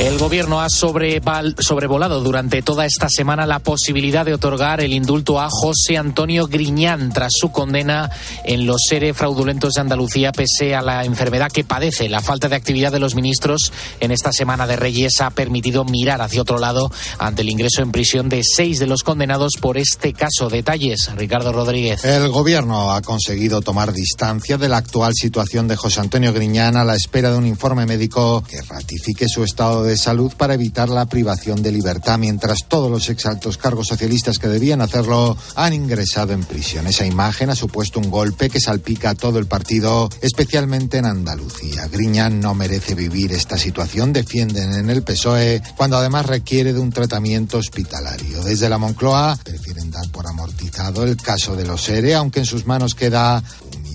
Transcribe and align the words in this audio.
El 0.00 0.18
gobierno 0.18 0.60
ha 0.60 0.68
sobrevolado 0.68 2.20
durante 2.20 2.62
toda 2.62 2.84
esta 2.84 3.08
semana 3.08 3.46
la 3.46 3.60
posibilidad 3.60 4.26
de 4.26 4.34
otorgar 4.34 4.80
el 4.80 4.92
indulto 4.92 5.40
a 5.40 5.48
José 5.48 5.96
Antonio 5.96 6.48
Griñán 6.48 7.12
tras 7.12 7.30
su 7.32 7.52
condena 7.52 8.10
en 8.44 8.66
los 8.66 8.82
seres 8.88 9.16
fraudulentos 9.16 9.74
de 9.74 9.82
Andalucía 9.82 10.32
pese 10.32 10.74
a 10.74 10.82
la 10.82 11.04
enfermedad 11.04 11.52
que 11.52 11.62
padece. 11.62 12.08
La 12.08 12.20
falta 12.20 12.48
de 12.48 12.56
actividad 12.56 12.90
de 12.90 12.98
los 12.98 13.14
ministros 13.14 13.72
en 14.00 14.10
esta 14.10 14.32
semana 14.32 14.66
de 14.66 14.74
Reyes 14.74 15.20
ha 15.20 15.30
permitido 15.30 15.84
mirar 15.84 16.20
hacia 16.22 16.42
otro 16.42 16.58
lado 16.58 16.90
ante 17.18 17.42
el 17.42 17.50
ingreso 17.50 17.80
en 17.80 17.92
prisión 17.92 18.28
de 18.28 18.42
seis 18.42 18.80
de 18.80 18.88
los 18.88 19.04
condenados 19.04 19.52
por 19.60 19.78
este 19.78 20.12
caso. 20.12 20.50
Detalles, 20.50 21.08
Ricardo 21.14 21.52
Rodríguez. 21.52 22.04
El 22.04 22.30
gobierno 22.30 22.90
ha 22.90 23.00
conseguido 23.00 23.60
tomar 23.60 23.92
distancia 23.92 24.58
de 24.58 24.68
la 24.68 24.78
actual 24.78 25.12
situación 25.14 25.68
de 25.68 25.76
José 25.76 26.00
Antonio 26.00 26.32
Griñán 26.32 26.76
a 26.76 26.84
la 26.84 26.96
espera 26.96 27.30
de 27.30 27.38
un 27.38 27.46
informe 27.46 27.86
médico 27.86 28.42
que 28.42 28.60
ratifique 28.60 29.28
su 29.28 29.44
estado 29.44 29.83
de 29.83 29.83
salud 29.96 30.32
para 30.36 30.54
evitar 30.54 30.88
la 30.88 31.06
privación 31.06 31.62
de 31.62 31.72
libertad, 31.72 32.18
mientras 32.18 32.60
todos 32.68 32.90
los 32.90 33.08
exaltos 33.08 33.58
cargos 33.58 33.88
socialistas 33.88 34.38
que 34.38 34.48
debían 34.48 34.80
hacerlo 34.80 35.36
han 35.54 35.72
ingresado 35.72 36.32
en 36.32 36.44
prisión. 36.44 36.86
Esa 36.86 37.06
imagen 37.06 37.50
ha 37.50 37.54
supuesto 37.54 38.00
un 38.00 38.10
golpe 38.10 38.50
que 38.50 38.60
salpica 38.60 39.10
a 39.10 39.14
todo 39.14 39.38
el 39.38 39.46
partido, 39.46 40.08
especialmente 40.20 40.98
en 40.98 41.06
Andalucía. 41.06 41.86
Griñán 41.88 42.40
no 42.40 42.54
merece 42.54 42.94
vivir 42.94 43.32
esta 43.32 43.58
situación, 43.58 44.12
defienden 44.12 44.72
en 44.74 44.90
el 44.90 45.02
PSOE, 45.02 45.62
cuando 45.76 45.96
además 45.96 46.26
requiere 46.26 46.72
de 46.72 46.80
un 46.80 46.90
tratamiento 46.90 47.58
hospitalario. 47.58 48.42
Desde 48.42 48.68
la 48.68 48.78
Moncloa 48.78 49.38
prefieren 49.42 49.90
dar 49.90 50.08
por 50.10 50.26
amortizado 50.26 51.04
el 51.04 51.16
caso 51.16 51.56
de 51.56 51.64
los 51.64 51.88
ERE, 51.88 52.14
aunque 52.14 52.40
en 52.40 52.46
sus 52.46 52.66
manos 52.66 52.94
queda 52.94 53.42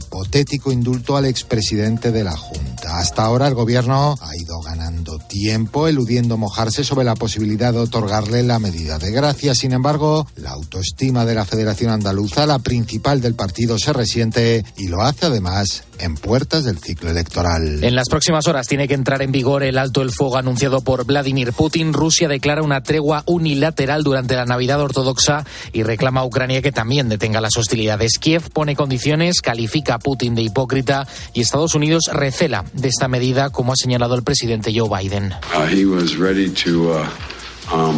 hipotético 0.09 0.71
indulto 0.71 1.17
al 1.17 1.25
expresidente 1.25 2.11
de 2.11 2.23
la 2.23 2.35
Junta. 2.35 2.97
Hasta 2.97 3.23
ahora 3.23 3.47
el 3.47 3.53
gobierno 3.53 4.15
ha 4.19 4.35
ido 4.35 4.59
ganando 4.59 5.19
tiempo, 5.19 5.87
eludiendo 5.87 6.35
mojarse 6.35 6.83
sobre 6.83 7.05
la 7.05 7.13
posibilidad 7.13 7.71
de 7.73 7.79
otorgarle 7.79 8.41
la 8.41 8.57
medida 8.57 8.97
de 8.97 9.11
gracia. 9.11 9.53
Sin 9.53 9.71
embargo, 9.71 10.25
la 10.35 10.51
autoestima 10.51 11.25
de 11.25 11.35
la 11.35 11.45
Federación 11.45 11.91
Andaluza, 11.91 12.47
la 12.47 12.57
principal 12.57 13.21
del 13.21 13.35
partido, 13.35 13.77
se 13.77 13.93
resiente 13.93 14.65
y 14.77 14.87
lo 14.87 15.03
hace 15.03 15.27
además 15.27 15.83
en 15.99 16.15
puertas 16.15 16.63
del 16.63 16.79
ciclo 16.79 17.09
electoral. 17.09 17.83
En 17.83 17.95
las 17.95 18.09
próximas 18.09 18.47
horas 18.47 18.67
tiene 18.67 18.87
que 18.87 18.93
entrar 18.93 19.21
en 19.21 19.31
vigor 19.31 19.63
el 19.63 19.77
alto 19.77 20.01
el 20.01 20.11
fuego 20.11 20.37
anunciado 20.37 20.81
por 20.81 21.05
Vladimir 21.05 21.53
Putin. 21.53 21.93
Rusia 21.93 22.27
declara 22.27 22.63
una 22.63 22.81
tregua 22.81 23.23
unilateral 23.25 24.03
durante 24.03 24.35
la 24.35 24.45
Navidad 24.45 24.81
ortodoxa 24.81 25.45
y 25.73 25.83
reclama 25.83 26.21
a 26.21 26.25
Ucrania 26.25 26.61
que 26.61 26.71
también 26.71 27.09
detenga 27.09 27.41
las 27.41 27.57
hostilidades. 27.57 28.17
Kiev 28.19 28.49
pone 28.51 28.75
condiciones, 28.75 29.41
califica 29.41 29.95
a 29.95 29.99
Putin 29.99 30.35
de 30.35 30.41
hipócrita 30.41 31.07
y 31.33 31.41
Estados 31.41 31.75
Unidos 31.75 32.03
recela 32.11 32.65
de 32.73 32.87
esta 32.87 33.07
medida, 33.07 33.49
como 33.49 33.73
ha 33.73 33.75
señalado 33.75 34.15
el 34.15 34.23
presidente 34.23 34.71
Joe 34.73 34.89
Biden. 34.89 35.33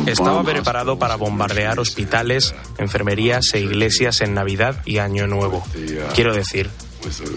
Estaba 0.06 0.44
preparado 0.44 1.00
para 1.00 1.16
bombardear 1.16 1.80
hospitales, 1.80 2.54
enfermerías 2.78 3.54
e 3.54 3.60
iglesias 3.60 4.22
en 4.22 4.34
Navidad 4.34 4.82
y 4.86 4.98
Año 4.98 5.28
Nuevo. 5.28 5.64
Quiero 6.14 6.34
decir, 6.34 6.70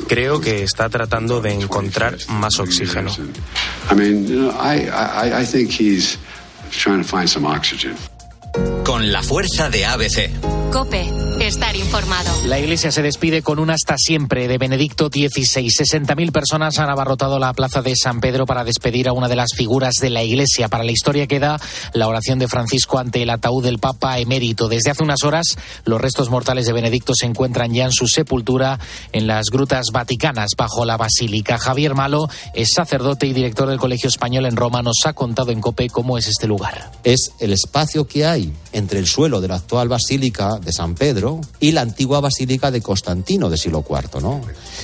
creo 0.09 0.41
que 0.41 0.63
está 0.63 0.89
tratando 0.89 1.41
de 1.41 1.53
encontrar 1.53 2.17
más 2.29 2.59
oxígeno. 2.59 3.11
Con 8.85 9.13
la 9.13 9.23
fuerza 9.23 9.71
de 9.71 9.85
ABC. 9.85 10.31
Cope, 10.71 11.11
estar 11.41 11.77
informado. 11.77 12.31
La 12.47 12.59
iglesia 12.59 12.93
se 12.93 13.03
despide 13.03 13.43
con 13.43 13.59
un 13.59 13.71
hasta 13.71 13.97
siempre 13.99 14.49
de 14.49 14.59
Benedicto 14.59 15.09
XVI. 15.09 15.69
60.000 15.69 16.33
personas 16.33 16.79
han 16.79 16.89
abarrotado 16.89 17.39
la 17.39 17.53
plaza 17.53 17.83
de 17.83 17.95
San 17.97 18.21
Pedro 18.21 18.47
para 18.47 18.65
despedir 18.65 19.09
a 19.09 19.13
una 19.13 19.29
de 19.29 19.37
las 19.37 19.51
figuras 19.57 19.95
de 20.01 20.11
la 20.11 20.23
iglesia. 20.23 20.69
Para 20.69 20.85
la 20.85 20.93
historia 20.93 21.27
queda 21.27 21.61
la 21.93 22.09
oración 22.09 22.39
de 22.39 22.49
Francisco 22.49 22.99
ante 22.99 23.23
el 23.23 23.31
ataúd 23.31 23.65
del 23.65 23.79
Papa 23.79 24.19
emérito. 24.19 24.69
Desde 24.69 24.91
hace 24.91 25.03
unas 25.03 25.23
horas, 25.25 25.57
los 25.85 26.01
restos 26.01 26.31
mortales 26.31 26.67
de 26.67 26.73
Benedicto 26.73 27.13
se 27.15 27.27
encuentran 27.27 27.73
ya 27.73 27.87
en 27.87 27.93
su 27.93 28.07
sepultura 28.07 28.79
en 29.13 29.27
las 29.27 29.47
grutas 29.51 29.87
vaticanas 29.93 30.51
bajo 30.57 30.85
la 30.85 30.97
basílica. 30.97 31.59
Javier 31.59 31.95
Malo 31.95 32.29
es 32.55 32.71
sacerdote 32.75 33.27
y 33.27 33.33
director 33.33 33.69
del 33.69 33.79
Colegio 33.79 34.09
Español 34.09 34.47
en 34.47 34.57
Roma. 34.57 34.83
Nos 34.83 34.99
ha 35.05 35.13
contado 35.13 35.51
en 35.51 35.61
COPE 35.61 35.91
cómo 35.91 36.19
es 36.19 36.29
este 36.29 36.47
lugar. 36.47 36.93
Es 37.03 37.33
el 37.41 37.53
espacio 37.53 38.07
que 38.07 38.27
hay 38.27 38.53
entre 38.73 38.99
el 38.99 39.07
suelo 39.07 39.41
de 39.41 39.49
la 39.49 39.57
actual 39.57 39.89
basílica 39.89 40.59
de 40.61 40.73
San 40.73 40.95
Pedro 40.95 41.24
y 41.61 41.73
la 41.73 41.83
antigua 41.83 42.21
basílica 42.21 42.71
de 42.71 42.81
Constantino 42.81 43.49
de 43.49 43.57
siglo 43.57 43.85
IV, 43.89 44.21
¿no? 44.21 44.41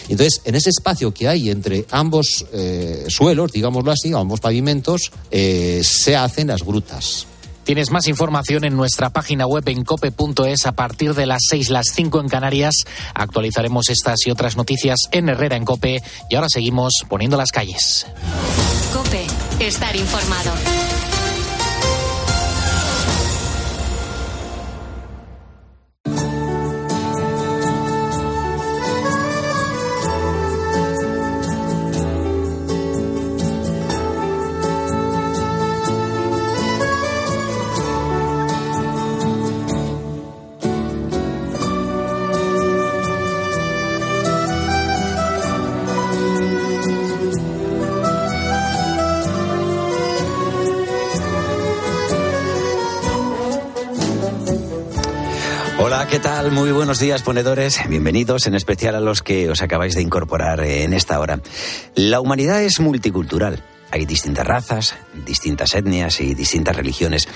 Entonces, 0.09 0.41
en 0.45 0.55
ese 0.55 0.71
espacio 0.71 1.13
que 1.13 1.29
hay 1.29 1.51
entre 1.51 1.87
ambos 1.91 2.47
eh, 2.53 3.05
suelos, 3.09 3.53
digámoslo 3.53 3.93
así, 3.93 4.13
ambos 4.13 4.41
pavimentos, 4.41 5.13
eh, 5.31 5.83
se 5.85 6.17
hacen 6.17 6.49
las 6.49 6.63
grutas. 6.63 7.27
Tienes 7.65 7.91
más 7.91 8.09
información 8.09 8.65
en 8.65 8.77
nuestra 8.77 9.11
página 9.11 9.47
web 9.47 9.69
en 9.69 9.85
cope.es 9.85 10.67
a 10.67 10.73
partir 10.73 11.15
de 11.15 11.27
las 11.27 11.43
6, 11.49 11.71
las 11.71 11.87
5 11.95 12.21
en 12.21 12.29
Canarias. 12.29 12.75
Actualizaremos 13.15 13.91
estas 13.91 14.27
y 14.27 14.31
otras 14.31 14.57
noticias 14.57 14.99
en 15.13 15.29
Herrera 15.29 15.57
en 15.57 15.65
Cope 15.65 16.03
y 16.29 16.35
ahora 16.35 16.49
seguimos 16.49 17.05
poniendo 17.09 17.37
las 17.37 17.53
calles. 17.53 18.07
Cope, 18.93 19.25
estar 19.61 19.95
informado. 19.95 20.51
Días, 57.01 57.23
ponedores. 57.23 57.81
Bienvenidos, 57.89 58.47
en 58.47 58.55
especial 58.55 58.95
a 58.95 59.01
los 59.01 59.23
que 59.23 59.49
os 59.49 59.63
acabáis 59.63 59.95
de 59.95 60.03
incorporar 60.03 60.61
en 60.61 60.93
esta 60.93 61.19
hora. 61.19 61.41
La 61.95 62.21
humanidad 62.21 62.63
es 62.63 62.79
multicultural. 62.79 63.65
Hay 63.91 64.05
distintas 64.05 64.47
razas, 64.47 64.97
distintas 65.25 65.75
etnias 65.75 66.21
y 66.21 66.35
distintas 66.35 66.77
religiones. 66.77 67.27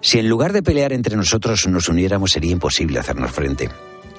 Si 0.00 0.20
en 0.20 0.28
lugar 0.28 0.52
de 0.52 0.62
pelear 0.62 0.92
entre 0.92 1.16
nosotros 1.16 1.66
nos 1.66 1.88
uniéramos 1.88 2.30
sería 2.30 2.52
imposible 2.52 3.00
hacernos 3.00 3.32
frente. 3.32 3.68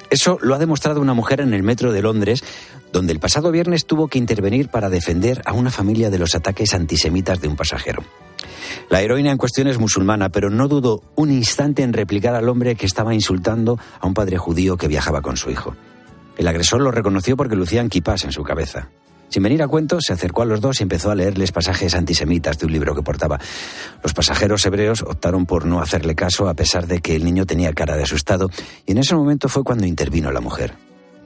Eso 0.10 0.38
lo 0.42 0.54
ha 0.54 0.60
demostrado 0.60 1.00
una 1.00 1.14
mujer 1.14 1.40
en 1.40 1.54
el 1.54 1.64
metro 1.64 1.94
de 1.94 2.02
Londres, 2.02 2.44
donde 2.92 3.14
el 3.14 3.20
pasado 3.20 3.52
viernes 3.52 3.86
tuvo 3.86 4.10
que 4.10 4.18
intervenir 4.18 4.68
para 4.68 4.90
defender 4.90 5.42
a 5.46 5.54
una 5.54 5.72
familia 5.72 6.10
de 6.10 6.20
los 6.20 6.36
ataques 6.36 6.74
antisemitas 6.74 7.40
de 7.40 7.48
un 7.48 7.56
pasajero. 7.56 8.04
La 8.90 9.02
heroína 9.02 9.32
en 9.32 9.38
cuestión 9.38 9.68
es 9.68 9.80
musulmana, 9.80 10.30
pero 10.30 10.50
no 10.50 10.68
dudó 10.68 11.04
un 11.16 11.32
instante 11.32 11.84
en 11.84 11.94
replicar 11.94 12.36
al 12.36 12.50
hombre 12.50 12.76
que 12.76 12.86
estaba 12.86 13.14
insultando 13.14 13.80
a 14.00 14.08
un 14.08 14.14
padre 14.14 14.38
judío 14.38 14.78
que 14.78 14.88
viajaba 14.88 15.22
con 15.22 15.38
su 15.38 15.50
hijo. 15.52 15.76
El 16.38 16.48
agresor 16.48 16.82
lo 16.82 16.92
reconoció 16.92 17.36
porque 17.36 17.56
lucían 17.56 17.90
kipás 17.90 18.24
en 18.24 18.32
su 18.32 18.44
cabeza. 18.44 18.90
Sin 19.30 19.44
venir 19.44 19.62
a 19.62 19.68
cuento, 19.68 20.00
se 20.02 20.14
acercó 20.14 20.42
a 20.42 20.46
los 20.46 20.60
dos 20.60 20.80
y 20.80 20.84
empezó 20.84 21.12
a 21.12 21.16
leerles 21.16 21.52
pasajes 21.52 21.94
antisemitas 21.94 22.58
de 22.58 22.66
un 22.66 22.72
libro 22.72 22.96
que 22.96 23.04
portaba. 23.04 23.40
Los 24.02 24.14
pasajeros 24.14 24.66
hebreos 24.66 25.04
optaron 25.04 25.46
por 25.46 25.66
no 25.66 25.82
hacerle 25.82 26.16
caso 26.16 26.50
a 26.50 26.56
pesar 26.56 26.88
de 26.88 27.00
que 27.00 27.16
el 27.16 27.24
niño 27.24 27.46
tenía 27.46 27.74
cara 27.74 27.96
de 27.96 28.04
asustado 28.04 28.50
y 28.88 28.94
en 28.94 28.98
ese 28.98 29.16
momento 29.16 29.48
fue 29.48 29.64
cuando 29.64 29.86
intervino 29.86 30.32
la 30.32 30.42
mujer. 30.42 30.74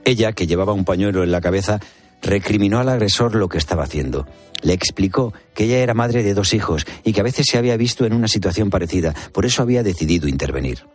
Ella, 0.04 0.34
que 0.34 0.48
llevaba 0.48 0.74
un 0.74 0.84
pañuelo 0.84 1.24
en 1.24 1.32
la 1.32 1.40
cabeza, 1.40 1.80
recriminó 2.24 2.80
al 2.80 2.90
agresor 2.90 3.36
lo 3.36 3.50
que 3.50 3.58
estaba 3.58 3.84
haciendo. 3.84 4.26
Le 4.62 4.74
explicó 4.74 5.34
que 5.54 5.66
ella 5.66 5.80
era 5.80 5.94
madre 5.94 6.24
de 6.24 6.34
dos 6.34 6.54
hijos 6.54 6.86
y 7.04 7.14
que 7.14 7.20
a 7.20 7.24
veces 7.24 7.46
se 7.50 7.58
había 7.58 7.78
visto 7.78 8.06
en 8.06 8.14
una 8.14 8.28
situación 8.28 8.70
parecida, 8.70 9.14
por 9.32 9.46
eso 9.46 9.62
había 9.62 9.84
decidido 9.84 10.28
intervenir. 10.28 10.86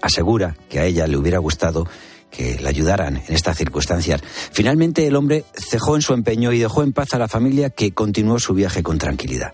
Asegura 0.00 0.56
que 0.68 0.80
a 0.80 0.86
ella 0.86 1.06
le 1.06 1.18
hubiera 1.18 1.38
gustado 1.38 1.86
que 2.30 2.58
la 2.60 2.70
ayudaran 2.70 3.18
en 3.18 3.34
estas 3.34 3.58
circunstancias. 3.58 4.22
Finalmente 4.52 5.06
el 5.06 5.16
hombre 5.16 5.44
cejó 5.54 5.96
en 5.96 6.02
su 6.02 6.14
empeño 6.14 6.50
y 6.52 6.58
dejó 6.58 6.82
en 6.82 6.94
paz 6.94 7.12
a 7.12 7.18
la 7.18 7.28
familia 7.28 7.68
que 7.68 7.92
continuó 7.92 8.38
su 8.38 8.54
viaje 8.54 8.82
con 8.82 8.96
tranquilidad. 8.96 9.52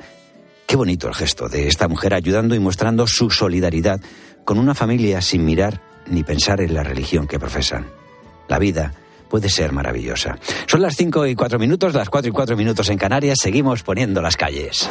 Qué 0.66 0.76
bonito 0.76 1.08
el 1.08 1.14
gesto 1.14 1.48
de 1.48 1.66
esta 1.66 1.88
mujer 1.88 2.14
ayudando 2.14 2.54
y 2.54 2.60
mostrando 2.60 3.06
su 3.08 3.30
solidaridad 3.30 4.00
con 4.44 4.58
una 4.58 4.74
familia 4.74 5.20
sin 5.22 5.44
mirar 5.44 5.82
ni 6.06 6.22
pensar 6.22 6.60
en 6.60 6.72
la 6.72 6.84
religión 6.84 7.26
que 7.26 7.38
profesan. 7.38 7.86
La 8.48 8.58
vida 8.58 8.94
puede 9.28 9.48
ser 9.48 9.72
maravillosa. 9.72 10.38
Son 10.66 10.82
las 10.82 10.94
5 10.96 11.26
y 11.26 11.34
4 11.34 11.58
minutos, 11.58 11.94
las 11.94 12.08
4 12.08 12.30
y 12.30 12.32
4 12.32 12.56
minutos 12.56 12.88
en 12.88 12.98
Canarias, 12.98 13.38
seguimos 13.40 13.82
poniendo 13.82 14.20
las 14.22 14.36
calles. 14.36 14.88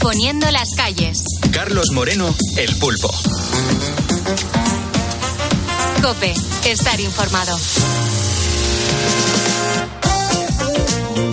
Poniendo 0.00 0.50
las 0.50 0.68
calles. 0.76 1.24
Carlos 1.50 1.90
Moreno, 1.92 2.34
el 2.56 2.76
pulpo. 2.76 3.10
Cope, 6.02 6.34
estar 6.64 7.00
informado. 7.00 7.56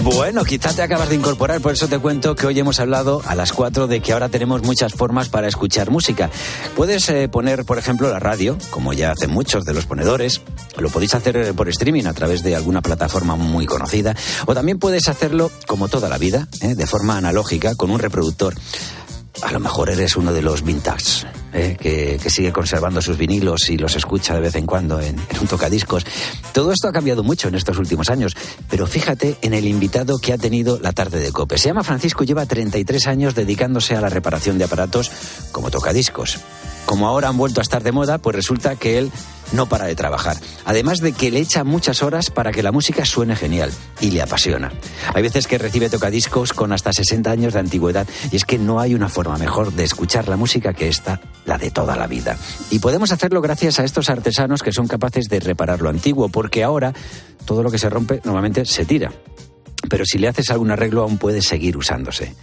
Bueno, 0.03 0.43
quizá 0.43 0.73
te 0.73 0.81
acabas 0.81 1.07
de 1.07 1.15
incorporar, 1.15 1.61
por 1.61 1.71
eso 1.71 1.87
te 1.87 1.97
cuento 1.97 2.35
que 2.35 2.45
hoy 2.45 2.59
hemos 2.59 2.81
hablado 2.81 3.21
a 3.25 3.35
las 3.35 3.53
4 3.53 3.87
de 3.87 4.01
que 4.01 4.11
ahora 4.11 4.27
tenemos 4.27 4.61
muchas 4.61 4.93
formas 4.93 5.29
para 5.29 5.47
escuchar 5.47 5.91
música. 5.91 6.29
Puedes 6.75 7.07
eh, 7.07 7.29
poner, 7.29 7.63
por 7.63 7.77
ejemplo, 7.77 8.09
la 8.09 8.19
radio, 8.19 8.57
como 8.69 8.91
ya 8.91 9.11
hacen 9.11 9.31
muchos 9.31 9.63
de 9.63 9.73
los 9.73 9.85
ponedores, 9.85 10.41
lo 10.77 10.89
podéis 10.89 11.15
hacer 11.15 11.37
eh, 11.37 11.53
por 11.53 11.69
streaming 11.69 12.03
a 12.03 12.13
través 12.13 12.43
de 12.43 12.53
alguna 12.53 12.81
plataforma 12.81 13.37
muy 13.37 13.65
conocida, 13.65 14.13
o 14.45 14.53
también 14.53 14.77
puedes 14.77 15.07
hacerlo 15.07 15.49
como 15.67 15.87
toda 15.87 16.09
la 16.09 16.17
vida, 16.17 16.49
eh, 16.59 16.75
de 16.75 16.85
forma 16.85 17.15
analógica, 17.17 17.75
con 17.75 17.89
un 17.89 17.99
reproductor 17.99 18.55
a 19.41 19.51
lo 19.51 19.59
mejor 19.59 19.89
eres 19.89 20.15
uno 20.15 20.31
de 20.31 20.41
los 20.41 20.63
vintage, 20.63 21.25
¿eh? 21.53 21.75
que, 21.79 22.29
sigue 22.29 22.51
conservando 22.51 23.01
sus 23.01 23.17
vinilos 23.17 23.69
y 23.69 23.77
los 23.77 23.95
escucha 23.95 24.35
de 24.35 24.41
vez 24.41 24.55
en 24.55 24.65
cuando 24.65 24.99
en, 24.99 25.17
en, 25.17 25.39
un 25.39 25.47
tocadiscos. 25.47 26.05
Todo 26.53 26.71
esto 26.71 26.87
ha 26.87 26.91
cambiado 26.91 27.23
mucho 27.23 27.47
en 27.47 27.55
estos 27.55 27.77
últimos 27.77 28.09
años, 28.09 28.35
pero 28.69 28.85
fíjate 28.85 29.37
en 29.41 29.53
el 29.53 29.65
invitado 29.65 30.17
que 30.19 30.33
ha 30.33 30.37
tenido 30.37 30.79
la 30.79 30.93
tarde 30.93 31.19
de 31.19 31.31
Cope. 31.31 31.57
Se 31.57 31.69
llama 31.69 31.83
Francisco 31.83 32.23
y 32.23 32.27
lleva 32.27 32.45
33 32.45 33.07
años 33.07 33.35
dedicándose 33.35 33.95
a 33.95 34.01
la 34.01 34.09
reparación 34.09 34.57
de 34.57 34.65
aparatos 34.65 35.11
como 35.51 35.71
tocadiscos. 35.71 36.39
Como 36.85 37.07
ahora 37.07 37.29
han 37.29 37.37
vuelto 37.37 37.61
a 37.61 37.63
estar 37.63 37.83
de 37.83 37.91
moda, 37.91 38.17
pues 38.17 38.35
resulta 38.35 38.75
que 38.75 38.97
él 38.97 39.11
no 39.53 39.67
para 39.67 39.85
de 39.85 39.95
trabajar. 39.95 40.37
Además 40.65 40.99
de 40.99 41.13
que 41.13 41.31
le 41.31 41.39
echa 41.39 41.63
muchas 41.63 42.03
horas 42.03 42.29
para 42.29 42.51
que 42.51 42.63
la 42.63 42.71
música 42.71 43.05
suene 43.05 43.35
genial 43.35 43.71
y 44.01 44.11
le 44.11 44.21
apasiona. 44.21 44.71
Hay 45.13 45.21
veces 45.21 45.47
que 45.47 45.57
recibe 45.57 45.89
tocadiscos 45.89 46.53
con 46.53 46.73
hasta 46.73 46.91
60 46.91 47.29
años 47.29 47.53
de 47.53 47.59
antigüedad 47.59 48.07
y 48.31 48.35
es 48.35 48.45
que 48.45 48.57
no 48.57 48.79
hay 48.79 48.95
una 48.95 49.09
forma 49.09 49.37
mejor 49.37 49.73
de 49.73 49.83
escuchar 49.83 50.27
la 50.27 50.37
música 50.37 50.73
que 50.73 50.87
esta, 50.87 51.21
la 51.45 51.57
de 51.57 51.71
toda 51.71 51.95
la 51.95 52.07
vida. 52.07 52.37
Y 52.69 52.79
podemos 52.79 53.11
hacerlo 53.11 53.41
gracias 53.41 53.79
a 53.79 53.83
estos 53.83 54.09
artesanos 54.09 54.63
que 54.63 54.71
son 54.71 54.87
capaces 54.87 55.29
de 55.29 55.39
reparar 55.39 55.81
lo 55.81 55.89
antiguo, 55.89 56.29
porque 56.29 56.63
ahora 56.63 56.93
todo 57.45 57.63
lo 57.63 57.71
que 57.71 57.79
se 57.79 57.89
rompe 57.89 58.21
normalmente 58.23 58.65
se 58.65 58.85
tira 58.85 59.11
pero 59.89 60.05
si 60.05 60.17
le 60.17 60.27
haces 60.27 60.49
algún 60.49 60.71
arreglo 60.71 61.03
aún 61.03 61.17
puede 61.17 61.41
seguir 61.41 61.77
usándose. 61.77 62.33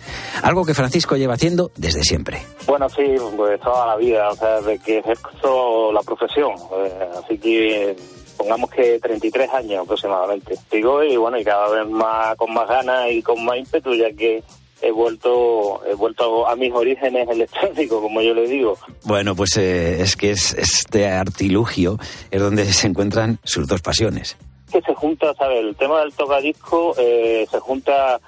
Algo 0.43 0.65
que 0.65 0.75
Francisco 0.75 1.17
lleva 1.17 1.35
haciendo 1.35 1.71
desde 1.77 2.03
siempre. 2.03 2.43
Bueno, 2.67 2.89
sí, 2.89 3.03
pues 3.37 3.61
toda 3.61 3.87
la 3.87 3.97
vida, 3.97 4.31
o 4.31 4.37
sea, 4.37 4.61
de 4.61 4.79
que 4.79 4.99
ejerzo 4.99 5.93
la 5.93 6.03
profesión, 6.03 6.53
eh, 6.77 7.09
así 7.23 7.39
que 7.39 7.97
pongamos 8.37 8.71
que 8.71 8.99
33 8.99 9.51
años 9.51 9.85
aproximadamente. 9.85 10.57
Sigo 10.71 11.03
y 11.03 11.17
bueno, 11.17 11.39
y 11.39 11.45
cada 11.45 11.69
vez 11.69 11.89
más 11.89 12.37
con 12.37 12.53
más 12.55 12.69
ganas 12.69 13.11
y 13.11 13.23
con 13.23 13.45
más 13.45 13.59
ímpetu, 13.59 13.95
ya 13.95 14.11
que 14.13 14.43
he 14.83 14.91
vuelto 14.91 15.85
he 15.87 15.95
vuelto 15.95 16.49
a 16.49 16.57
mis 16.57 16.73
orígenes 16.73 17.29
electrónicos, 17.29 18.01
como 18.01 18.23
yo 18.23 18.33
le 18.35 18.49
digo. 18.49 18.79
Bueno, 19.05 19.35
pues 19.35 19.57
eh, 19.57 20.01
es 20.01 20.17
que 20.17 20.31
es, 20.31 20.55
este 20.55 21.09
artilugio 21.09 21.99
es 22.31 22.41
donde 22.41 22.65
se 22.73 22.87
encuentran 22.87 23.39
sus 23.45 23.67
dos 23.67 23.83
pasiones 23.83 24.37
que 24.71 24.81
se 24.81 24.95
junta, 24.95 25.35
¿sabes? 25.35 25.61
El 25.61 25.77
tema 25.77 26.01
del 26.01 26.13
tocadisco 26.15 26.95
eh, 26.99 27.47
se 27.51 27.59
junta 27.61 28.21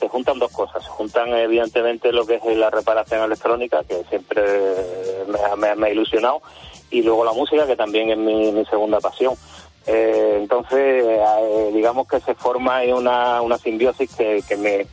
se 0.00 0.08
juntan 0.08 0.38
dos 0.38 0.50
cosas. 0.50 0.82
Se 0.82 0.88
juntan 0.88 1.28
evidentemente 1.34 2.10
lo 2.10 2.26
que 2.26 2.36
es 2.36 2.56
la 2.56 2.70
reparación 2.70 3.22
electrónica, 3.22 3.84
que 3.84 4.02
siempre 4.08 4.42
me, 5.58 5.86
ha 5.86 5.90
ilusionado, 5.90 6.40
y 6.90 7.02
luego 7.02 7.24
la 7.24 7.34
música, 7.34 7.66
que 7.66 7.76
también 7.76 8.10
es 8.10 8.16
mi, 8.16 8.64
segunda 8.64 8.98
pasión. 8.98 9.34
Eh, 9.86 10.38
entonces, 10.40 11.04
eh, 11.06 11.70
digamos 11.74 12.08
que 12.08 12.18
se 12.20 12.34
forma 12.34 12.80
una, 12.94 13.42
una 13.42 13.58
simbiosis 13.58 14.14
que, 14.16 14.42
que 14.48 14.56
me, 14.56 14.86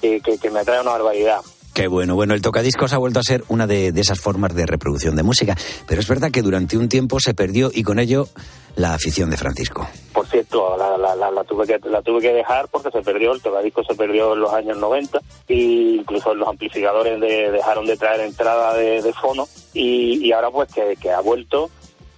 que, 0.00 0.20
que 0.20 0.50
me 0.50 0.60
atrae 0.60 0.82
una 0.82 0.92
barbaridad. 0.92 1.40
Qué 1.72 1.86
bueno. 1.86 2.14
Bueno, 2.14 2.34
el 2.34 2.42
tocadiscos 2.42 2.92
ha 2.92 2.98
vuelto 2.98 3.18
a 3.18 3.22
ser 3.22 3.44
una 3.48 3.66
de, 3.66 3.88
esas 3.96 4.20
formas 4.20 4.54
de 4.54 4.66
reproducción 4.66 5.16
de 5.16 5.22
música, 5.22 5.56
pero 5.86 6.00
es 6.00 6.08
verdad 6.08 6.30
que 6.30 6.42
durante 6.42 6.76
un 6.76 6.88
tiempo 6.88 7.18
se 7.18 7.32
perdió 7.32 7.70
y 7.72 7.82
con 7.82 7.98
ello 7.98 8.28
la 8.76 8.94
afición 8.94 9.30
de 9.30 9.36
Francisco. 9.36 9.86
Por 10.12 10.26
cierto, 10.26 10.76
la, 10.76 10.96
la, 11.14 11.44
tuve, 11.44 11.66
que, 11.66 11.78
la 11.88 12.02
tuve 12.02 12.20
que 12.20 12.32
dejar 12.32 12.68
porque 12.68 12.90
se 12.90 13.02
perdió, 13.02 13.32
el 13.32 13.42
tocadiscos 13.42 13.86
se 13.86 13.94
perdió 13.94 14.34
en 14.34 14.40
los 14.40 14.52
años 14.52 14.78
90 14.78 15.20
e 15.48 15.54
incluso 15.54 16.34
los 16.34 16.48
amplificadores 16.48 17.20
dejaron 17.20 17.86
de 17.86 17.96
traer 17.96 18.20
entrada 18.20 18.74
de, 18.74 19.02
de 19.02 19.12
fono 19.12 19.46
y, 19.74 20.32
ahora 20.32 20.50
pues 20.50 20.70
que, 20.72 21.10
ha 21.10 21.20
vuelto 21.20 21.70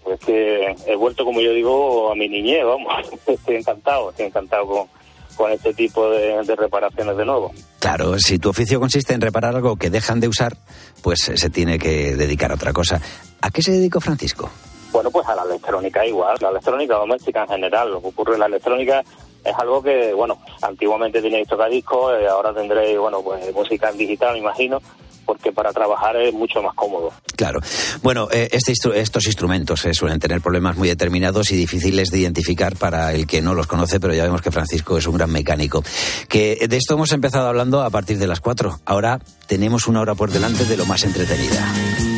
pues 0.02 0.20
que 0.20 0.76
he 0.86 0.96
vuelto, 0.96 1.24
como 1.24 1.40
yo 1.40 1.52
digo, 1.52 2.12
a 2.12 2.14
mi 2.14 2.28
niñez, 2.28 2.62
vamos. 2.64 2.92
Estoy 3.26 3.56
encantado, 3.56 4.10
estoy 4.10 4.26
encantado 4.26 4.66
con, 4.66 4.88
con 5.34 5.50
este 5.52 5.74
tipo 5.74 6.10
de, 6.10 6.42
reparaciones 6.56 7.16
de 7.16 7.24
nuevo. 7.24 7.52
Claro, 7.78 8.18
si 8.18 8.38
tu 8.38 8.50
oficio 8.50 8.80
consiste 8.80 9.14
en 9.14 9.20
reparar 9.20 9.54
algo 9.56 9.76
que 9.76 9.90
dejan 9.90 10.20
de 10.20 10.28
usar, 10.28 10.56
pues 11.02 11.20
se 11.34 11.50
tiene 11.50 11.78
que 11.78 12.16
dedicar 12.16 12.50
a 12.50 12.54
otra 12.54 12.72
cosa. 12.72 13.00
¿A 13.40 13.50
qué 13.50 13.62
se 13.62 13.72
dedicó 13.72 14.00
Francisco? 14.00 14.50
Bueno, 14.94 15.10
pues 15.10 15.26
a 15.26 15.34
la 15.34 15.42
electrónica 15.42 16.06
igual, 16.06 16.36
la 16.40 16.50
electrónica 16.50 16.94
doméstica 16.94 17.42
en 17.42 17.48
general. 17.48 17.90
Lo 17.90 18.00
que 18.00 18.06
ocurre 18.06 18.34
en 18.34 18.40
la 18.40 18.46
electrónica 18.46 19.02
es 19.44 19.54
algo 19.58 19.82
que, 19.82 20.14
bueno, 20.14 20.38
antiguamente 20.62 21.20
teníais 21.20 21.48
tocadiscos, 21.48 22.14
eh, 22.20 22.28
ahora 22.28 22.54
tendréis, 22.54 22.96
bueno, 22.96 23.20
pues 23.20 23.52
música 23.52 23.90
en 23.90 23.98
digital, 23.98 24.34
me 24.34 24.38
imagino, 24.38 24.80
porque 25.26 25.50
para 25.50 25.72
trabajar 25.72 26.14
es 26.18 26.32
mucho 26.32 26.62
más 26.62 26.76
cómodo. 26.76 27.10
Claro. 27.34 27.58
Bueno, 28.04 28.28
eh, 28.30 28.48
este 28.52 28.72
estos 28.94 29.26
instrumentos 29.26 29.84
eh, 29.84 29.94
suelen 29.94 30.20
tener 30.20 30.40
problemas 30.40 30.76
muy 30.76 30.86
determinados 30.86 31.50
y 31.50 31.56
difíciles 31.56 32.10
de 32.10 32.20
identificar 32.20 32.76
para 32.76 33.12
el 33.14 33.26
que 33.26 33.42
no 33.42 33.52
los 33.52 33.66
conoce, 33.66 33.98
pero 33.98 34.14
ya 34.14 34.22
vemos 34.22 34.42
que 34.42 34.52
Francisco 34.52 34.96
es 34.96 35.08
un 35.08 35.16
gran 35.16 35.32
mecánico. 35.32 35.82
Que 36.28 36.68
de 36.68 36.76
esto 36.76 36.94
hemos 36.94 37.10
empezado 37.10 37.48
hablando 37.48 37.82
a 37.82 37.90
partir 37.90 38.16
de 38.18 38.28
las 38.28 38.38
cuatro. 38.38 38.78
Ahora 38.84 39.18
tenemos 39.48 39.88
una 39.88 40.02
hora 40.02 40.14
por 40.14 40.30
delante 40.30 40.64
de 40.66 40.76
lo 40.76 40.86
más 40.86 41.02
entretenida. 41.02 42.13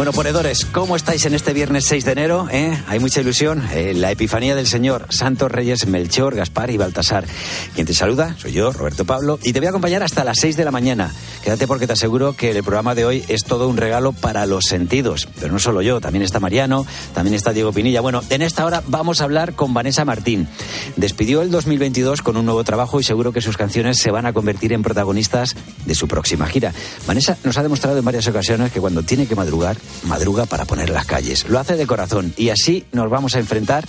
Bueno, 0.00 0.14
ponedores, 0.14 0.64
¿cómo 0.64 0.96
estáis 0.96 1.26
en 1.26 1.34
este 1.34 1.52
viernes 1.52 1.84
6 1.84 2.06
de 2.06 2.12
enero? 2.12 2.48
Eh? 2.50 2.74
Hay 2.88 2.98
mucha 3.00 3.20
ilusión. 3.20 3.62
Eh, 3.74 3.92
la 3.92 4.10
Epifanía 4.10 4.54
del 4.54 4.66
Señor, 4.66 5.04
Santos 5.10 5.52
Reyes, 5.52 5.86
Melchor, 5.86 6.34
Gaspar 6.34 6.70
y 6.70 6.78
Baltasar. 6.78 7.26
Quien 7.74 7.86
te 7.86 7.92
saluda, 7.92 8.34
soy 8.38 8.52
yo, 8.52 8.72
Roberto 8.72 9.04
Pablo, 9.04 9.38
y 9.42 9.52
te 9.52 9.60
voy 9.60 9.66
a 9.66 9.68
acompañar 9.68 10.02
hasta 10.02 10.24
las 10.24 10.38
6 10.38 10.56
de 10.56 10.64
la 10.64 10.70
mañana. 10.70 11.12
Quédate 11.44 11.66
porque 11.66 11.86
te 11.86 11.92
aseguro 11.92 12.34
que 12.34 12.50
el 12.50 12.62
programa 12.62 12.94
de 12.94 13.04
hoy 13.04 13.26
es 13.28 13.44
todo 13.44 13.68
un 13.68 13.76
regalo 13.76 14.12
para 14.12 14.46
los 14.46 14.64
sentidos. 14.64 15.28
Pero 15.38 15.52
no 15.52 15.58
solo 15.58 15.82
yo, 15.82 16.00
también 16.00 16.22
está 16.22 16.40
Mariano, 16.40 16.86
también 17.12 17.34
está 17.34 17.52
Diego 17.52 17.70
Pinilla. 17.70 18.00
Bueno, 18.00 18.22
en 18.30 18.40
esta 18.40 18.64
hora 18.64 18.82
vamos 18.86 19.20
a 19.20 19.24
hablar 19.24 19.54
con 19.54 19.74
Vanessa 19.74 20.06
Martín. 20.06 20.48
Despidió 20.96 21.42
el 21.42 21.50
2022 21.50 22.22
con 22.22 22.38
un 22.38 22.46
nuevo 22.46 22.64
trabajo 22.64 23.00
y 23.00 23.04
seguro 23.04 23.34
que 23.34 23.42
sus 23.42 23.58
canciones 23.58 23.98
se 23.98 24.10
van 24.10 24.24
a 24.24 24.32
convertir 24.32 24.72
en 24.72 24.82
protagonistas 24.82 25.56
de 25.84 25.94
su 25.94 26.08
próxima 26.08 26.46
gira. 26.46 26.72
Vanessa 27.06 27.36
nos 27.44 27.58
ha 27.58 27.62
demostrado 27.62 27.98
en 27.98 28.04
varias 28.06 28.26
ocasiones 28.28 28.72
que 28.72 28.80
cuando 28.80 29.02
tiene 29.02 29.26
que 29.26 29.34
madrugar, 29.34 29.76
madruga 30.04 30.46
para 30.46 30.64
poner 30.64 30.90
las 30.90 31.06
calles. 31.06 31.48
Lo 31.48 31.58
hace 31.58 31.76
de 31.76 31.86
corazón 31.86 32.32
y 32.36 32.50
así 32.50 32.84
nos 32.92 33.10
vamos 33.10 33.34
a 33.34 33.38
enfrentar 33.38 33.84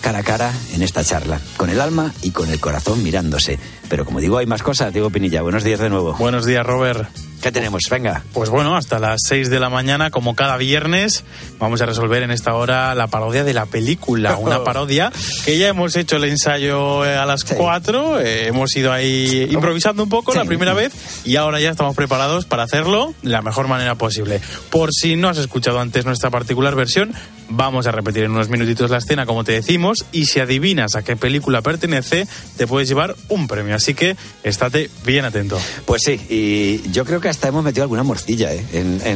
cara 0.00 0.18
a 0.18 0.22
cara 0.22 0.52
en 0.74 0.82
esta 0.82 1.02
charla, 1.04 1.40
con 1.56 1.70
el 1.70 1.80
alma 1.80 2.12
y 2.22 2.30
con 2.30 2.50
el 2.50 2.60
corazón 2.60 3.02
mirándose. 3.02 3.58
Pero 3.88 4.04
como 4.04 4.20
digo, 4.20 4.38
hay 4.38 4.46
más 4.46 4.62
cosas. 4.62 4.92
Diego 4.92 5.10
Pinilla, 5.10 5.42
buenos 5.42 5.64
días 5.64 5.80
de 5.80 5.90
nuevo. 5.90 6.14
Buenos 6.14 6.44
días, 6.44 6.64
Robert. 6.64 7.08
¿Qué 7.44 7.52
tenemos? 7.52 7.82
Venga. 7.90 8.22
Pues 8.32 8.48
bueno, 8.48 8.74
hasta 8.74 8.98
las 8.98 9.20
6 9.28 9.50
de 9.50 9.60
la 9.60 9.68
mañana, 9.68 10.10
como 10.10 10.34
cada 10.34 10.56
viernes, 10.56 11.24
vamos 11.58 11.82
a 11.82 11.84
resolver 11.84 12.22
en 12.22 12.30
esta 12.30 12.54
hora 12.54 12.94
la 12.94 13.08
parodia 13.08 13.44
de 13.44 13.52
la 13.52 13.66
película. 13.66 14.38
Una 14.38 14.64
parodia 14.64 15.12
que 15.44 15.58
ya 15.58 15.68
hemos 15.68 15.94
hecho 15.94 16.16
el 16.16 16.24
ensayo 16.24 17.04
eh, 17.04 17.14
a 17.14 17.26
las 17.26 17.44
4, 17.44 18.20
eh, 18.20 18.46
hemos 18.46 18.74
ido 18.74 18.94
ahí 18.94 19.46
improvisando 19.50 20.04
un 20.04 20.08
poco 20.08 20.32
la 20.32 20.46
primera 20.46 20.72
vez 20.72 20.94
y 21.26 21.36
ahora 21.36 21.60
ya 21.60 21.68
estamos 21.68 21.94
preparados 21.94 22.46
para 22.46 22.62
hacerlo 22.62 23.12
de 23.20 23.28
la 23.28 23.42
mejor 23.42 23.68
manera 23.68 23.94
posible. 23.96 24.40
Por 24.70 24.88
si 24.94 25.14
no 25.14 25.28
has 25.28 25.36
escuchado 25.36 25.80
antes 25.80 26.06
nuestra 26.06 26.30
particular 26.30 26.74
versión, 26.74 27.12
vamos 27.48 27.86
a 27.86 27.92
repetir 27.92 28.24
en 28.24 28.32
unos 28.32 28.48
minutitos 28.48 28.90
la 28.90 28.98
escena 28.98 29.26
como 29.26 29.44
te 29.44 29.52
decimos 29.52 30.04
y 30.12 30.26
si 30.26 30.40
adivinas 30.40 30.96
a 30.96 31.02
qué 31.02 31.16
película 31.16 31.62
pertenece, 31.62 32.26
te 32.56 32.66
puedes 32.66 32.88
llevar 32.88 33.14
un 33.28 33.46
premio. 33.46 33.74
Así 33.74 33.94
que 33.94 34.16
estate 34.42 34.90
bien 35.04 35.24
atento. 35.24 35.58
Pues 35.86 36.02
sí, 36.04 36.20
y 36.28 36.90
yo 36.90 37.04
creo 37.04 37.20
que 37.20 37.28
hasta 37.28 37.46
hemos 37.48 37.64
metido 37.64 37.84
alguna 37.84 38.02
morcilla 38.02 38.52
¿eh? 38.52 38.64
en, 38.72 39.00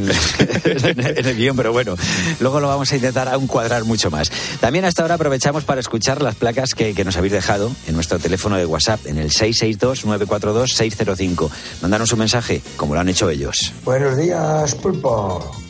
el 1.26 1.36
guion, 1.36 1.56
pero 1.56 1.72
bueno, 1.72 1.96
luego 2.40 2.60
lo 2.60 2.68
vamos 2.68 2.92
a 2.92 2.96
intentar 2.96 3.28
aún 3.28 3.46
cuadrar 3.46 3.84
mucho 3.84 4.10
más. 4.10 4.30
También 4.60 4.84
hasta 4.84 5.00
ahora 5.02 5.14
aprovechamos 5.14 5.64
para 5.64 5.80
escuchar 5.80 6.20
las 6.22 6.34
placas 6.34 6.74
que, 6.74 6.98
nos 7.04 7.16
habéis 7.16 7.32
dejado 7.32 7.70
en 7.86 7.94
nuestro 7.94 8.18
teléfono 8.18 8.56
de 8.56 8.66
WhatsApp, 8.66 9.06
en 9.06 9.18
el 9.18 9.30
662-942-605. 9.30 11.48
Mandanos 11.80 12.12
un 12.12 12.18
mensaje, 12.18 12.60
como 12.76 12.94
lo 12.94 13.00
han 13.00 13.08
hecho 13.08 13.30
ellos. 13.30 13.72
Buenos 13.84 14.16
días, 14.16 14.74
Pulpo. 14.74 15.67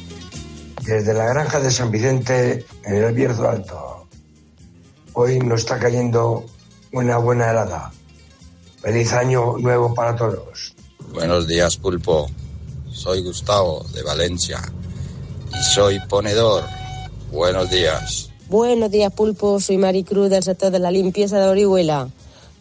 Desde 0.88 1.12
la 1.12 1.26
granja 1.26 1.60
de 1.60 1.70
San 1.70 1.90
Vicente, 1.90 2.64
en 2.82 2.94
el 2.94 3.12
Bierzo 3.12 3.46
Alto. 3.46 4.06
Hoy 5.12 5.38
nos 5.38 5.60
está 5.60 5.78
cayendo 5.78 6.46
una 6.92 7.18
buena 7.18 7.50
helada. 7.50 7.92
Feliz 8.80 9.12
año 9.12 9.58
nuevo 9.58 9.92
para 9.92 10.16
todos. 10.16 10.74
Buenos 11.12 11.46
días, 11.46 11.76
Pulpo. 11.76 12.30
Soy 12.90 13.22
Gustavo, 13.22 13.84
de 13.92 14.02
Valencia. 14.02 14.62
Y 15.50 15.62
soy 15.74 16.00
ponedor. 16.08 16.64
Buenos 17.30 17.68
días. 17.68 18.30
Buenos 18.48 18.90
días, 18.90 19.12
Pulpo. 19.12 19.60
Soy 19.60 19.76
Maricruz 19.76 20.30
del 20.30 20.42
sector 20.42 20.70
de 20.70 20.78
la 20.78 20.90
limpieza 20.90 21.38
de 21.38 21.48
Orihuela. 21.48 22.08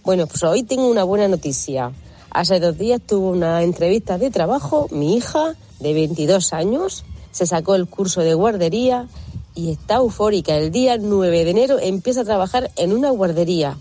Bueno, 0.03 0.27
pues 0.27 0.43
hoy 0.43 0.63
tengo 0.63 0.89
una 0.89 1.05
buena 1.05 1.29
noticia. 1.29 1.93
Hace 2.31 2.59
dos 2.59 2.77
días 2.77 2.99
tuvo 2.99 3.29
una 3.29 3.63
entrevista 3.63 4.17
de 4.17 4.31
trabajo 4.31 4.89
mi 4.91 5.15
hija 5.15 5.55
de 5.79 5.93
22 5.93 6.51
años 6.51 7.05
se 7.37 7.45
sacó 7.45 7.75
el 7.75 7.85
curso 7.85 8.21
de 8.21 8.33
guardería 8.33 9.07
y 9.53 9.69
está 9.69 9.97
eufórica. 9.97 10.55
El 10.55 10.71
día 10.71 10.97
9 10.97 11.45
de 11.45 11.51
enero 11.51 11.77
empieza 11.79 12.21
a 12.21 12.25
trabajar 12.25 12.71
en 12.77 12.91
una 12.91 13.11
guardería. 13.11 13.77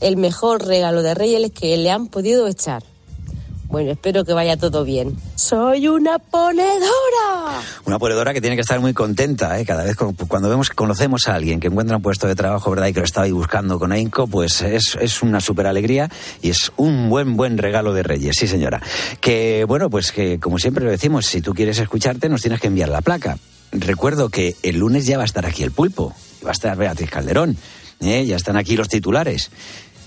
El 0.00 0.16
mejor 0.16 0.66
regalo 0.66 1.04
de 1.04 1.14
Reyes 1.14 1.52
que 1.52 1.76
le 1.76 1.92
han 1.92 2.08
podido 2.08 2.48
echar. 2.48 2.82
Bueno, 3.72 3.92
espero 3.92 4.22
que 4.26 4.34
vaya 4.34 4.58
todo 4.58 4.84
bien. 4.84 5.16
Soy 5.34 5.88
una 5.88 6.18
ponedora. 6.18 6.82
Una 7.86 7.98
ponedora 7.98 8.34
que 8.34 8.42
tiene 8.42 8.54
que 8.54 8.60
estar 8.60 8.78
muy 8.80 8.92
contenta, 8.92 9.58
¿eh? 9.58 9.64
Cada 9.64 9.82
vez 9.82 9.96
cuando 9.96 10.50
vemos, 10.50 10.68
conocemos 10.68 11.26
a 11.26 11.36
alguien 11.36 11.58
que 11.58 11.68
encuentra 11.68 11.96
un 11.96 12.02
puesto 12.02 12.26
de 12.26 12.34
trabajo, 12.34 12.68
¿verdad? 12.68 12.88
Y 12.88 12.92
que 12.92 13.00
lo 13.00 13.06
está 13.06 13.22
ahí 13.22 13.30
buscando 13.30 13.78
con 13.78 13.90
ahínco, 13.90 14.26
pues 14.26 14.60
es, 14.60 14.98
es 15.00 15.22
una 15.22 15.40
súper 15.40 15.66
alegría 15.66 16.10
y 16.42 16.50
es 16.50 16.70
un 16.76 17.08
buen, 17.08 17.34
buen 17.34 17.56
regalo 17.56 17.94
de 17.94 18.02
Reyes, 18.02 18.36
sí 18.38 18.46
señora. 18.46 18.82
Que, 19.22 19.64
bueno, 19.66 19.88
pues 19.88 20.12
que 20.12 20.38
como 20.38 20.58
siempre 20.58 20.84
lo 20.84 20.90
decimos, 20.90 21.24
si 21.24 21.40
tú 21.40 21.54
quieres 21.54 21.78
escucharte, 21.78 22.28
nos 22.28 22.42
tienes 22.42 22.60
que 22.60 22.66
enviar 22.66 22.90
la 22.90 23.00
placa. 23.00 23.38
Recuerdo 23.72 24.28
que 24.28 24.54
el 24.62 24.80
lunes 24.80 25.06
ya 25.06 25.16
va 25.16 25.22
a 25.22 25.24
estar 25.24 25.46
aquí 25.46 25.62
el 25.62 25.72
pulpo, 25.72 26.14
va 26.44 26.50
a 26.50 26.52
estar 26.52 26.76
Beatriz 26.76 27.08
Calderón, 27.08 27.56
¿eh? 28.02 28.26
ya 28.26 28.36
están 28.36 28.58
aquí 28.58 28.76
los 28.76 28.88
titulares. 28.88 29.50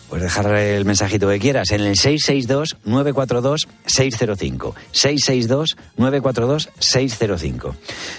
Pues 0.09 0.21
dejar 0.21 0.53
el 0.55 0.85
mensajito 0.85 1.27
que 1.27 1.39
quieras 1.39 1.71
en 1.71 1.81
el 1.81 1.95
662-942-605. 1.95 4.73
662-942-605. 4.93 7.73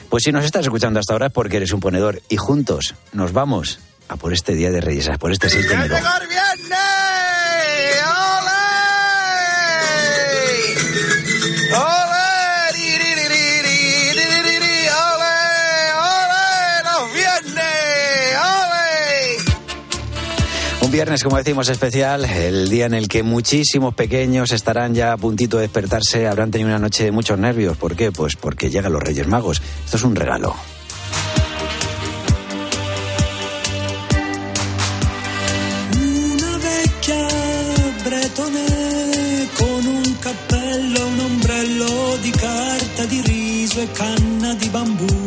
Pues 0.08 0.24
si 0.24 0.32
nos 0.32 0.44
estás 0.44 0.64
escuchando 0.64 0.98
hasta 1.00 1.12
ahora 1.12 1.26
es 1.26 1.32
porque 1.32 1.58
eres 1.58 1.72
un 1.72 1.80
ponedor 1.80 2.22
y 2.28 2.36
juntos 2.36 2.94
nos 3.12 3.32
vamos 3.32 3.78
a 4.08 4.16
por 4.16 4.32
este 4.32 4.54
Día 4.54 4.70
de 4.70 4.80
Reyes, 4.80 5.08
a 5.08 5.18
por 5.18 5.32
este 5.32 5.48
6 5.48 5.68
de 5.68 5.74
enero. 5.74 5.96
viernes, 5.96 6.70
como 21.22 21.36
decimos, 21.36 21.68
especial, 21.68 22.24
el 22.24 22.70
día 22.70 22.86
en 22.86 22.94
el 22.94 23.06
que 23.06 23.22
muchísimos 23.22 23.94
pequeños 23.94 24.50
estarán 24.50 24.94
ya 24.94 25.12
a 25.12 25.18
puntito 25.18 25.58
de 25.58 25.64
despertarse, 25.64 26.26
habrán 26.26 26.50
tenido 26.50 26.70
una 26.70 26.78
noche 26.78 27.04
de 27.04 27.10
muchos 27.10 27.38
nervios. 27.38 27.76
¿Por 27.76 27.94
qué? 27.94 28.12
Pues 28.12 28.34
porque 28.34 28.70
llegan 28.70 28.94
los 28.94 29.02
Reyes 29.02 29.26
Magos. 29.28 29.60
Esto 29.84 29.98
es 29.98 30.02
un 30.04 30.16
regalo. 30.16 30.56
Una 35.92 36.58
vecchia 36.58 37.28
bretone 38.02 39.48
con 39.58 39.86
un 39.86 40.14
cappello, 40.14 41.06
un 41.08 41.20
ombrello 41.20 42.16
di 42.22 42.30
carta 42.30 43.04
di 43.04 43.20
riso 43.20 43.80
e 43.82 43.88
canna 43.92 44.54
di 44.54 44.68
bambù 44.70 45.25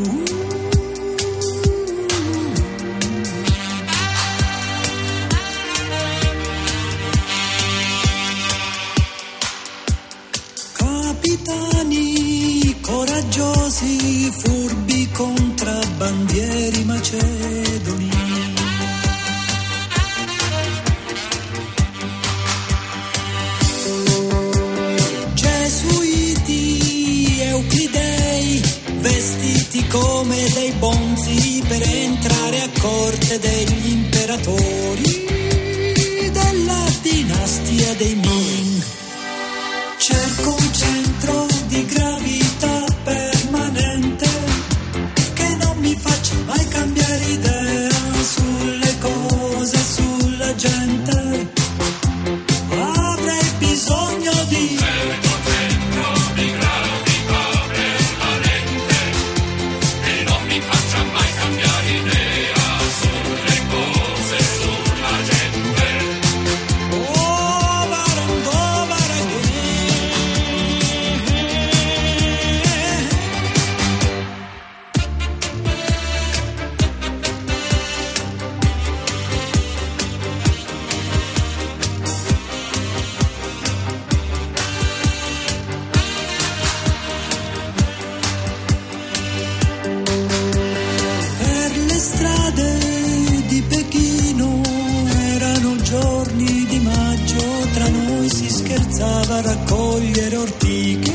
scherzava 98.99 99.35
a 99.35 99.41
raccogliere 99.41 100.35
ortiche. 100.35 101.13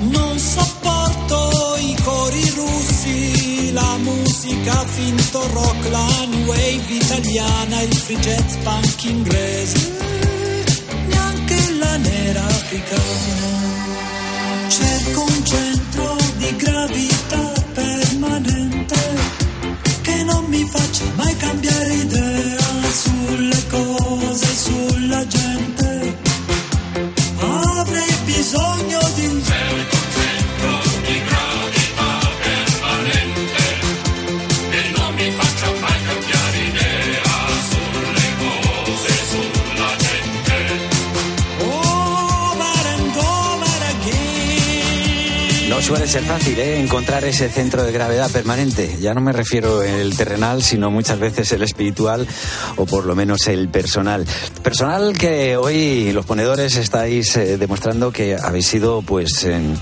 Non 0.00 0.38
sopporto 0.38 1.76
i 1.78 1.96
cori 2.02 2.52
russi, 2.56 3.72
la 3.72 3.96
musica 3.98 4.84
finto 4.86 5.46
rock, 5.52 5.88
la 5.90 6.26
wave 6.46 6.84
italiana, 6.88 7.82
il 7.82 7.94
free 7.94 8.18
jazz 8.18 8.54
punk 8.64 9.04
inglese, 9.04 9.92
neanche 11.06 11.72
la 11.78 11.96
nera 11.98 12.44
africana. 12.44 13.62
Cerco 14.68 15.22
un 15.22 15.44
centro 15.44 15.83
di 16.44 16.56
gravità 16.56 17.52
permanente 17.72 19.00
che 20.02 20.22
non 20.24 20.44
mi 20.46 20.62
faccia 20.68 21.04
mai 21.16 21.36
cambiare 21.36 21.83
suele 45.84 46.06
ser 46.06 46.22
fácil 46.22 46.58
¿eh? 46.58 46.80
encontrar 46.80 47.24
ese 47.24 47.48
centro 47.50 47.82
de 47.84 47.92
gravedad 47.92 48.30
permanente. 48.30 48.96
Ya 49.00 49.12
no 49.12 49.20
me 49.20 49.32
refiero 49.32 49.82
el 49.82 50.16
terrenal, 50.16 50.62
sino 50.62 50.90
muchas 50.90 51.18
veces 51.18 51.52
el 51.52 51.62
espiritual 51.62 52.26
o 52.76 52.86
por 52.86 53.04
lo 53.04 53.14
menos 53.14 53.46
el 53.48 53.68
personal. 53.68 54.24
Personal 54.62 55.12
que 55.18 55.58
hoy 55.58 56.10
los 56.12 56.24
ponedores 56.24 56.76
estáis 56.76 57.36
eh, 57.36 57.58
demostrando 57.58 58.10
que 58.12 58.34
habéis 58.34 58.66
sido, 58.66 59.02
pues, 59.02 59.44
en- 59.44 59.78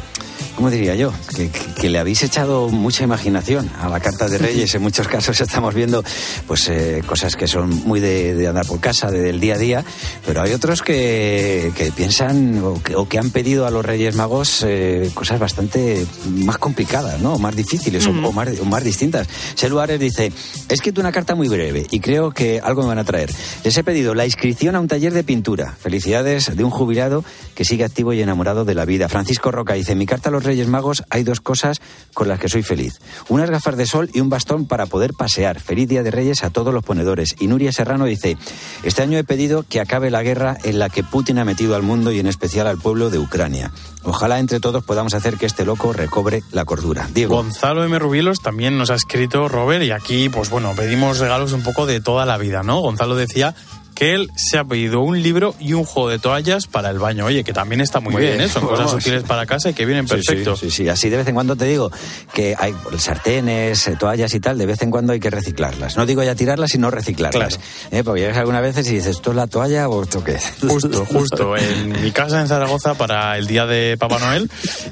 ¿cómo 0.62 0.71
diría 0.71 0.95
yo? 0.95 1.12
Que, 1.35 1.49
que- 1.50 1.73
que 1.83 1.90
le 1.90 1.99
habéis 1.99 2.23
echado 2.23 2.69
mucha 2.69 3.02
imaginación 3.02 3.69
a 3.81 3.88
la 3.88 3.99
Carta 3.99 4.28
de 4.28 4.38
Reyes. 4.38 4.73
En 4.76 4.83
muchos 4.83 5.09
casos 5.09 5.40
estamos 5.40 5.75
viendo, 5.75 6.04
pues, 6.47 6.69
eh, 6.69 7.02
cosas 7.04 7.35
que 7.35 7.49
son 7.49 7.69
muy 7.85 7.99
de, 7.99 8.37
de 8.37 8.47
andar 8.47 8.64
por 8.66 8.78
casa, 8.78 9.11
de- 9.11 9.21
del 9.23 9.40
día 9.40 9.54
a 9.57 9.59
día, 9.59 9.85
pero 10.25 10.40
hay 10.40 10.52
otros 10.52 10.81
que, 10.83 11.73
que 11.76 11.90
piensan 11.90 12.62
o 12.62 12.81
que, 12.81 12.95
o 12.95 13.09
que 13.09 13.19
han 13.19 13.31
pedido 13.31 13.66
a 13.66 13.73
los 13.73 13.85
Reyes 13.85 14.14
Magos 14.14 14.62
eh, 14.64 15.11
cosas 15.14 15.40
bastante 15.40 16.07
más 16.28 16.59
complicadas, 16.59 17.21
¿no? 17.21 17.33
O 17.35 17.38
más 17.40 17.57
difíciles 17.57 18.07
o- 18.07 18.11
o, 18.11 18.31
más, 18.31 18.49
o 18.61 18.64
más 18.64 18.85
distintas. 18.85 19.26
Selu 19.57 19.81
Ares 19.81 19.99
dice, 19.99 20.31
he 20.69 20.75
escrito 20.75 21.00
una 21.00 21.11
carta 21.11 21.35
muy 21.35 21.49
breve 21.49 21.88
y 21.90 21.99
creo 21.99 22.31
que 22.31 22.61
algo 22.62 22.83
me 22.83 22.88
van 22.88 22.99
a 23.00 23.04
traer. 23.04 23.33
Les 23.64 23.76
he 23.76 23.83
pedido 23.83 24.14
la 24.14 24.26
inscripción 24.26 24.76
a 24.76 24.81
un 24.81 24.87
taller 24.87 25.12
de 25.12 25.25
pintura. 25.25 25.75
Felicidades 25.81 26.54
de 26.57 26.62
un 26.62 26.71
jubilado 26.71 27.25
que 27.57 27.64
sigue 27.64 27.83
activo 27.85 28.12
y 28.12 28.23
enamorado 28.23 28.64
de 28.64 28.76
la 28.76 28.85
vida. 28.85 29.09
Francisco 29.09 29.50
Roca 29.50 29.75
dice, 29.75 29.97
mi 29.97 30.07
carta 30.07 30.28
a 30.28 30.33
los 30.33 30.45
Reyes 30.45 30.51
Reyes 30.52 30.68
Magos 30.68 31.02
hay 31.09 31.25
dos 31.25 31.40
cosas 31.40 31.80
con 32.12 32.28
las 32.28 32.38
que 32.38 32.50
soy 32.50 32.62
feliz. 32.62 33.00
Unas 33.30 33.49
gafas 33.49 33.75
de 33.78 33.87
sol 33.87 34.11
y 34.12 34.21
un 34.21 34.28
bastón 34.28 34.66
para 34.66 34.85
poder 34.85 35.14
pasear. 35.14 35.61
Feliz 35.61 35.88
Día 35.88 36.02
de 36.02 36.11
Reyes 36.11 36.44
a 36.44 36.50
todos 36.50 36.75
los 36.75 36.85
ponedores. 36.85 37.37
Y 37.40 37.47
Nuria 37.47 37.73
Serrano 37.73 38.04
dice, 38.04 38.37
este 38.82 39.00
año 39.00 39.16
he 39.16 39.25
pedido 39.25 39.64
que 39.66 39.80
acabe 39.80 40.11
la 40.11 40.23
guerra 40.23 40.59
en 40.62 40.78
la 40.78 40.90
que 40.90 41.04
Putin 41.04 41.38
ha 41.38 41.47
metido 41.47 41.75
al 41.75 41.82
mundo 41.82 42.12
y 42.12 42.18
en 42.18 42.26
especial 42.26 42.66
al 42.66 42.76
pueblo 42.76 43.09
de 43.09 43.18
Ucrania. 43.18 43.73
Ojalá 44.02 44.40
entre 44.40 44.61
todos 44.61 44.85
podamos 44.85 45.14
hacer 45.14 45.38
que 45.38 45.47
este 45.47 45.64
loco 45.64 45.94
recobre 45.94 46.42
la 46.52 46.66
cordura. 46.66 47.09
Diego. 47.14 47.37
Gonzalo 47.37 47.82
M. 47.82 47.99
Rubielos 47.99 48.40
también 48.42 48.76
nos 48.76 48.90
ha 48.90 48.94
escrito 48.94 49.49
Robert 49.49 49.82
y 49.85 49.90
aquí, 49.90 50.28
pues 50.28 50.50
bueno, 50.50 50.75
pedimos 50.76 51.18
regalos 51.18 51.52
un 51.52 51.62
poco 51.62 51.87
de 51.87 52.02
toda 52.02 52.26
la 52.26 52.37
vida, 52.37 52.62
¿no? 52.62 52.80
Gonzalo 52.80 53.16
decía 53.16 53.54
que 54.02 54.14
él 54.14 54.30
se 54.35 54.59
ha 54.59 54.64
pedido 54.64 55.00
un 55.00 55.23
libro 55.23 55.54
y 55.61 55.75
un 55.75 55.85
juego 55.85 56.09
de 56.09 56.18
toallas 56.18 56.66
para 56.66 56.90
el 56.90 56.99
baño. 56.99 57.26
Oye, 57.26 57.44
que 57.44 57.52
también 57.52 57.80
está 57.80 58.00
muy, 58.00 58.12
Muy 58.12 58.23
bien, 58.23 58.38
bien. 58.38 58.49
¿eh? 58.49 58.52
Son 58.52 58.62
cosas 58.64 58.87
Vamos. 58.87 59.00
útiles 59.00 59.23
para 59.23 59.47
casa 59.47 59.71
y 59.71 59.75
que 59.75 59.87
vienen 59.87 60.06
perfectos. 60.06 60.59
Sí, 60.59 60.71
sí, 60.71 60.85
sí, 60.85 60.88
así 60.88 61.09
de 61.09 61.18
vez 61.18 61.28
en 61.28 61.35
cuando 61.35 61.54
te 61.54 61.66
digo 61.66 61.90
que 62.35 62.56
hay 62.59 62.75
sartenes, 62.99 63.87
eh, 63.87 63.97
toallas 63.97 64.35
y 64.35 64.40
tal, 64.40 64.59
de 64.59 64.66
vez 64.66 64.82
en 64.82 64.90
cuando 64.90 65.12
hay 65.12 65.21
que 65.21 65.30
reciclarlas. 65.30 65.97
No 65.97 66.04
digo 66.04 66.23
ya 66.25 66.35
tirarlas, 66.35 66.71
sino 66.73 66.90
reciclarlas. 66.90 67.61
¿Eh? 67.92 68.02
Porque 68.02 68.23
llegas 68.23 68.38
algunas 68.38 68.62
veces 68.62 68.88
y 68.88 68.94
dices, 68.94 69.16
¿esto 69.16 69.30
es 69.30 69.37
la 69.37 69.47
toalla 69.47 69.88
o 69.88 70.02
esto 70.02 70.25
qué? 70.25 70.38
Justo, 70.68 71.04
justo. 71.04 71.56
En 71.56 72.02
mi 72.02 72.11
casa 72.11 72.40
en 72.40 72.49
Zaragoza, 72.49 72.94
para 72.94 73.38
el 73.38 73.47
día 73.47 73.66
de 73.66 73.97
Papá 73.99 74.18
Noel, 74.18 74.50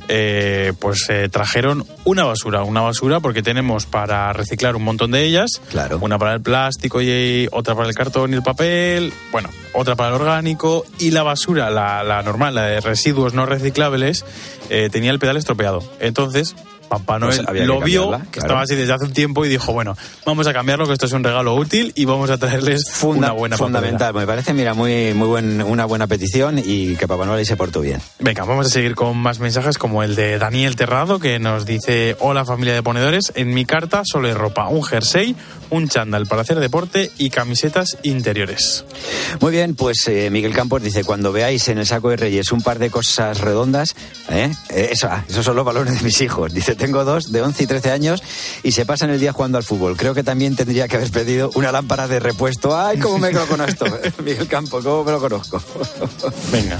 eh, 0.09 0.73
pues 0.79 1.07
eh, 1.09 1.29
trajeron 1.29 1.85
una 2.05 2.25
basura. 2.25 2.63
Una 2.63 2.83
basura 2.83 3.19
porque 3.19 3.43
tenemos 3.43 3.87
para 3.87 4.33
reciclar 4.33 4.77
un 4.77 4.85
montón 4.85 5.11
de 5.11 5.25
ellas. 5.25 5.61
Claro. 5.71 5.99
Una 6.01 6.19
para 6.19 6.35
el 6.35 6.41
plástico 6.41 7.03
y 7.03 7.49
otra 7.51 7.75
para 7.75 7.89
el 7.89 7.95
cartón 7.95 8.33
y 8.33 8.37
el 8.37 8.43
papel. 8.43 9.00
Bueno, 9.33 9.49
otra 9.75 9.97
para 9.97 10.11
el 10.11 10.15
orgánico. 10.21 10.85
Y 10.99 11.11
la 11.11 11.23
basura, 11.23 11.71
la, 11.71 12.03
la 12.05 12.23
normal, 12.23 12.55
la 12.55 12.67
de 12.67 12.81
residuos 12.81 13.35
no 13.35 13.47
reciclables, 13.47 14.25
eh, 14.69 14.89
tenía 14.91 15.11
el 15.11 15.19
pedal 15.19 15.37
estropeado. 15.37 15.83
Entonces. 16.01 16.55
Papá 16.91 17.21
Noel 17.21 17.37
Pues 17.37 17.49
había 17.49 17.63
que 17.63 17.67
lo 17.69 17.81
vio, 17.81 18.21
que 18.33 18.41
estaba 18.41 18.63
así 18.63 18.75
desde 18.75 18.93
hace 18.93 19.05
un 19.05 19.13
tiempo 19.13 19.45
y 19.45 19.49
dijo, 19.49 19.73
bueno, 19.73 19.97
vamos 20.27 20.49
a 20.49 20.53
cambiarlo, 20.53 20.89
que 20.89 20.93
esto 20.95 21.07
es 21.07 21.13
un 21.13 21.23
regalo 21.23 21.55
útil 21.55 21.93
y 21.95 22.05
vamos 22.05 22.31
a 22.31 22.37
traerles 22.39 22.91
Funda- 22.91 23.29
una 23.29 23.31
buena 23.31 23.57
papelera. 23.57 23.79
fundamental. 23.81 24.15
Me 24.15 24.27
parece, 24.27 24.53
mira, 24.55 24.75
muy, 24.75 25.15
muy 25.15 25.29
buen, 25.29 25.63
una 25.63 25.85
buena 25.85 26.09
petición 26.09 26.59
y 26.59 26.97
que 26.97 27.07
Papá 27.07 27.27
Noel 27.27 27.47
se 27.47 27.57
portó 27.57 27.81
bien. 27.81 28.01
Venga, 28.19 28.43
vamos 28.45 28.67
a 28.67 28.71
seguir 28.71 28.97
con 28.97 29.17
más 29.17 29.39
mensajes 29.39 29.79
como 29.79 30.03
el 30.03 30.17
de 30.17 30.37
Daniel 30.41 30.75
Terrado 30.75 31.21
que 31.21 31.39
nos 31.39 31.65
dice 31.65 32.17
Hola 32.19 32.45
familia 32.45 32.75
de 32.75 32.83
ponedores, 32.83 33.31
en 33.37 33.55
mi 33.55 33.65
carta 33.65 34.03
solo 34.05 34.27
hay 34.27 34.35
ropa, 34.35 34.67
un 34.67 34.83
jersey, 34.83 35.37
un 35.71 35.89
chándal 35.89 36.27
para 36.27 36.43
hacer 36.43 36.59
deporte 36.61 37.11
y 37.19 37.31
camisetas 37.31 37.99
interiores. 38.03 38.85
Muy 39.41 39.53
bien, 39.53 39.75
pues 39.75 40.07
eh, 40.09 40.31
Miguel 40.31 40.53
Campos 40.53 40.83
dice, 40.83 41.05
cuando 41.05 41.33
veáis 41.33 41.69
en 41.69 41.79
el 41.79 41.87
saco 41.87 42.11
de 42.11 42.17
Reyes 42.17 42.53
un 42.53 42.63
par 42.63 42.79
de 42.79 42.91
cosas 42.91 43.41
redondas, 43.41 43.95
¿eh? 44.29 44.53
Eh, 44.71 44.89
eso, 44.93 45.09
ah, 45.11 45.25
esos 45.29 45.45
son 45.45 45.57
los 45.57 45.65
valores 45.65 45.97
de 45.97 46.05
mis 46.05 46.21
hijos. 46.21 46.53
Dice, 46.61 46.75
tengo 46.75 47.05
dos 47.05 47.33
de 47.33 47.43
11 47.43 47.63
y 47.63 47.67
13 47.67 47.91
años 47.91 48.23
y 48.63 48.73
se 48.73 48.85
pasan 48.85 49.11
el 49.11 49.21
día 49.21 49.33
jugando 49.33 49.59
al 49.59 49.65
fútbol. 49.65 49.97
Creo 49.97 50.15
que 50.15 50.23
también 50.23 50.57
tendría 50.57 50.89
que 50.89 50.97
haber 50.97 51.11
pedido 51.11 51.51
una 51.55 51.73
lámpara 51.73 52.09
de 52.09 52.21
repuesto. 52.21 52.79
Ay, 52.79 52.99
cómo 52.99 53.19
me 53.19 53.33
lo 53.33 53.47
conozco. 53.47 53.87
Miguel 54.25 54.49
Campos, 54.49 54.85
cómo 54.85 55.05
me 55.05 55.13
lo 55.13 55.21
conozco. 55.21 55.63
Venga. 56.53 56.79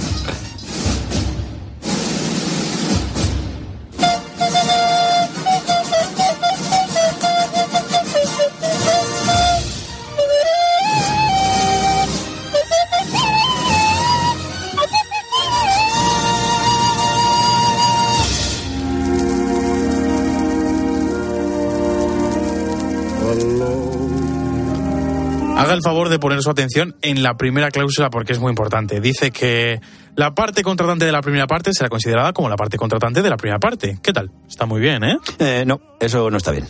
Haga 25.57 25.73
el 25.73 25.81
favor 25.83 26.09
de 26.09 26.17
poner 26.17 26.41
su 26.41 26.49
atención 26.49 26.95
en 27.01 27.23
la 27.23 27.37
primera 27.37 27.69
cláusula 27.69 28.09
porque 28.09 28.33
es 28.33 28.39
muy 28.39 28.49
importante. 28.49 28.99
Dice 28.99 29.31
que 29.31 29.79
la 30.15 30.33
parte 30.33 30.63
contratante 30.63 31.05
de 31.05 31.11
la 31.11 31.21
primera 31.21 31.47
parte 31.47 31.71
será 31.73 31.89
considerada 31.89 32.33
como 32.33 32.49
la 32.49 32.55
parte 32.55 32.77
contratante 32.77 33.21
de 33.21 33.29
la 33.29 33.37
primera 33.37 33.59
parte. 33.59 33.99
¿Qué 34.01 34.11
tal? 34.11 34.31
Está 34.49 34.65
muy 34.65 34.81
bien, 34.81 35.03
¿eh? 35.03 35.17
Eh, 35.39 35.63
no, 35.65 35.79
eso 35.99 36.29
no 36.31 36.37
está 36.37 36.51
bien. 36.51 36.67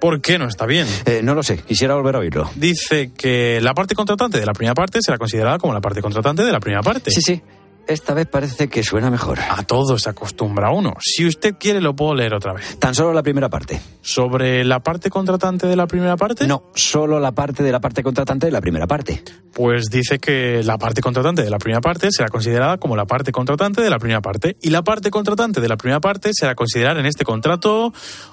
¿Por 0.00 0.20
qué 0.20 0.38
no 0.38 0.46
está 0.46 0.66
bien? 0.66 0.86
Eh, 1.06 1.22
no 1.22 1.34
lo 1.34 1.42
sé, 1.42 1.56
quisiera 1.58 1.94
volver 1.94 2.16
a 2.16 2.18
oírlo. 2.18 2.50
Dice 2.56 3.12
que 3.16 3.58
la 3.62 3.72
parte 3.72 3.94
contratante 3.94 4.38
de 4.38 4.44
la 4.44 4.52
primera 4.52 4.74
parte 4.74 4.98
será 5.00 5.16
considerada 5.16 5.58
como 5.58 5.72
la 5.72 5.80
parte 5.80 6.02
contratante 6.02 6.44
de 6.44 6.52
la 6.52 6.60
primera 6.60 6.82
parte. 6.82 7.10
Sí, 7.10 7.22
sí, 7.22 7.42
esta 7.86 8.14
vez 8.14 8.26
parece 8.26 8.68
que 8.68 8.82
suena 8.82 9.10
mejor. 9.10 9.38
A 9.40 9.62
todo 9.62 9.98
se 9.98 10.10
acostumbra 10.10 10.70
uno. 10.70 10.94
Si 11.00 11.26
usted 11.26 11.54
quiere, 11.58 11.80
lo 11.80 11.94
puedo 11.94 12.14
leer 12.14 12.34
otra 12.34 12.52
vez. 12.52 12.78
Tan 12.78 12.94
solo 12.94 13.12
la 13.12 13.22
primera 13.22 13.48
parte. 13.48 13.80
¿Sobre 14.02 14.64
la 14.64 14.80
parte 14.80 15.10
contratante 15.10 15.66
de 15.66 15.76
la 15.76 15.86
primera 15.86 16.16
parte? 16.16 16.46
No, 16.46 16.70
solo 16.74 17.20
la 17.20 17.32
parte 17.32 17.62
de 17.62 17.72
la 17.72 17.80
parte 17.80 18.02
contratante 18.02 18.46
de 18.46 18.52
la 18.52 18.60
primera 18.60 18.86
parte. 18.86 19.22
Pues 19.52 19.84
dice 19.90 20.18
que 20.18 20.62
la 20.64 20.78
parte 20.78 21.00
contratante 21.00 21.42
de 21.42 21.50
la 21.50 21.58
primera 21.58 21.80
parte 21.80 22.08
será 22.10 22.28
considerada 22.28 22.78
como 22.78 22.96
la 22.96 23.06
parte 23.06 23.32
contratante 23.32 23.82
de 23.82 23.90
la 23.90 23.98
primera 23.98 24.20
parte. 24.20 24.56
Y 24.60 24.70
la 24.70 24.82
parte 24.82 25.10
contratante 25.10 25.60
de 25.60 25.68
la 25.68 25.76
primera 25.76 26.00
parte 26.00 26.30
será 26.32 26.54
considerada 26.54 27.00
en 27.00 27.06
este 27.06 27.24
contrato. 27.24 27.92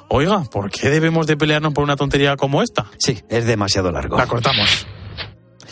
Oiga, 0.09 0.43
¿por 0.43 0.69
qué 0.71 0.89
debemos 0.89 1.27
de 1.27 1.37
pelearnos 1.37 1.73
por 1.73 1.83
una 1.83 1.95
tontería 1.95 2.35
como 2.37 2.61
esta? 2.61 2.87
Sí, 2.97 3.19
es 3.29 3.45
demasiado 3.45 3.91
largo. 3.91 4.17
La 4.17 4.27
cortamos. 4.27 4.85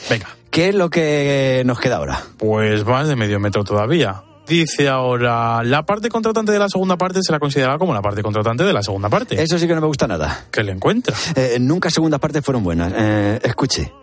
Venga. 0.10 0.39
¿Qué 0.52 0.70
es 0.70 0.76
lo 0.76 0.90
que 0.90 1.64
nos 1.66 1.80
queda 1.80 1.98
ahora? 1.98 2.22
Pues 2.38 2.86
más 2.86 3.08
de 3.08 3.16
medio 3.16 3.40
metro 3.40 3.64
todavía. 3.64 4.24
Dice 4.48 4.88
ahora, 4.88 5.64
la 5.64 5.84
parte 5.86 6.10
contratante 6.10 6.52
de 6.52 6.58
la 6.58 6.70
segunda 6.70 6.98
parte 6.98 7.20
será 7.22 7.38
considerada 7.38 7.78
como 7.78 7.94
la 7.94 8.02
parte 8.02 8.24
contratante 8.24 8.64
de 8.64 8.74
la 8.74 8.82
segunda 8.82 9.08
parte. 9.08 9.40
Eso 9.42 9.60
sí 9.60 9.68
que 9.68 9.76
no 9.76 9.82
me 9.82 9.86
gusta 9.86 10.08
nada. 10.08 10.46
¿Qué 10.52 10.64
le 10.64 10.72
encuentra? 10.72 11.16
Eh, 11.36 11.58
nunca 11.60 11.92
segundas 11.92 12.20
partes 12.20 12.44
fueron 12.44 12.64
buenas. 12.64 12.92
Eh, 12.96 13.40
escuche, 13.44 13.94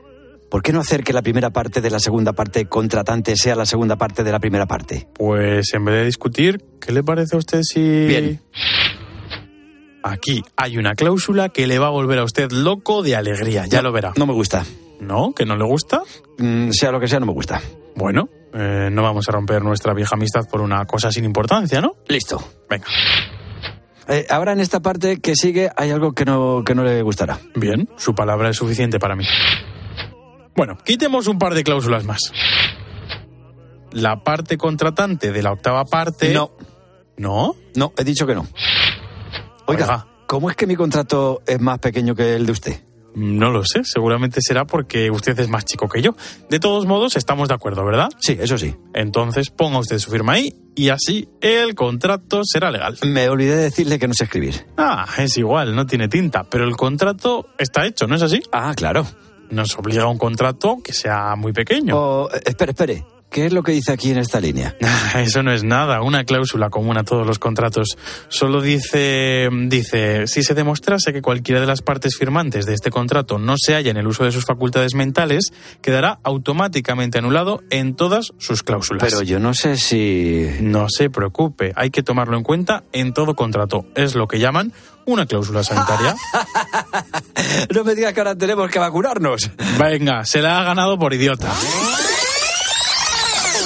¿por 0.48 0.62
qué 0.62 0.72
no 0.72 0.78
hacer 0.78 1.02
que 1.02 1.12
la 1.12 1.22
primera 1.22 1.50
parte 1.50 1.80
de 1.80 1.90
la 1.90 1.98
segunda 1.98 2.32
parte 2.32 2.66
contratante 2.66 3.34
sea 3.34 3.56
la 3.56 3.66
segunda 3.66 3.96
parte 3.96 4.22
de 4.22 4.30
la 4.30 4.38
primera 4.38 4.66
parte? 4.66 5.08
Pues 5.14 5.74
en 5.74 5.84
vez 5.84 5.96
de 5.96 6.04
discutir, 6.04 6.64
¿qué 6.80 6.92
le 6.92 7.02
parece 7.02 7.34
a 7.34 7.38
usted 7.40 7.62
si... 7.62 7.80
Bien. 8.06 8.40
Aquí 10.04 10.44
hay 10.56 10.78
una 10.78 10.94
cláusula 10.94 11.48
que 11.48 11.66
le 11.66 11.80
va 11.80 11.88
a 11.88 11.90
volver 11.90 12.20
a 12.20 12.24
usted 12.24 12.52
loco 12.52 13.02
de 13.02 13.16
alegría, 13.16 13.66
ya 13.66 13.78
No, 13.78 13.88
lo 13.88 13.92
verá. 13.92 14.12
No 14.16 14.26
me 14.26 14.32
gusta. 14.32 14.64
¿No? 15.00 15.32
¿Que 15.34 15.44
no 15.44 15.56
le 15.56 15.64
gusta? 15.64 16.02
Mm, 16.38 16.70
sea 16.70 16.90
lo 16.90 17.00
que 17.00 17.08
sea, 17.08 17.20
no 17.20 17.26
me 17.26 17.32
gusta. 17.32 17.60
Bueno, 17.94 18.28
eh, 18.52 18.88
no 18.90 19.02
vamos 19.02 19.28
a 19.28 19.32
romper 19.32 19.62
nuestra 19.62 19.94
vieja 19.94 20.16
amistad 20.16 20.42
por 20.50 20.60
una 20.60 20.84
cosa 20.86 21.10
sin 21.10 21.24
importancia, 21.24 21.80
¿no? 21.80 21.92
Listo. 22.08 22.42
Venga. 22.68 22.86
Eh, 24.08 24.26
ahora 24.30 24.52
en 24.52 24.60
esta 24.60 24.80
parte 24.80 25.20
que 25.20 25.34
sigue 25.34 25.70
hay 25.76 25.90
algo 25.90 26.12
que 26.12 26.24
no, 26.24 26.62
que 26.64 26.74
no 26.74 26.84
le 26.84 27.02
gustará. 27.02 27.38
Bien, 27.54 27.88
su 27.96 28.14
palabra 28.14 28.50
es 28.50 28.56
suficiente 28.56 28.98
para 28.98 29.16
mí. 29.16 29.24
Bueno, 30.54 30.78
quitemos 30.84 31.26
un 31.26 31.38
par 31.38 31.54
de 31.54 31.64
cláusulas 31.64 32.04
más. 32.04 32.32
La 33.92 34.22
parte 34.22 34.56
contratante 34.56 35.32
de 35.32 35.42
la 35.42 35.52
octava 35.52 35.84
parte... 35.84 36.32
No. 36.32 36.52
¿No? 37.16 37.56
No, 37.74 37.92
he 37.96 38.04
dicho 38.04 38.26
que 38.26 38.34
no. 38.34 38.46
Oiga, 39.66 39.84
Oiga. 39.84 40.06
¿cómo 40.26 40.50
es 40.50 40.56
que 40.56 40.66
mi 40.66 40.76
contrato 40.76 41.42
es 41.46 41.60
más 41.60 41.78
pequeño 41.78 42.14
que 42.14 42.36
el 42.36 42.46
de 42.46 42.52
usted? 42.52 42.80
No 43.16 43.50
lo 43.50 43.64
sé, 43.64 43.80
seguramente 43.82 44.40
será 44.42 44.66
porque 44.66 45.10
usted 45.10 45.40
es 45.40 45.48
más 45.48 45.64
chico 45.64 45.88
que 45.88 46.02
yo. 46.02 46.14
De 46.50 46.60
todos 46.60 46.84
modos, 46.84 47.16
estamos 47.16 47.48
de 47.48 47.54
acuerdo, 47.54 47.82
¿verdad? 47.82 48.10
Sí, 48.18 48.36
eso 48.38 48.58
sí. 48.58 48.76
Entonces 48.92 49.48
ponga 49.48 49.78
usted 49.78 49.98
su 49.98 50.10
firma 50.10 50.34
ahí 50.34 50.54
y 50.74 50.90
así 50.90 51.26
el 51.40 51.74
contrato 51.74 52.42
será 52.44 52.70
legal. 52.70 52.98
Me 53.06 53.30
olvidé 53.30 53.56
de 53.56 53.62
decirle 53.62 53.98
que 53.98 54.06
no 54.06 54.12
sé 54.12 54.24
escribir. 54.24 54.66
Ah, 54.76 55.06
es 55.16 55.38
igual, 55.38 55.74
no 55.74 55.86
tiene 55.86 56.08
tinta, 56.08 56.44
pero 56.44 56.64
el 56.64 56.76
contrato 56.76 57.48
está 57.56 57.86
hecho, 57.86 58.06
¿no 58.06 58.16
es 58.16 58.22
así? 58.22 58.42
Ah, 58.52 58.74
claro. 58.76 59.06
Nos 59.48 59.78
obliga 59.78 60.02
a 60.02 60.08
un 60.08 60.18
contrato 60.18 60.76
que 60.84 60.92
sea 60.92 61.36
muy 61.36 61.54
pequeño. 61.54 61.96
Oh, 61.96 62.30
eh, 62.30 62.42
espere, 62.44 62.72
espere. 62.72 63.15
¿Qué 63.30 63.46
es 63.46 63.52
lo 63.52 63.62
que 63.62 63.72
dice 63.72 63.92
aquí 63.92 64.10
en 64.10 64.18
esta 64.18 64.40
línea? 64.40 64.76
Eso 65.16 65.42
no 65.42 65.52
es 65.52 65.64
nada, 65.64 66.02
una 66.02 66.24
cláusula 66.24 66.70
común 66.70 66.96
a 66.96 67.04
todos 67.04 67.26
los 67.26 67.38
contratos. 67.38 67.96
Solo 68.28 68.60
dice, 68.60 69.48
dice, 69.66 70.26
si 70.26 70.42
se 70.42 70.54
demostrase 70.54 71.12
que 71.12 71.22
cualquiera 71.22 71.60
de 71.60 71.66
las 71.66 71.82
partes 71.82 72.16
firmantes 72.16 72.66
de 72.66 72.74
este 72.74 72.90
contrato 72.90 73.38
no 73.38 73.54
se 73.58 73.74
halla 73.74 73.90
en 73.90 73.96
el 73.96 74.06
uso 74.06 74.24
de 74.24 74.32
sus 74.32 74.44
facultades 74.44 74.94
mentales, 74.94 75.52
quedará 75.82 76.18
automáticamente 76.22 77.18
anulado 77.18 77.62
en 77.70 77.94
todas 77.94 78.32
sus 78.38 78.62
cláusulas. 78.62 79.02
Pero 79.02 79.22
yo 79.22 79.38
no 79.38 79.54
sé 79.54 79.76
si... 79.76 80.48
No 80.60 80.88
se 80.88 81.10
preocupe, 81.10 81.72
hay 81.76 81.90
que 81.90 82.02
tomarlo 82.02 82.36
en 82.36 82.42
cuenta 82.42 82.84
en 82.92 83.12
todo 83.12 83.34
contrato. 83.34 83.86
Es 83.94 84.14
lo 84.14 84.28
que 84.28 84.38
llaman 84.38 84.72
una 85.04 85.26
cláusula 85.26 85.62
sanitaria. 85.62 86.14
no 87.74 87.84
me 87.84 87.94
digas 87.94 88.12
que 88.12 88.20
ahora 88.20 88.36
tenemos 88.36 88.70
que 88.70 88.78
vacunarnos. 88.78 89.50
Venga, 89.78 90.24
se 90.24 90.42
la 90.42 90.60
ha 90.60 90.64
ganado 90.64 90.98
por 90.98 91.14
idiota. 91.14 91.52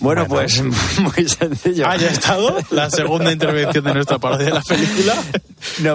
Bueno, 0.00 0.26
pues 0.26 0.62
muy 1.00 1.28
sencillo. 1.28 1.88
Haya 1.88 2.08
estado 2.08 2.58
la 2.70 2.90
segunda 2.90 3.32
intervención 3.32 3.84
de 3.84 3.94
nuestra 3.94 4.18
parodia 4.18 4.46
de 4.46 4.52
la 4.52 4.62
película. 4.62 5.14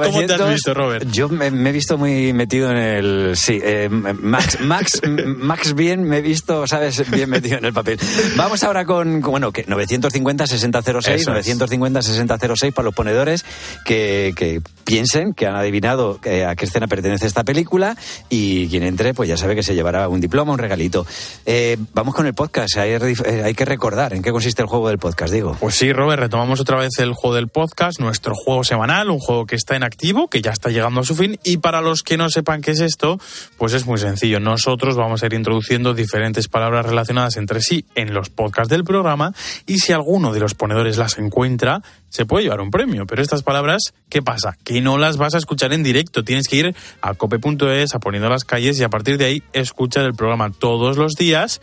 ¿Cómo 0.06 0.26
te 0.26 0.34
has 0.34 0.50
visto, 0.50 0.74
Robert? 0.74 1.10
Yo 1.12 1.30
me, 1.30 1.52
me 1.52 1.70
he 1.70 1.74
visto 1.74 1.98
muy 1.98 2.34
metido 2.34 2.72
en 2.72 2.78
el... 2.78 3.38
Sí, 3.38 3.60
eh, 3.62 3.90
Max, 3.90 4.60
Max, 4.62 5.02
Max 5.26 5.74
bien 5.76 6.04
me 6.04 6.18
he 6.18 6.22
visto, 6.22 6.68
¿sabes? 6.68 7.10
Bien 7.10 7.30
metido 7.30 7.58
en 7.58 7.66
el 7.66 7.74
papel. 7.74 8.00
Vamos 8.36 8.64
ahora 8.64 8.86
con, 8.86 9.22
con, 9.22 9.32
bueno, 9.32 9.52
que 9.52 9.66
950-6006, 9.66 11.26
950-6006 11.26 12.74
para 12.74 12.86
los 12.86 12.96
ponedores 12.96 13.46
que, 13.86 14.34
que 14.36 14.62
piensen 14.84 15.34
que 15.34 15.48
han 15.48 15.56
adivinado 15.56 16.20
eh, 16.24 16.46
a 16.46 16.56
qué 16.56 16.66
escena 16.66 16.88
pertenece 16.88 17.28
esta 17.28 17.44
película 17.44 17.96
y 18.30 18.68
quien 18.70 18.84
entre, 18.84 19.14
pues 19.14 19.30
ya 19.30 19.38
sabe 19.38 19.56
que 19.56 19.64
se 19.64 19.76
llevará 19.76 20.08
un 20.08 20.20
diploma, 20.20 20.54
un 20.54 20.60
regalito. 20.60 21.06
Eh, 21.46 21.78
vamos 21.94 22.16
con 22.16 22.26
el 22.26 22.34
podcast. 22.34 22.78
Hay, 22.78 22.92
eh, 22.92 23.44
hay, 23.44 23.54
que 23.54 23.66
recordar 23.66 23.79
en 24.12 24.22
qué 24.22 24.32
consiste 24.32 24.62
el 24.62 24.68
juego 24.68 24.90
del 24.90 24.98
podcast, 24.98 25.34
digo. 25.34 25.56
Pues 25.60 25.76
sí, 25.76 25.94
Robert, 25.94 26.22
retomamos 26.22 26.60
otra 26.60 26.78
vez 26.78 27.00
el 27.00 27.14
juego 27.14 27.36
del 27.36 27.48
podcast, 27.48 28.00
nuestro 28.00 28.36
juego 28.36 28.64
semanal, 28.64 29.10
un 29.10 29.20
juego 29.20 29.46
que 29.46 29.56
está 29.56 29.76
en 29.76 29.84
activo, 29.84 30.28
que 30.28 30.42
ya 30.42 30.52
está 30.52 30.70
llegando 30.70 31.00
a 31.02 31.04
su 31.04 31.16
fin. 31.16 31.40
Y 31.44 31.58
para 31.58 31.82
los 31.82 32.04
que 32.04 32.18
no 32.18 32.30
sepan 32.30 32.62
qué 32.62 32.72
es 32.72 32.82
esto, 32.82 33.20
pues 33.58 33.74
es 33.74 33.86
muy 33.86 33.98
sencillo. 33.98 34.40
Nosotros 34.40 34.96
vamos 34.96 35.24
a 35.24 35.28
ir 35.28 35.34
introduciendo 35.34 35.94
diferentes 35.94 36.48
palabras 36.48 36.86
relacionadas 36.86 37.38
entre 37.38 37.62
sí 37.62 37.86
en 37.96 38.14
los 38.14 38.30
podcasts 38.30 38.70
del 38.70 38.84
programa 38.84 39.34
y 39.66 39.80
si 39.80 39.94
alguno 39.94 40.34
de 40.34 40.42
los 40.42 40.56
ponedores 40.56 40.98
las 40.98 41.18
encuentra, 41.18 41.82
se 42.10 42.26
puede 42.26 42.44
llevar 42.44 42.62
un 42.62 42.72
premio. 42.72 43.06
Pero 43.08 43.22
estas 43.22 43.44
palabras, 43.44 43.94
¿qué 44.10 44.22
pasa? 44.22 44.58
Que 44.64 44.82
no 44.82 44.98
las 44.98 45.18
vas 45.18 45.36
a 45.36 45.38
escuchar 45.38 45.74
en 45.74 45.84
directo. 45.84 46.24
Tienes 46.24 46.48
que 46.48 46.58
ir 46.58 46.76
a 47.02 47.14
cope.es, 47.14 47.96
a 47.96 48.00
poniendo 48.00 48.30
las 48.30 48.44
calles 48.44 48.80
y 48.80 48.84
a 48.84 48.90
partir 48.90 49.18
de 49.18 49.26
ahí 49.26 49.44
escuchar 49.54 50.06
el 50.06 50.14
programa 50.14 50.52
todos 50.52 50.98
los 50.98 51.14
días 51.14 51.62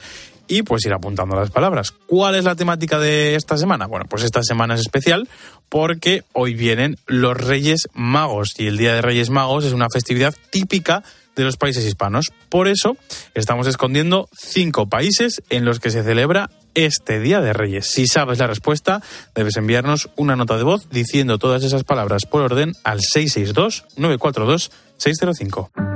y 0.48 0.62
pues 0.62 0.84
ir 0.86 0.92
apuntando 0.92 1.36
las 1.36 1.50
palabras. 1.50 1.92
¿Cuál 2.06 2.34
es 2.34 2.44
la 2.44 2.54
temática 2.54 2.98
de 2.98 3.34
esta 3.34 3.56
semana? 3.56 3.86
Bueno, 3.86 4.06
pues 4.08 4.22
esta 4.22 4.42
semana 4.42 4.74
es 4.74 4.80
especial 4.80 5.28
porque 5.68 6.24
hoy 6.32 6.54
vienen 6.54 6.96
los 7.06 7.36
Reyes 7.36 7.88
Magos 7.92 8.54
y 8.58 8.66
el 8.66 8.76
Día 8.76 8.94
de 8.94 9.02
Reyes 9.02 9.30
Magos 9.30 9.64
es 9.64 9.72
una 9.72 9.88
festividad 9.90 10.34
típica 10.50 11.02
de 11.34 11.44
los 11.44 11.56
países 11.56 11.84
hispanos. 11.84 12.26
Por 12.48 12.68
eso 12.68 12.96
estamos 13.34 13.66
escondiendo 13.66 14.28
cinco 14.36 14.88
países 14.88 15.42
en 15.50 15.64
los 15.64 15.80
que 15.80 15.90
se 15.90 16.02
celebra 16.02 16.50
este 16.74 17.20
Día 17.20 17.40
de 17.40 17.52
Reyes. 17.52 17.86
Si 17.86 18.06
sabes 18.06 18.38
la 18.38 18.46
respuesta, 18.46 19.02
debes 19.34 19.56
enviarnos 19.56 20.10
una 20.16 20.36
nota 20.36 20.56
de 20.56 20.62
voz 20.62 20.88
diciendo 20.90 21.38
todas 21.38 21.64
esas 21.64 21.84
palabras 21.84 22.26
por 22.26 22.42
orden 22.42 22.72
al 22.84 23.00
662-942-605. 23.00 25.95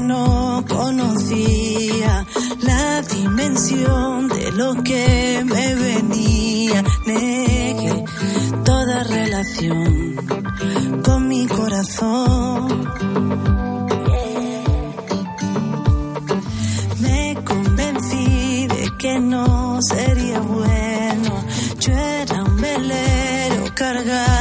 No 0.00 0.64
conocía 0.68 2.26
la 2.60 3.02
dimensión 3.02 4.28
de 4.28 4.52
lo 4.52 4.74
que 4.82 5.42
me 5.44 5.74
venía. 5.74 6.84
Negué 7.06 8.04
toda 8.64 9.04
relación 9.04 10.16
con 11.04 11.28
mi 11.28 11.46
corazón. 11.46 12.92
Me 17.00 17.36
convencí 17.44 18.66
de 18.66 18.92
que 18.98 19.20
no 19.20 19.80
sería 19.82 20.40
bueno. 20.40 21.44
Yo 21.80 21.92
era 21.92 22.44
un 22.44 22.56
velero 22.60 23.64
cargado 23.74 24.37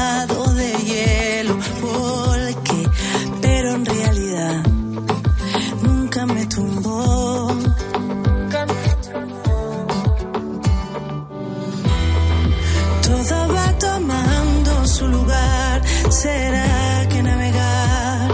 ¿Será 16.28 17.08
que 17.10 17.24
navegar 17.24 18.28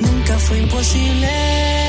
nunca 0.00 0.38
fue 0.38 0.58
imposible? 0.60 1.85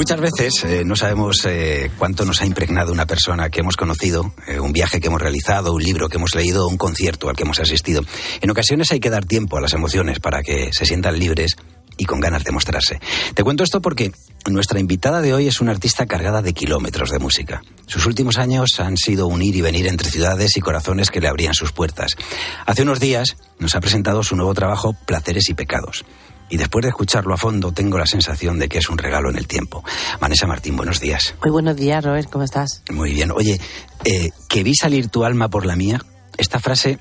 Muchas 0.00 0.18
veces 0.18 0.64
eh, 0.64 0.82
no 0.82 0.96
sabemos 0.96 1.44
eh, 1.44 1.90
cuánto 1.98 2.24
nos 2.24 2.40
ha 2.40 2.46
impregnado 2.46 2.90
una 2.90 3.04
persona 3.04 3.50
que 3.50 3.60
hemos 3.60 3.76
conocido, 3.76 4.32
eh, 4.46 4.58
un 4.58 4.72
viaje 4.72 4.98
que 4.98 5.08
hemos 5.08 5.20
realizado, 5.20 5.74
un 5.74 5.82
libro 5.82 6.08
que 6.08 6.16
hemos 6.16 6.34
leído, 6.34 6.66
un 6.68 6.78
concierto 6.78 7.28
al 7.28 7.36
que 7.36 7.42
hemos 7.42 7.60
asistido. 7.60 8.02
En 8.40 8.48
ocasiones 8.48 8.90
hay 8.92 8.98
que 8.98 9.10
dar 9.10 9.26
tiempo 9.26 9.58
a 9.58 9.60
las 9.60 9.74
emociones 9.74 10.18
para 10.18 10.42
que 10.42 10.70
se 10.72 10.86
sientan 10.86 11.18
libres 11.18 11.54
y 11.98 12.06
con 12.06 12.18
ganas 12.18 12.44
de 12.44 12.50
mostrarse. 12.50 12.98
Te 13.34 13.44
cuento 13.44 13.62
esto 13.62 13.82
porque 13.82 14.10
nuestra 14.48 14.80
invitada 14.80 15.20
de 15.20 15.34
hoy 15.34 15.48
es 15.48 15.60
una 15.60 15.72
artista 15.72 16.06
cargada 16.06 16.40
de 16.40 16.54
kilómetros 16.54 17.10
de 17.10 17.18
música. 17.18 17.60
Sus 17.86 18.06
últimos 18.06 18.38
años 18.38 18.80
han 18.80 18.96
sido 18.96 19.26
un 19.26 19.42
ir 19.42 19.54
y 19.54 19.60
venir 19.60 19.86
entre 19.86 20.08
ciudades 20.08 20.56
y 20.56 20.62
corazones 20.62 21.10
que 21.10 21.20
le 21.20 21.28
abrían 21.28 21.52
sus 21.52 21.72
puertas. 21.72 22.16
Hace 22.64 22.84
unos 22.84 23.00
días 23.00 23.36
nos 23.58 23.74
ha 23.74 23.80
presentado 23.80 24.22
su 24.22 24.34
nuevo 24.34 24.54
trabajo 24.54 24.96
Placeres 25.04 25.50
y 25.50 25.54
Pecados. 25.54 26.06
Y 26.50 26.56
después 26.56 26.82
de 26.82 26.88
escucharlo 26.88 27.32
a 27.32 27.36
fondo, 27.36 27.72
tengo 27.72 27.96
la 27.96 28.06
sensación 28.06 28.58
de 28.58 28.68
que 28.68 28.78
es 28.78 28.88
un 28.88 28.98
regalo 28.98 29.30
en 29.30 29.36
el 29.36 29.46
tiempo. 29.46 29.84
Vanessa 30.20 30.46
Martín, 30.46 30.76
buenos 30.76 31.00
días. 31.00 31.34
Muy 31.42 31.52
buenos 31.52 31.76
días, 31.76 32.04
Robert, 32.04 32.28
¿cómo 32.28 32.44
estás? 32.44 32.82
Muy 32.90 33.12
bien. 33.12 33.30
Oye, 33.30 33.60
eh, 34.04 34.30
que 34.48 34.64
vi 34.64 34.74
salir 34.74 35.08
tu 35.08 35.24
alma 35.24 35.48
por 35.48 35.64
la 35.64 35.76
mía, 35.76 36.00
esta 36.36 36.58
frase, 36.58 36.98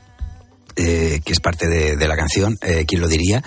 eh, 0.76 1.22
que 1.26 1.34
es 1.34 1.40
parte 1.40 1.68
de, 1.68 1.96
de 1.96 2.08
la 2.08 2.16
canción, 2.16 2.58
eh, 2.62 2.86
¿quién 2.88 3.02
lo 3.02 3.08
diría? 3.08 3.44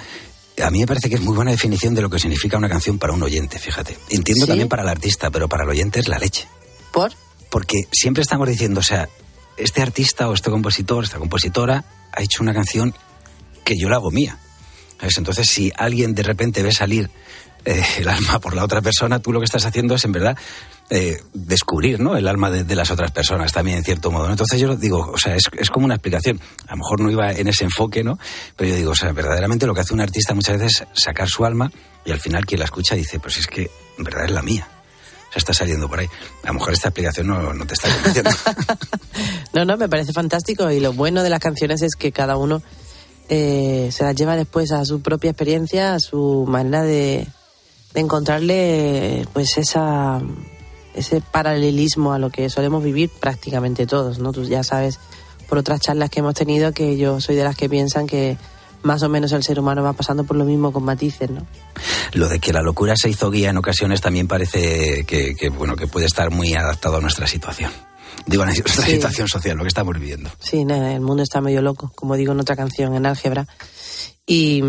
A 0.62 0.71
mí 0.71 0.81
me 0.81 0.87
parece 0.87 1.09
que 1.09 1.15
es 1.15 1.21
muy 1.23 1.35
buena 1.35 1.53
definición 1.53 1.95
de 1.95 2.03
lo 2.03 2.11
que 2.11 2.19
significa 2.19 2.59
una 2.59 2.69
canción 2.69 2.99
para 2.99 3.12
un 3.12 3.23
oyente, 3.23 3.59
fíjate. 3.59 3.97
Entiendo 4.11 4.45
¿Sí? 4.45 4.49
también 4.49 4.69
para 4.69 4.83
el 4.83 4.88
artista, 4.88 5.31
pero 5.31 5.49
para 5.49 5.65
el 5.65 5.71
oyente 5.71 6.01
es 6.01 6.09
la 6.09 6.19
leche. 6.19 6.47
¿Por? 6.93 7.12
Porque 7.49 7.87
siempre 7.93 8.23
estamos 8.23 8.49
diciendo, 8.49 8.81
o 8.81 8.83
sea, 8.83 9.09
este 9.57 9.83
artista 9.83 10.29
o 10.29 10.35
este 10.35 10.51
compositor, 10.51 11.05
esta 11.05 11.19
compositora, 11.19 11.85
ha 12.12 12.23
hecho 12.23 12.43
una 12.43 12.53
canción 12.53 12.95
que 13.65 13.79
yo 13.79 13.88
la 13.88 13.97
hago 13.97 14.11
mía. 14.11 14.38
Entonces, 15.17 15.49
si 15.49 15.73
alguien 15.77 16.15
de 16.15 16.23
repente 16.23 16.62
ve 16.62 16.73
salir 16.73 17.11
eh, 17.65 17.83
el 17.99 18.09
alma 18.09 18.41
por 18.41 18.55
la 18.55 18.65
otra 18.65 18.81
persona, 18.83 19.21
tú 19.21 19.33
lo 19.33 19.41
que 19.41 19.45
estás 19.45 19.65
haciendo 19.65 19.95
es, 19.95 20.05
en 20.05 20.12
verdad, 20.12 20.37
eh, 20.91 21.21
descubrir 21.33 22.01
¿no? 22.01 22.17
el 22.17 22.27
alma 22.27 22.51
de, 22.51 22.75
las 22.75 22.91
otras 22.91 23.12
personas 23.12 23.53
también, 23.53 23.79
en 23.79 23.85
cierto 23.85 24.11
modo. 24.11 24.27
¿no? 24.27 24.33
Entonces, 24.33 24.61
yo 24.61 24.77
digo, 24.77 25.11
o 25.12 25.19
sea, 25.19 25.37
es, 25.37 25.45
es, 25.59 25.71
como 25.71 25.87
una 25.87 25.95
explicación. 25.95 26.41
A 26.67 26.73
lo 26.73 26.79
mejor 26.79 27.01
no 27.01 27.11
iba 27.11 27.33
en 27.33 27.49
ese 27.49 27.65
enfoque, 27.65 28.03
¿no? 28.03 28.19
Pero 28.57 28.71
yo 28.71 28.77
digo, 28.77 28.91
o 28.93 28.97
sea, 28.97 29.12
verdaderamente 29.12 29.67
lo 29.67 29.75
que 29.75 29.81
hace 29.81 29.95
un 29.95 30.01
artista 30.01 30.35
muchas 30.35 30.59
veces 30.59 30.87
es 30.93 31.03
sacar 31.03 31.29
su 31.29 31.45
alma 31.45 31.71
y 32.05 32.11
al 32.11 32.21
final 32.21 32.45
quien 32.45 32.59
la 32.59 32.65
escucha 32.65 32.95
dice, 32.95 33.21
pues 33.21 33.38
es 33.38 33.47
que 33.47 33.71
en 33.99 34.05
verdad 34.05 34.25
es 34.25 34.33
la 34.33 34.43
mía. 34.43 34.69
O 35.35 35.38
está 35.38 35.55
saliendo 35.55 35.88
por 35.88 35.99
ahí. 35.99 36.09
A 36.43 36.49
lo 36.49 36.55
mejor 36.55 36.75
esta 36.75 36.88
explicación 36.88 37.27
no, 37.27 37.55
no 37.55 37.65
te 37.65 37.75
está 37.75 37.88
convenciendo. 37.91 38.31
no, 39.55 39.65
no, 39.65 39.77
me 39.79 39.88
parece 39.88 40.12
fantástico 40.12 40.71
y 40.71 40.81
lo 40.81 40.93
bueno 40.93 41.23
de 41.23 41.31
las 41.31 41.41
canciones 41.41 41.81
es 41.81 41.95
que 41.97 42.12
cada 42.12 42.37
uno 42.37 42.62
eh, 43.29 43.89
se 43.93 44.05
las 44.05 44.15
lleva 44.15 44.37
después 44.37 44.73
a 44.73 44.85
su 44.85 45.01
propia 45.01 45.31
experiencia, 45.31 45.95
a 45.95 46.01
su 46.01 46.45
manera 46.49 46.83
de, 46.83 47.27
de 47.95 48.01
encontrarle 48.01 49.27
pues 49.33 49.59
esa 49.59 50.21
ese 50.95 51.21
paralelismo 51.23 52.13
a 52.13 52.19
lo 52.19 52.31
que 52.31 52.51
solemos 52.51 52.85
vivir 52.85 53.09
prácticamente 53.09 53.87
todos, 53.87 54.19
¿no? 54.19 54.33
Tú 54.33 54.45
ya 54.45 54.63
sabes 54.63 54.99
por 55.49 55.59
otras 55.59 55.81
charlas 55.81 56.11
que 56.11 56.21
hemos 56.21 56.35
tenido 56.35 56.73
que 56.73 56.97
yo 56.97 57.21
soy 57.21 57.35
de 57.35 57.45
las 57.45 57.57
que 57.57 57.69
piensan 57.69 58.07
que 58.07 58.37
más 58.83 59.03
o 59.03 59.09
menos 59.09 59.33
el 59.33 59.43
ser 59.43 59.61
humano 59.61 59.83
va 59.83 59.93
pasando 59.93 60.25
por 60.25 60.37
lo 60.37 60.45
mismo 60.45 60.73
con 60.73 60.85
matices, 60.85 61.31
¿no? 61.31 61.47
Lo 62.13 62.29
de 62.29 62.41
que 62.41 62.53
la 62.53 62.63
locura 62.63 62.95
se 62.97 63.09
hizo 63.09 63.31
guía 63.31 63.51
en 63.51 63.57
ocasiones 63.57 64.01
también 64.01 64.29
parece 64.29 65.05
que, 65.05 65.35
que 65.35 65.49
bueno 65.49 65.77
que 65.77 65.87
puede 65.87 66.07
estar 66.07 66.31
muy 66.31 66.55
adaptado 66.55 66.97
a 66.97 67.01
nuestra 67.01 67.27
situación. 67.27 67.71
Digo, 68.27 68.45
nuestra 68.45 68.85
sí. 68.85 68.93
situación 68.93 69.29
social, 69.29 69.57
lo 69.57 69.65
que 69.65 69.69
estamos 69.69 69.95
viviendo. 69.95 70.31
Sí, 70.39 70.65
nada, 70.65 70.95
el 70.95 71.01
mundo 71.01 71.23
está 71.23 71.41
medio 71.41 71.63
loco, 71.63 71.93
como 71.95 72.17
digo 72.17 72.33
en 72.33 72.41
otra 72.41 72.57
canción, 72.57 72.95
en 72.95 73.07
álgebra. 73.07 73.47
Y, 74.27 74.63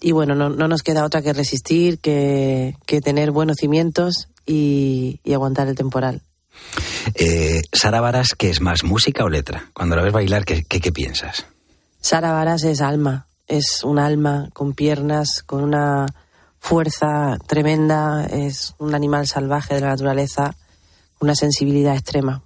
y 0.00 0.12
bueno, 0.12 0.34
no, 0.34 0.50
no, 0.50 0.68
nos 0.68 0.82
queda 0.82 1.04
otra 1.04 1.22
que 1.22 1.32
resistir, 1.32 1.98
que, 2.00 2.76
que 2.86 3.00
tener 3.00 3.30
buenos 3.30 3.58
cimientos 3.58 4.28
y, 4.46 5.20
y 5.24 5.32
aguantar 5.32 5.68
el 5.68 5.76
temporal. 5.76 6.22
Eh, 7.14 7.62
Sara 7.72 8.00
Varas, 8.00 8.34
¿qué 8.36 8.50
es 8.50 8.60
más, 8.60 8.84
música 8.84 9.24
o 9.24 9.28
letra? 9.28 9.70
Cuando 9.72 9.96
la 9.96 10.02
ves 10.02 10.12
bailar, 10.12 10.44
¿qué, 10.44 10.64
qué, 10.64 10.80
qué 10.80 10.92
piensas? 10.92 11.46
Sara 12.00 12.32
Varas 12.32 12.64
es 12.64 12.80
alma, 12.80 13.26
es 13.46 13.84
un 13.84 13.98
alma 13.98 14.50
con 14.52 14.72
piernas, 14.72 15.42
con 15.44 15.62
una 15.62 16.06
fuerza 16.58 17.38
tremenda, 17.46 18.24
es 18.26 18.74
un 18.78 18.94
animal 18.94 19.26
salvaje 19.26 19.74
de 19.74 19.80
la 19.80 19.88
naturaleza, 19.88 20.56
una 21.20 21.34
sensibilidad 21.34 21.94
extrema. 21.94 22.42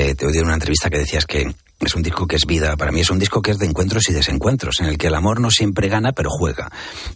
Eh, 0.00 0.14
te 0.14 0.26
oí 0.26 0.38
en 0.38 0.44
una 0.44 0.54
entrevista 0.54 0.88
que 0.88 0.98
decías 0.98 1.26
que 1.26 1.52
Es 1.80 1.94
un 1.96 2.02
disco 2.04 2.26
que 2.26 2.36
es 2.36 2.46
vida, 2.46 2.76
para 2.76 2.92
mí 2.92 3.00
es 3.00 3.10
un 3.10 3.18
disco 3.18 3.42
que 3.42 3.50
es 3.50 3.58
de 3.58 3.66
encuentros 3.66 4.08
y 4.08 4.12
desencuentros, 4.12 4.80
en 4.80 4.86
el 4.86 4.96
que 4.96 5.08
el 5.08 5.14
amor 5.14 5.40
no 5.40 5.50
siempre 5.50 5.88
gana, 5.88 6.12
pero 6.12 6.28
juega. 6.30 6.70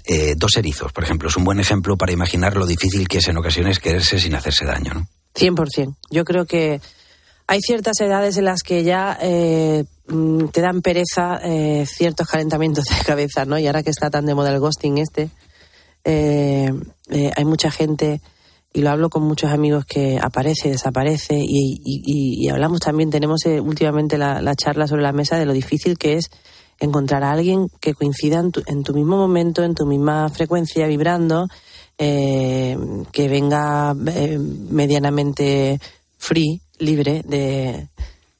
Eh, 0.05 0.35
dos 0.37 0.57
erizos, 0.57 0.93
por 0.93 1.05
ejemplo, 1.05 1.29
es 1.29 1.37
un 1.37 1.45
buen 1.45 1.61
ejemplo 1.61 1.97
para 1.97 2.13
imaginar 2.13 2.57
lo 2.57 2.67
difícil 2.67 3.07
que 3.07 3.19
es 3.19 3.29
en 3.29 3.37
ocasiones 3.37 3.79
quererse 3.79 4.19
sin 4.19 4.35
hacerse 4.35 4.65
daño, 4.65 4.95
¿no? 4.95 5.09
100%. 5.35 5.95
Yo 6.11 6.25
creo 6.25 6.45
que 6.45 6.81
hay 7.47 7.61
ciertas 7.61 8.01
edades 8.01 8.37
en 8.37 8.47
las 8.47 8.63
que 8.63 8.83
ya 8.83 9.17
eh, 9.21 9.85
mm, 10.09 10.47
te 10.49 10.61
dan 10.61 10.81
pereza 10.81 11.41
ciertos 11.87 12.29
calentamientos 12.29 12.85
de 12.85 13.05
cabeza, 13.05 13.45
¿no? 13.45 13.59
Y 13.59 13.67
ahora 13.69 13.85
que 13.85 13.91
está 13.91 14.11
tan 14.11 14.27
de 14.27 14.35
moda 14.35 14.51
el 14.51 14.59
ghosting 14.61 14.99
este, 14.99 15.31
hay 16.05 17.45
mucha 17.45 17.71
gente, 17.71 18.21
y 18.73 18.81
lo 18.81 18.91
hablo 18.91 19.11
con 19.11 19.23
muchos 19.23 19.51
amigos, 19.51 19.85
que 19.85 20.19
aparece, 20.21 20.71
desaparece, 20.71 21.37
y, 21.39 22.49
hablamos 22.49 22.81
también, 22.81 23.11
tenemos 23.11 23.45
eh, 23.47 23.61
últimamente 23.61 24.19
la, 24.19 24.41
la 24.41 24.55
charla 24.55 24.87
sobre 24.87 25.03
la 25.03 25.13
mesa 25.13 25.39
de 25.39 25.47
lo 25.47 25.53
difícil 25.53 25.99
que 25.99 26.15
es 26.15 26.31
encontrar 26.83 27.23
a 27.23 27.33
alguien 27.33 27.69
que 27.81 27.95
coincida 27.95 28.41
en 28.41 28.51
tu, 28.51 28.63
en 28.67 28.83
tu 28.83 28.93
mismo 28.93 29.17
momento, 29.17 29.63
en 29.63 29.75
tu 29.75 29.87
misma 29.87 30.29
frecuencia, 30.29 30.87
vibrando, 30.87 31.49
eh, 31.97 32.77
que 33.13 33.29
venga 33.29 33.95
eh, 34.07 34.39
medianamente 34.39 35.79
free, 36.19 36.61
libre 36.79 37.23
de, 37.25 37.89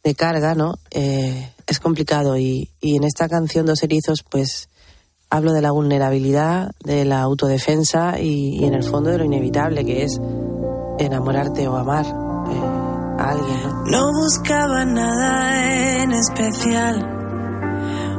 de 0.03 0.15
carga, 0.15 0.55
¿no? 0.55 0.75
Eh, 0.91 1.51
es 1.67 1.79
complicado 1.79 2.37
y, 2.37 2.69
y 2.81 2.97
en 2.97 3.05
esta 3.05 3.29
canción 3.29 3.67
Dos 3.67 3.83
Erizos, 3.85 4.25
pues 4.29 4.69
hablo 5.33 5.53
de 5.55 5.63
la 5.63 5.71
vulnerabilidad, 5.71 6.73
de 6.85 7.07
la 7.07 7.23
autodefensa 7.23 8.21
y, 8.21 8.59
y 8.61 8.67
en 8.67 8.75
el 8.75 8.85
fondo 8.85 9.09
de 9.09 9.17
lo 9.17 9.25
inevitable 9.25 9.83
que 9.83 10.05
es 10.05 10.21
enamorarte 10.99 11.67
o 11.67 11.75
amar 11.75 12.05
eh, 12.05 12.11
a 13.19 13.31
alguien, 13.31 13.63
¿no? 13.63 13.85
No 13.87 14.13
buscaba 14.13 14.85
nada 14.85 16.03
en 16.03 16.13
especial. 16.13 16.97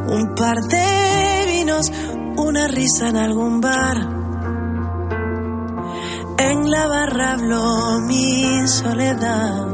Un 0.10 0.34
par 0.34 0.58
de 0.58 1.54
vinos, 1.54 1.92
una 2.36 2.68
risa 2.68 3.10
en 3.10 3.18
algún 3.18 3.62
bar. 3.62 3.98
En 6.40 6.72
la 6.72 6.88
barra 6.88 7.34
habló 7.34 8.00
mi 8.08 8.68
soledad. 8.68 9.68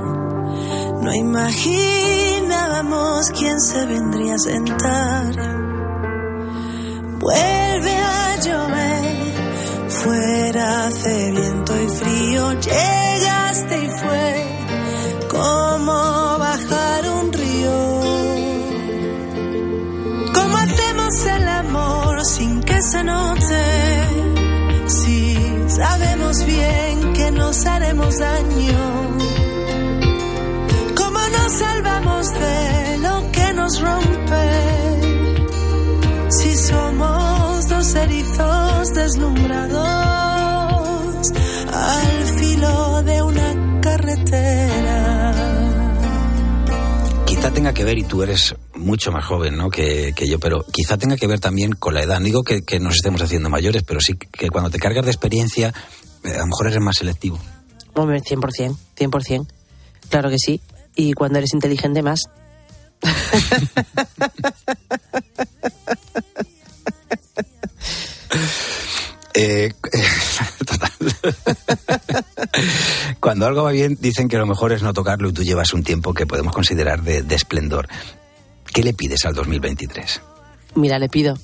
No 1.02 1.16
imaginábamos 1.16 3.32
quién 3.32 3.62
se 3.62 3.86
vendría 3.86 4.36
a 4.36 4.40
sentar. 4.40 5.69
Vuelve 7.20 7.96
a 7.98 8.36
llover, 8.38 9.90
fuera 9.90 10.88
hace 10.88 11.32
viento 11.32 11.74
y 11.82 11.88
frío. 11.90 12.54
Llegaste 12.54 13.84
y 13.84 13.90
fue 13.90 15.28
como 15.30 16.38
bajar 16.40 17.10
un 17.10 17.34
río. 17.34 18.02
¿Cómo 20.34 20.58
hacemos 20.58 21.26
el 21.26 21.48
amor 21.48 22.26
sin 22.26 22.62
que 22.64 22.82
se 22.82 23.04
note? 23.04 23.64
Si 24.88 25.38
sabemos 25.68 26.46
bien 26.46 27.14
que 27.14 27.32
nos 27.32 27.66
haremos 27.66 28.18
daño. 28.18 29.18
¿Cómo 30.96 31.20
nos 31.38 31.52
salvamos 31.52 32.34
de 32.34 32.69
tenga 47.60 47.74
que 47.74 47.84
ver, 47.84 47.98
y 47.98 48.04
tú 48.04 48.24
eres 48.24 48.56
mucho 48.76 49.12
más 49.12 49.26
joven 49.26 49.58
¿no? 49.58 49.70
que, 49.70 50.14
que 50.16 50.30
yo, 50.30 50.40
pero 50.40 50.66
quizá 50.72 50.98
tenga 50.98 51.18
que 51.18 51.28
ver 51.28 51.42
también 51.42 51.74
con 51.74 51.94
la 51.94 52.02
edad. 52.04 52.20
No 52.20 52.26
digo 52.26 52.42
que, 52.42 52.62
que 52.62 52.80
nos 52.80 52.96
estemos 52.96 53.22
haciendo 53.22 53.50
mayores, 53.50 53.84
pero 53.84 54.00
sí 54.00 54.14
que 54.14 54.50
cuando 54.50 54.70
te 54.70 54.80
cargas 54.80 55.04
de 55.04 55.12
experiencia, 55.12 55.74
eh, 56.24 56.36
a 56.36 56.38
lo 56.38 56.46
mejor 56.46 56.68
eres 56.68 56.80
más 56.80 56.96
selectivo. 56.96 57.38
Hombre, 57.96 58.22
100%, 58.22 58.78
100%. 58.98 59.48
Claro 60.08 60.30
que 60.30 60.38
sí. 60.38 60.62
Y 60.96 61.12
cuando 61.12 61.40
eres 61.40 61.54
inteligente 61.54 62.02
más. 62.02 62.22
Eh, 69.36 69.72
total. 70.66 70.79
Cuando 73.20 73.46
algo 73.46 73.64
va 73.64 73.72
bien, 73.72 73.98
dicen 74.00 74.28
que 74.28 74.38
lo 74.38 74.46
mejor 74.46 74.74
es 74.74 74.84
no 74.84 74.94
tocarlo 74.94 75.30
y 75.30 75.34
tú 75.34 75.44
llevas 75.44 75.74
un 75.74 75.84
tiempo 75.84 76.14
que 76.14 76.26
podemos 76.26 76.54
considerar 76.54 77.04
de, 77.04 77.36
esplendor. 77.36 77.88
¿Qué 78.74 78.84
le 78.84 78.94
pides 78.94 79.26
al 79.26 79.34
2023? 79.34 80.22
Mira, 80.76 81.00
le 81.00 81.10
pido, 81.10 81.36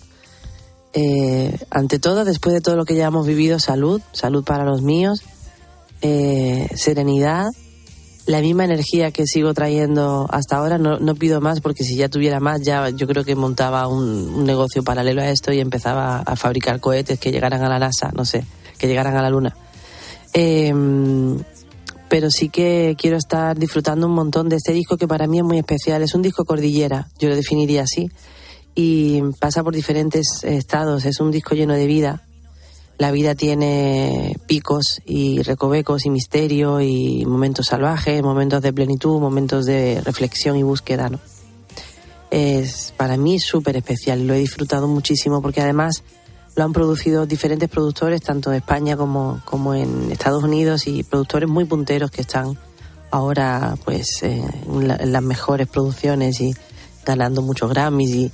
eh, 0.93 1.57
ante 1.71 1.99
todo, 1.99 2.25
después 2.25 2.53
de 2.53 2.61
todo 2.61 2.75
lo 2.75 2.85
que 2.85 2.95
ya 2.95 3.07
hemos 3.07 3.25
vivido, 3.25 3.59
salud, 3.59 4.01
salud 4.11 4.43
para 4.43 4.65
los 4.65 4.81
míos, 4.81 5.23
eh, 6.01 6.67
serenidad, 6.75 7.47
la 8.25 8.41
misma 8.41 8.65
energía 8.65 9.11
que 9.11 9.27
sigo 9.27 9.53
trayendo 9.53 10.27
hasta 10.31 10.57
ahora, 10.57 10.77
no, 10.77 11.15
pido 11.15 11.41
más 11.41 11.61
porque 11.61 11.83
si 11.83 11.95
ya 11.95 12.09
tuviera 12.09 12.39
más, 12.39 12.61
ya 12.61 12.89
yo 12.89 13.07
creo 13.07 13.23
que 13.23 13.35
montaba 13.35 13.87
un 13.87 14.45
negocio 14.45 14.83
paralelo 14.83 15.21
a 15.21 15.29
esto 15.29 15.53
y 15.53 15.59
empezaba 15.59 16.19
a 16.19 16.35
fabricar 16.35 16.79
cohetes 16.79 17.19
que 17.19 17.31
llegaran 17.31 17.63
a 17.63 17.69
la 17.69 17.79
NASA, 17.79 18.11
no 18.15 18.25
sé, 18.25 18.43
que 18.85 18.89
llegaran 18.89 19.17
a 19.17 19.21
la 19.21 19.29
Luna. 19.29 19.55
Eh, 20.33 20.73
pero 22.09 22.29
sí 22.29 22.49
que 22.49 22.95
quiero 22.97 23.17
estar 23.17 23.57
disfrutando 23.57 24.07
un 24.07 24.13
montón 24.13 24.47
de 24.47 24.57
este 24.57 24.73
disco 24.73 24.97
que 24.97 25.07
para 25.07 25.27
mí 25.27 25.39
es 25.39 25.43
muy 25.43 25.57
especial. 25.57 26.03
Es 26.03 26.13
un 26.13 26.21
disco 26.21 26.45
cordillera, 26.45 27.09
yo 27.19 27.29
lo 27.29 27.35
definiría 27.35 27.83
así, 27.83 28.09
y 28.75 29.21
pasa 29.39 29.63
por 29.63 29.75
diferentes 29.75 30.43
estados. 30.43 31.05
Es 31.05 31.19
un 31.19 31.31
disco 31.31 31.55
lleno 31.55 31.73
de 31.73 31.87
vida. 31.87 32.21
La 32.97 33.11
vida 33.11 33.35
tiene 33.35 34.37
picos 34.47 35.01
y 35.05 35.41
recovecos 35.41 36.05
y 36.05 36.09
misterio 36.09 36.79
y 36.79 37.25
momentos 37.25 37.67
salvajes, 37.67 38.23
momentos 38.23 38.61
de 38.61 38.71
plenitud, 38.71 39.19
momentos 39.19 39.65
de 39.65 39.99
reflexión 39.99 40.55
y 40.55 40.63
búsqueda, 40.63 41.09
¿no? 41.09 41.19
Es 42.31 42.93
para 42.95 43.17
mí 43.17 43.39
súper 43.39 43.75
especial 43.75 44.25
lo 44.25 44.33
he 44.33 44.39
disfrutado 44.39 44.87
muchísimo 44.87 45.41
porque 45.41 45.61
además 45.61 46.03
lo 46.55 46.63
han 46.63 46.73
producido 46.73 47.25
diferentes 47.25 47.69
productores, 47.69 48.21
tanto 48.21 48.49
de 48.49 48.57
España 48.57 48.95
como, 48.95 49.41
como 49.45 49.73
en 49.75 50.11
Estados 50.11 50.43
Unidos, 50.43 50.87
y 50.87 51.03
productores 51.03 51.49
muy 51.49 51.65
punteros 51.65 52.11
que 52.11 52.21
están 52.21 52.57
ahora 53.11 53.75
pues 53.83 54.23
en, 54.23 54.87
la- 54.87 54.95
en 54.95 55.11
las 55.11 55.21
mejores 55.23 55.67
producciones 55.67 56.39
y 56.41 56.53
ganando 57.05 57.41
muchos 57.41 57.69
Grammys. 57.69 58.09
Y, 58.09 58.31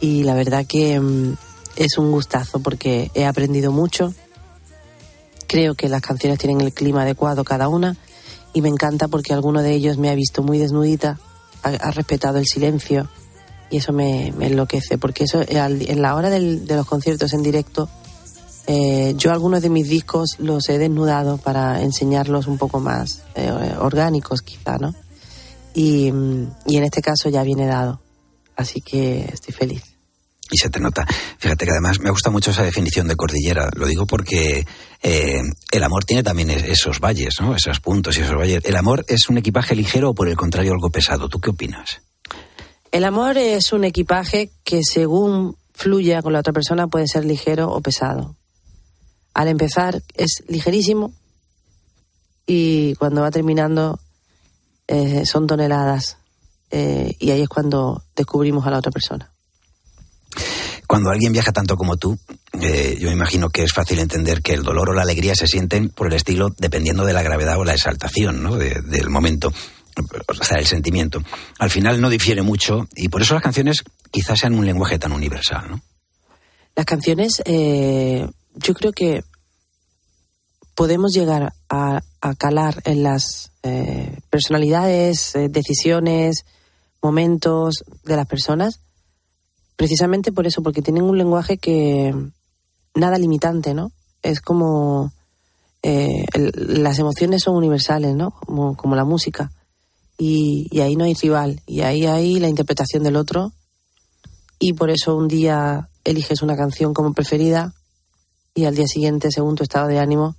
y 0.00 0.22
la 0.24 0.34
verdad 0.34 0.64
que 0.66 0.98
mm, 0.98 1.34
es 1.76 1.98
un 1.98 2.10
gustazo 2.10 2.60
porque 2.60 3.10
he 3.14 3.26
aprendido 3.26 3.70
mucho. 3.72 4.14
Creo 5.46 5.74
que 5.74 5.88
las 5.88 6.02
canciones 6.02 6.38
tienen 6.38 6.60
el 6.60 6.72
clima 6.72 7.02
adecuado 7.02 7.44
cada 7.44 7.68
una 7.68 7.96
y 8.52 8.60
me 8.62 8.68
encanta 8.68 9.08
porque 9.08 9.32
alguno 9.32 9.62
de 9.62 9.72
ellos 9.74 9.96
me 9.98 10.10
ha 10.10 10.14
visto 10.14 10.42
muy 10.42 10.58
desnudita, 10.58 11.18
ha 11.62 11.90
respetado 11.90 12.38
el 12.38 12.46
silencio 12.46 13.08
y 13.70 13.78
eso 13.78 13.92
me, 13.92 14.28
enloquece 14.28 14.98
porque 14.98 15.24
eso 15.24 15.42
en 15.46 16.02
la 16.02 16.14
hora 16.14 16.30
del- 16.30 16.66
de 16.66 16.76
los 16.76 16.86
conciertos 16.86 17.32
en 17.34 17.42
directo 17.42 17.88
eh, 18.66 19.14
yo 19.16 19.32
algunos 19.32 19.62
de 19.62 19.70
mis 19.70 19.88
discos 19.88 20.36
los 20.38 20.68
he 20.68 20.78
desnudado 20.78 21.38
para 21.38 21.80
enseñarlos 21.82 22.46
un 22.46 22.58
poco 22.58 22.80
más 22.80 23.22
eh, 23.34 23.50
orgánicos 23.78 24.42
quizá, 24.42 24.76
¿no? 24.78 24.94
Y, 25.74 26.12
y 26.66 26.76
en 26.76 26.84
este 26.84 27.00
caso 27.00 27.28
ya 27.30 27.42
viene 27.44 27.66
dado, 27.66 28.00
así 28.56 28.80
que 28.82 29.26
estoy 29.32 29.54
feliz. 29.54 29.82
Y 30.50 30.56
se 30.58 30.70
te 30.70 30.80
nota. 30.80 31.06
Fíjate 31.38 31.66
que 31.66 31.70
además 31.72 32.00
me 32.00 32.10
gusta 32.10 32.30
mucho 32.30 32.50
esa 32.52 32.62
definición 32.62 33.06
de 33.06 33.16
cordillera. 33.16 33.68
Lo 33.76 33.86
digo 33.86 34.06
porque 34.06 34.66
eh, 35.02 35.40
el 35.70 35.82
amor 35.84 36.04
tiene 36.04 36.22
también 36.22 36.50
es- 36.50 36.64
esos 36.64 37.00
valles, 37.00 37.34
¿no? 37.40 37.54
Esos 37.54 37.80
puntos 37.80 38.16
y 38.16 38.22
esos 38.22 38.34
valles. 38.36 38.62
¿El 38.64 38.76
amor 38.76 39.04
es 39.08 39.28
un 39.28 39.36
equipaje 39.38 39.74
ligero 39.76 40.10
o 40.10 40.14
por 40.14 40.26
el 40.28 40.36
contrario 40.36 40.72
algo 40.72 40.90
pesado? 40.90 41.28
¿Tú 41.28 41.38
qué 41.38 41.50
opinas? 41.50 42.00
El 42.92 43.04
amor 43.04 43.36
es 43.38 43.72
un 43.72 43.84
equipaje 43.84 44.50
que 44.64 44.80
según 44.82 45.56
fluya 45.74 46.22
con 46.22 46.32
la 46.32 46.40
otra 46.40 46.52
persona 46.52 46.86
puede 46.88 47.06
ser 47.06 47.24
ligero 47.24 47.70
o 47.70 47.80
pesado. 47.80 48.34
Al 49.34 49.48
empezar 49.48 50.02
es 50.14 50.42
ligerísimo 50.48 51.12
y 52.46 52.94
cuando 52.94 53.20
va 53.22 53.30
terminando 53.30 54.00
eh, 54.88 55.24
son 55.26 55.46
toneladas 55.46 56.16
eh, 56.70 57.14
y 57.18 57.30
ahí 57.30 57.42
es 57.42 57.48
cuando 57.48 58.02
descubrimos 58.16 58.66
a 58.66 58.70
la 58.70 58.78
otra 58.78 58.90
persona. 58.90 59.30
Cuando 60.86 61.10
alguien 61.10 61.32
viaja 61.32 61.52
tanto 61.52 61.76
como 61.76 61.98
tú, 61.98 62.18
eh, 62.60 62.96
yo 62.98 63.10
imagino 63.10 63.50
que 63.50 63.62
es 63.62 63.72
fácil 63.74 63.98
entender 63.98 64.40
que 64.40 64.54
el 64.54 64.62
dolor 64.62 64.88
o 64.88 64.94
la 64.94 65.02
alegría 65.02 65.34
se 65.34 65.46
sienten 65.46 65.90
por 65.90 66.06
el 66.06 66.14
estilo 66.14 66.48
dependiendo 66.56 67.04
de 67.04 67.12
la 67.12 67.22
gravedad 67.22 67.58
o 67.58 67.64
la 67.64 67.74
exaltación 67.74 68.42
¿no? 68.42 68.56
de- 68.56 68.80
del 68.80 69.10
momento, 69.10 69.52
o 70.00 70.44
sea, 70.44 70.58
el 70.58 70.66
sentimiento. 70.66 71.22
Al 71.58 71.70
final 71.70 72.00
no 72.00 72.10
difiere 72.10 72.42
mucho 72.42 72.88
y 72.94 73.08
por 73.08 73.22
eso 73.22 73.34
las 73.34 73.42
canciones 73.42 73.84
quizás 74.10 74.38
sean 74.38 74.54
un 74.54 74.66
lenguaje 74.66 74.98
tan 74.98 75.12
universal. 75.12 75.70
¿no? 75.70 75.80
Las 76.74 76.86
canciones, 76.86 77.42
eh, 77.44 78.28
yo 78.54 78.74
creo 78.74 78.92
que 78.92 79.24
podemos 80.74 81.12
llegar 81.12 81.54
a, 81.68 82.02
a 82.20 82.34
calar 82.36 82.80
en 82.84 83.02
las 83.02 83.50
eh, 83.64 84.20
personalidades, 84.30 85.34
eh, 85.34 85.48
decisiones, 85.48 86.44
momentos 87.02 87.84
de 88.04 88.16
las 88.16 88.26
personas, 88.26 88.80
precisamente 89.76 90.30
por 90.30 90.46
eso, 90.46 90.62
porque 90.62 90.82
tienen 90.82 91.02
un 91.02 91.18
lenguaje 91.18 91.58
que 91.58 92.14
nada 92.94 93.18
limitante, 93.18 93.74
¿no? 93.74 93.90
Es 94.22 94.40
como 94.40 95.12
las 95.82 96.98
emociones 96.98 97.42
son 97.42 97.56
universales, 97.56 98.14
¿no? 98.14 98.32
Como 98.32 98.94
la 98.94 99.04
música. 99.04 99.50
Y, 100.18 100.66
y 100.70 100.80
ahí 100.80 100.96
no 100.96 101.04
hay 101.04 101.14
rival, 101.14 101.62
y 101.66 101.82
ahí 101.82 102.04
hay 102.04 102.40
la 102.40 102.48
interpretación 102.48 103.04
del 103.04 103.16
otro. 103.16 103.52
Y 104.58 104.72
por 104.72 104.90
eso 104.90 105.16
un 105.16 105.28
día 105.28 105.88
eliges 106.04 106.42
una 106.42 106.56
canción 106.56 106.92
como 106.92 107.12
preferida 107.14 107.72
y 108.54 108.64
al 108.64 108.74
día 108.74 108.88
siguiente, 108.88 109.30
según 109.30 109.54
tu 109.54 109.62
estado 109.62 109.86
de 109.86 110.00
ánimo, 110.00 110.34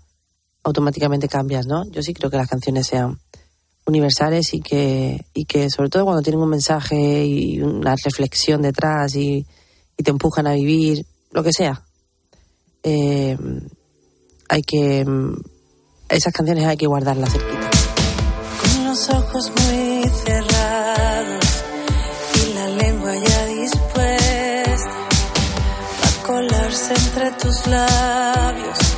automáticamente 0.63 1.29
cambias, 1.29 1.65
¿no? 1.65 1.89
Yo 1.89 2.01
sí 2.01 2.13
creo 2.13 2.29
que 2.29 2.35
las 2.35 2.49
canciones 2.49 2.87
sean 2.87 3.17
universales 3.85 4.53
y 4.53 4.59
que, 4.59 5.25
y 5.33 5.45
que 5.45 5.69
sobre 5.69 5.89
todo 5.89 6.03
cuando 6.03 6.21
tienen 6.21 6.41
un 6.41 6.49
mensaje 6.49 7.25
y 7.25 7.61
una 7.61 7.95
reflexión 7.95 8.61
detrás 8.61 9.15
y, 9.15 9.45
y 9.97 10.03
te 10.03 10.11
empujan 10.11 10.45
a 10.47 10.53
vivir, 10.53 11.05
lo 11.31 11.41
que 11.41 11.53
sea, 11.53 11.81
eh, 12.83 13.37
hay 14.49 14.61
que... 14.63 15.05
mm, 15.05 15.33
Esas 16.09 16.33
canciones 16.33 16.65
hay 16.65 16.75
que 16.75 16.87
guardarlas. 16.87 17.31
Los 18.99 19.09
ojos 19.11 19.49
muy 19.51 20.03
cerrados 20.25 21.63
y 22.35 22.53
la 22.53 22.67
lengua 22.67 23.15
ya 23.15 23.45
dispuesta 23.45 24.91
a 26.03 26.27
colarse 26.27 26.93
entre 26.95 27.31
tus 27.31 27.65
labios. 27.67 28.88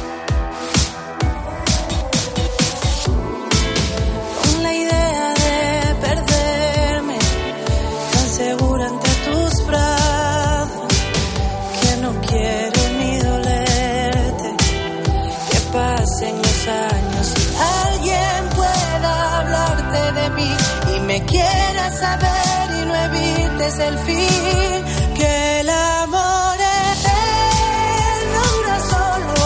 Saber 22.01 22.65
y 22.81 22.85
no 22.87 22.95
evites 22.95 23.79
el 23.79 23.97
fin 23.99 24.83
que 25.15 25.59
el 25.59 25.69
amor 25.69 26.57
eterno 26.97 28.41
dura 28.55 28.77
solo 28.93 29.37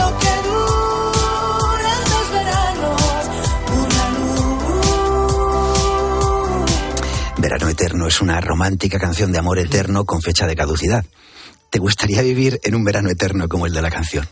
lo 0.00 0.08
que 0.18 0.34
duran 0.50 2.00
dos 2.12 2.28
veranos 2.36 3.00
una 3.84 4.04
luz 4.18 4.30
Verano 7.38 7.68
Eterno 7.68 8.08
es 8.08 8.20
una 8.20 8.40
romántica 8.40 8.98
canción 8.98 9.30
de 9.30 9.38
amor 9.38 9.60
eterno 9.60 10.04
con 10.04 10.20
fecha 10.20 10.48
de 10.48 10.56
caducidad. 10.56 11.04
¿Te 11.70 11.78
gustaría 11.78 12.22
vivir 12.22 12.58
en 12.64 12.74
un 12.74 12.82
verano 12.84 13.08
eterno 13.10 13.48
como 13.48 13.66
el 13.66 13.72
de 13.72 13.82
la 13.82 13.90
canción? 13.90 14.26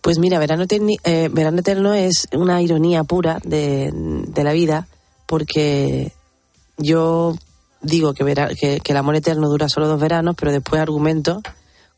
Pues 0.00 0.18
mira, 0.18 0.38
Verano, 0.38 0.64
eh, 0.68 1.28
Verano 1.32 1.60
Eterno 1.60 1.94
es 1.94 2.28
una 2.32 2.60
ironía 2.60 3.04
pura 3.04 3.40
de, 3.42 3.90
de 3.92 4.44
la 4.44 4.52
vida, 4.52 4.86
porque 5.26 6.12
yo 6.78 7.34
digo 7.82 8.14
que, 8.14 8.24
vera- 8.24 8.50
que, 8.54 8.80
el 8.84 8.96
amor 8.96 9.16
eterno 9.16 9.48
dura 9.48 9.68
solo 9.68 9.88
dos 9.88 10.00
veranos, 10.00 10.34
pero 10.38 10.52
después 10.52 10.80
argumento 10.80 11.40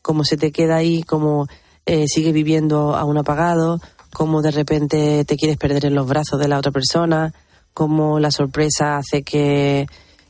cómo 0.01 0.23
se 0.23 0.37
te 0.37 0.51
queda 0.51 0.77
ahí, 0.77 1.03
cómo 1.03 1.47
eh, 1.85 2.05
sigues 2.07 2.33
viviendo 2.33 2.95
a 2.95 3.03
un 3.03 3.17
apagado, 3.17 3.79
cómo 4.13 4.41
de 4.41 4.51
repente 4.51 5.25
te 5.25 5.35
quieres 5.35 5.57
perder 5.57 5.85
en 5.85 5.95
los 5.95 6.07
brazos 6.07 6.39
de 6.39 6.47
la 6.47 6.57
otra 6.57 6.71
persona, 6.71 7.33
cómo 7.73 8.19
la 8.19 8.31
sorpresa 8.31 8.97
hace 8.97 9.23
que 9.23 9.87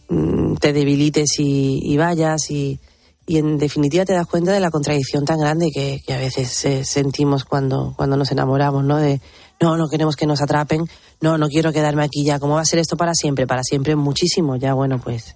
mm, 0.09 0.55
te 0.55 0.73
debilites 0.73 1.39
y, 1.39 1.79
y 1.83 1.95
vayas 1.97 2.49
y, 2.49 2.79
y 3.25 3.37
en 3.37 3.57
definitiva 3.57 4.05
te 4.05 4.13
das 4.13 4.25
cuenta 4.25 4.51
de 4.51 4.59
la 4.59 4.71
contradicción 4.71 5.25
tan 5.25 5.39
grande 5.39 5.69
que, 5.73 6.01
que 6.05 6.13
a 6.13 6.17
veces 6.17 6.65
eh, 6.65 6.83
sentimos 6.83 7.45
cuando, 7.45 7.93
cuando 7.95 8.17
nos 8.17 8.31
enamoramos, 8.31 8.83
¿no? 8.83 8.97
De 8.97 9.21
no, 9.59 9.77
no 9.77 9.87
queremos 9.87 10.15
que 10.15 10.25
nos 10.25 10.41
atrapen, 10.41 10.87
no, 11.21 11.37
no 11.37 11.47
quiero 11.47 11.71
quedarme 11.71 12.03
aquí 12.03 12.23
ya, 12.23 12.39
¿cómo 12.39 12.55
va 12.55 12.61
a 12.61 12.65
ser 12.65 12.79
esto 12.79 12.97
para 12.97 13.13
siempre? 13.13 13.47
Para 13.47 13.63
siempre 13.63 13.95
muchísimo, 13.95 14.55
ya 14.55 14.73
bueno, 14.73 14.99
pues, 14.99 15.35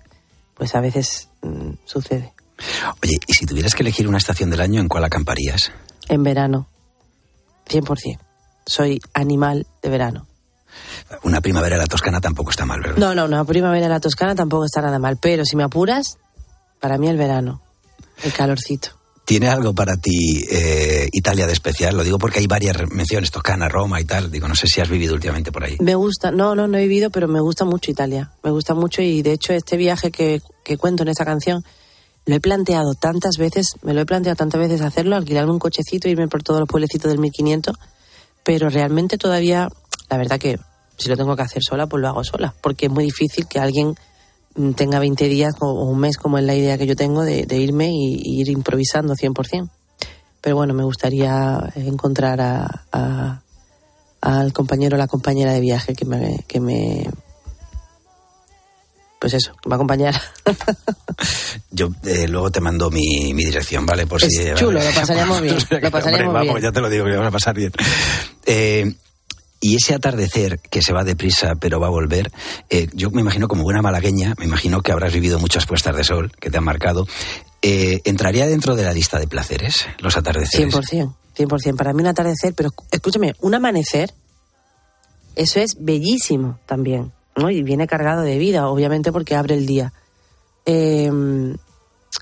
pues 0.55 0.75
a 0.75 0.81
veces 0.81 1.29
mm, 1.41 1.71
sucede. 1.85 2.33
Oye, 3.03 3.17
y 3.27 3.33
si 3.33 3.45
tuvieras 3.45 3.73
que 3.73 3.83
elegir 3.83 4.07
una 4.07 4.17
estación 4.17 4.49
del 4.49 4.61
año, 4.61 4.79
¿en 4.79 4.87
cuál 4.87 5.03
acamparías? 5.03 5.71
En 6.09 6.23
verano, 6.23 6.67
100%. 7.69 8.19
Soy 8.65 8.99
animal 9.13 9.65
de 9.81 9.89
verano. 9.89 10.27
Una 11.23 11.41
primavera 11.41 11.75
en 11.75 11.81
la 11.81 11.87
Toscana 11.87 12.21
tampoco 12.21 12.51
está 12.51 12.65
mal, 12.65 12.79
¿verdad? 12.79 12.97
No, 12.97 13.15
no, 13.15 13.27
no, 13.27 13.45
primavera 13.45 13.87
en 13.87 13.91
la 13.91 13.99
Toscana 13.99 14.35
tampoco 14.35 14.65
está 14.65 14.81
nada 14.81 14.99
mal, 14.99 15.17
pero 15.17 15.43
si 15.43 15.55
me 15.55 15.63
apuras, 15.63 16.17
para 16.79 16.97
mí 16.97 17.09
el 17.09 17.17
verano, 17.17 17.61
el 18.23 18.31
calorcito. 18.31 19.00
¿Tiene 19.31 19.47
algo 19.47 19.73
para 19.73 19.95
ti 19.95 20.43
eh, 20.51 21.07
Italia 21.13 21.47
de 21.47 21.53
especial? 21.53 21.95
Lo 21.95 22.03
digo 22.03 22.17
porque 22.17 22.39
hay 22.39 22.47
varias 22.47 22.75
menciones, 22.91 23.31
Toscana, 23.31 23.69
Roma 23.69 24.01
y 24.01 24.03
tal. 24.03 24.29
Digo, 24.29 24.45
no 24.49 24.55
sé 24.55 24.67
si 24.67 24.81
has 24.81 24.89
vivido 24.89 25.13
últimamente 25.13 25.53
por 25.53 25.63
ahí. 25.63 25.77
Me 25.79 25.95
gusta, 25.95 26.31
no, 26.31 26.53
no, 26.53 26.67
no 26.67 26.77
he 26.77 26.81
vivido, 26.81 27.11
pero 27.11 27.29
me 27.29 27.39
gusta 27.39 27.63
mucho 27.63 27.91
Italia. 27.91 28.31
Me 28.43 28.51
gusta 28.51 28.73
mucho 28.73 29.01
y 29.01 29.21
de 29.21 29.31
hecho 29.31 29.53
este 29.53 29.77
viaje 29.77 30.11
que, 30.11 30.41
que 30.65 30.75
cuento 30.75 31.03
en 31.03 31.07
esta 31.07 31.23
canción 31.23 31.63
lo 32.25 32.35
he 32.35 32.41
planteado 32.41 32.93
tantas 32.93 33.37
veces, 33.37 33.67
me 33.83 33.93
lo 33.93 34.01
he 34.01 34.05
planteado 34.05 34.35
tantas 34.35 34.59
veces 34.59 34.81
hacerlo, 34.81 35.15
alquilarme 35.15 35.53
un 35.53 35.59
cochecito, 35.59 36.09
irme 36.09 36.27
por 36.27 36.43
todos 36.43 36.59
los 36.59 36.67
pueblecitos 36.67 37.09
del 37.09 37.21
1500, 37.21 37.77
pero 38.43 38.67
realmente 38.67 39.17
todavía, 39.17 39.69
la 40.09 40.17
verdad 40.17 40.41
que 40.41 40.59
si 40.97 41.07
lo 41.07 41.15
tengo 41.15 41.37
que 41.37 41.43
hacer 41.43 41.61
sola, 41.65 41.87
pues 41.87 42.01
lo 42.01 42.09
hago 42.09 42.25
sola, 42.25 42.53
porque 42.61 42.87
es 42.87 42.91
muy 42.91 43.05
difícil 43.05 43.47
que 43.47 43.59
alguien 43.59 43.95
tenga 44.75 44.99
20 44.99 45.27
días 45.27 45.53
o 45.59 45.67
o 45.67 45.85
un 45.85 45.99
mes, 45.99 46.17
como 46.17 46.37
es 46.37 46.43
la 46.43 46.55
idea 46.55 46.77
que 46.77 46.85
yo 46.87 46.95
tengo, 46.95 47.23
de, 47.23 47.45
de 47.45 47.57
irme 47.57 47.89
y, 47.91 48.21
y 48.23 48.41
ir 48.41 48.49
improvisando 48.49 49.15
100%. 49.15 49.69
Pero 50.41 50.55
bueno, 50.55 50.73
me 50.73 50.83
gustaría 50.83 51.71
encontrar 51.75 52.41
a, 52.41 52.85
a- 52.91 53.41
al 54.21 54.53
compañero 54.53 54.95
o 54.95 54.97
la 54.99 55.07
compañera 55.07 55.51
de 55.53 55.59
viaje 55.61 55.93
que 55.93 56.05
me, 56.05 56.43
que 56.47 56.59
me 56.59 57.09
pues 59.19 59.33
eso, 59.35 59.53
que 59.61 59.69
me 59.69 59.75
acompañara. 59.75 60.19
Yo 61.71 61.89
eh, 62.05 62.27
luego 62.27 62.49
te 62.49 62.59
mando 62.59 62.89
mi, 62.89 63.33
mi 63.35 63.45
dirección, 63.45 63.85
¿vale? 63.85 64.07
Por 64.07 64.23
Es 64.23 64.33
si, 64.35 64.53
chulo, 64.55 64.79
lo 64.83 64.91
pasaríamos 64.93 65.41
bien, 65.43 65.55
lo 65.55 65.91
pasaríamos 65.91 66.05
Hombre, 66.05 66.27
vamos, 66.27 66.53
bien. 66.55 66.61
ya 66.61 66.71
te 66.71 66.81
lo 66.81 66.89
digo, 66.89 67.03
que 67.05 67.11
lo 67.11 67.17
vamos 67.17 67.29
a 67.29 67.31
pasar 67.31 67.55
bien. 67.55 67.71
Eh, 68.45 68.93
y 69.61 69.75
ese 69.75 69.93
atardecer 69.93 70.59
que 70.59 70.81
se 70.81 70.91
va 70.91 71.03
deprisa 71.05 71.55
pero 71.55 71.79
va 71.79 71.87
a 71.87 71.91
volver, 71.91 72.31
eh, 72.69 72.87
yo 72.93 73.11
me 73.11 73.21
imagino 73.21 73.47
como 73.47 73.63
buena 73.63 73.81
malagueña, 73.81 74.33
me 74.39 74.45
imagino 74.45 74.81
que 74.81 74.91
habrás 74.91 75.13
vivido 75.13 75.39
muchas 75.39 75.65
puestas 75.67 75.95
de 75.95 76.03
sol 76.03 76.31
que 76.39 76.49
te 76.49 76.57
han 76.57 76.63
marcado. 76.63 77.07
Eh, 77.61 78.01
¿Entraría 78.05 78.47
dentro 78.47 78.75
de 78.75 78.83
la 78.83 78.91
lista 78.91 79.19
de 79.19 79.27
placeres 79.27 79.85
los 79.99 80.17
atardeceres? 80.17 80.73
100%, 80.75 81.13
100%. 81.37 81.75
Para 81.77 81.93
mí 81.93 82.01
un 82.01 82.07
atardecer, 82.07 82.53
pero 82.55 82.71
escúchame, 82.91 83.33
un 83.39 83.53
amanecer, 83.53 84.11
eso 85.35 85.59
es 85.59 85.77
bellísimo 85.79 86.59
también, 86.65 87.11
¿no? 87.37 87.49
Y 87.51 87.61
viene 87.63 87.85
cargado 87.87 88.23
de 88.23 88.37
vida, 88.39 88.67
obviamente 88.67 89.11
porque 89.11 89.35
abre 89.35 89.53
el 89.55 89.65
día. 89.67 89.93
Eh, 90.65 91.09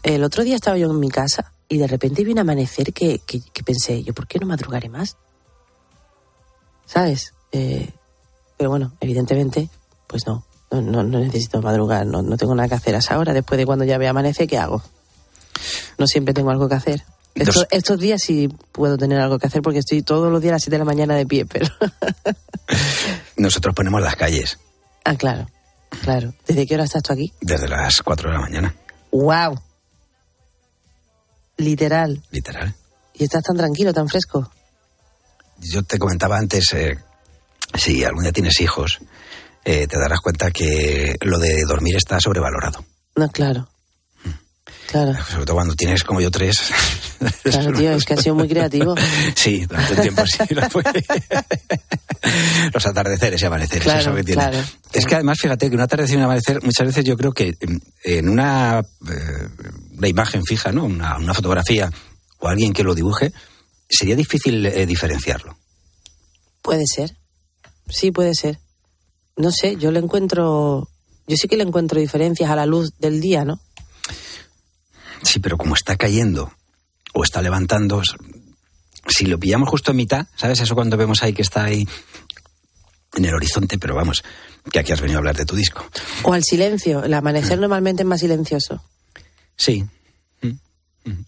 el 0.04 0.23
otro 0.23 0.43
día 0.43 0.56
estaba 0.56 0.78
yo 0.78 0.89
en 0.91 0.99
mi 0.99 1.10
casa 1.10 1.54
y 1.67 1.78
de 1.78 1.88
repente 1.88 2.23
vi 2.23 2.32
un 2.34 2.39
amanecer 2.39 2.93
que, 2.93 3.19
que- 3.25 3.41
que 3.54 3.63
pensé, 3.63 4.04
yo, 4.04 4.13
¿por 4.13 4.28
qué 4.28 4.39
no 4.39 4.45
madrugaré 4.47 4.89
más? 4.89 5.15
¿Sabes? 6.91 7.34
Eh, 7.52 7.89
pero 8.58 8.69
bueno, 8.71 8.93
evidentemente, 8.99 9.69
pues 10.08 10.25
no, 10.25 10.43
no, 10.71 10.82
no- 10.82 11.04
no 11.04 11.19
necesito 11.19 11.62
madrugar, 11.62 12.06
no, 12.06 12.21
no 12.23 12.36
tengo 12.38 12.56
nada 12.56 12.67
que 12.69 12.75
hacer 12.75 12.95
a 12.95 12.99
esa 12.99 13.17
hora. 13.19 13.32
Después 13.34 13.58
de 13.60 13.65
cuando 13.65 13.86
ya 13.86 13.97
ve 13.97 14.08
amanece, 14.08 14.47
¿qué 14.47 14.58
hago? 14.58 14.82
No 15.97 16.08
siempre 16.08 16.34
tengo 16.34 16.49
algo 16.52 16.67
que 16.67 16.75
hacer. 16.75 17.04
Estos, 17.36 17.67
estos 17.69 17.99
días 17.99 18.21
sí 18.21 18.49
puedo 18.71 18.97
tener 18.97 19.19
algo 19.21 19.38
que 19.38 19.47
hacer 19.47 19.62
porque 19.62 19.80
estoy 19.80 20.02
todos 20.02 20.32
los 20.32 20.41
días 20.41 20.52
a 20.52 20.56
las 20.56 20.63
7 20.63 20.71
de 20.75 20.80
la 20.80 20.86
mañana 20.86 21.15
de 21.15 21.25
pie, 21.25 21.45
pero... 21.45 21.67
Nosotros 23.38 23.73
ponemos 23.75 24.02
las 24.02 24.15
calles 24.15 24.58
ah, 25.06 25.15
claro, 25.15 25.47
claro. 26.02 26.34
¿Desde 26.47 26.65
qué 26.67 26.73
hora 26.75 26.84
estás 26.86 27.04
tú 27.04 27.13
aquí? 27.13 27.32
desde 27.41 27.67
las 27.69 28.02
4 28.02 28.30
de 28.30 28.36
la 28.36 28.41
mañana, 28.41 28.75
¡Wow! 29.12 29.60
Literal. 31.58 32.21
literal. 32.32 32.73
Y 33.13 33.23
estás 33.25 33.43
tan 33.43 33.58
tranquilo, 33.58 33.93
tan 33.93 34.08
fresco. 34.08 34.49
Yo 35.61 35.83
te 35.83 35.97
comentaba 35.99 36.37
antes, 36.37 36.73
eh, 36.73 36.97
si 37.75 38.03
algún 38.03 38.23
día 38.23 38.31
tienes 38.31 38.59
hijos, 38.61 38.99
eh, 39.65 39.87
te 39.87 39.97
darás 39.99 40.19
cuenta 40.21 40.51
que 40.51 41.15
lo 41.21 41.37
de 41.39 41.63
dormir 41.67 41.95
está 41.97 42.19
sobrevalorado. 42.19 42.83
No, 43.15 43.27
claro. 43.29 43.67
Claro, 44.87 45.13
Sobre 45.31 45.45
todo 45.45 45.55
cuando 45.55 45.75
tienes 45.75 46.03
como 46.03 46.19
yo 46.21 46.31
tres. 46.31 46.61
claro, 47.43 47.71
tío, 47.73 47.91
es 47.91 48.05
que 48.05 48.13
ha 48.13 48.17
sido 48.17 48.35
muy 48.35 48.47
creativo. 48.47 48.95
Sí, 49.35 49.65
durante 49.65 49.93
un 49.93 50.01
tiempo 50.01 50.23
sí 50.25 50.53
lo 50.55 50.69
fue. 50.69 50.83
Los 52.73 52.85
atardeceres 52.87 53.41
y 53.41 53.45
amaneceres, 53.45 53.83
Claro, 53.83 53.99
eso 53.99 54.15
que 54.15 54.23
tiene. 54.23 54.41
claro, 54.41 54.57
Es 54.93 55.05
que 55.05 55.15
además, 55.15 55.37
fíjate 55.39 55.69
que 55.69 55.75
un 55.75 55.81
atardecer 55.81 56.15
y 56.15 56.17
un 56.17 56.23
amanecer, 56.23 56.62
muchas 56.63 56.87
veces 56.87 57.05
yo 57.05 57.15
creo 57.17 57.31
que 57.31 57.55
en- 57.60 57.81
en 58.03 58.29
una, 58.29 58.79
eh, 58.79 59.47
una 59.97 60.07
imagen 60.07 60.43
fija, 60.43 60.71
¿no? 60.71 60.85
Una, 60.85 61.17
una 61.17 61.33
fotografía 61.33 61.89
o 62.39 62.47
alguien 62.47 62.73
que 62.73 62.83
lo 62.83 62.95
dibuje, 62.95 63.31
sería 63.90 64.15
difícil 64.15 64.65
eh, 64.65 64.85
diferenciarlo. 64.85 65.58
Puede 66.62 66.85
ser. 66.85 67.15
Sí, 67.90 68.12
puede 68.12 68.33
ser. 68.35 68.60
No 69.35 69.52
sé, 69.52 69.77
yo 69.77 69.92
le 69.92 70.00
encuentro 70.00 70.90
Yo 71.27 71.35
sí 71.37 71.48
que 71.48 71.58
le 71.58 71.63
encuentro 71.63 72.00
diferencias 72.00 72.50
a 72.50 72.56
la 72.56 72.65
luz 72.65 72.92
del 73.00 73.19
día, 73.21 73.46
¿no? 73.46 73.60
Sí, 75.23 75.40
pero 75.40 75.58
como 75.58 75.75
está 75.75 75.96
cayendo 75.96 76.52
o 77.13 77.23
está 77.23 77.42
levantando, 77.42 78.02
si 79.08 79.25
lo 79.25 79.40
pillamos 79.40 79.69
justo 79.69 79.92
en 79.92 79.98
mitad, 79.98 80.27
¿sabes? 80.35 80.62
Eso 80.62 80.75
cuando 80.75 80.98
vemos 80.98 81.23
ahí 81.23 81.33
que 81.33 81.42
está 81.42 81.65
ahí 81.65 81.87
en 83.15 83.25
el 83.25 83.33
horizonte, 83.33 83.77
pero 83.77 83.96
vamos, 83.96 84.23
que 84.71 84.79
aquí 84.79 84.92
has 84.92 85.02
venido 85.02 85.17
a 85.17 85.19
hablar 85.19 85.35
de 85.35 85.46
tu 85.46 85.56
disco. 85.56 85.85
O 86.23 86.33
al 86.33 86.44
silencio. 86.44 87.04
El 87.04 87.13
amanecer 87.13 87.60
normalmente 87.60 88.04
es 88.04 88.08
más 88.08 88.19
silencioso. 88.19 88.83
Sí. 89.56 89.83
Mm, 90.42 90.48
mm. 91.06 91.25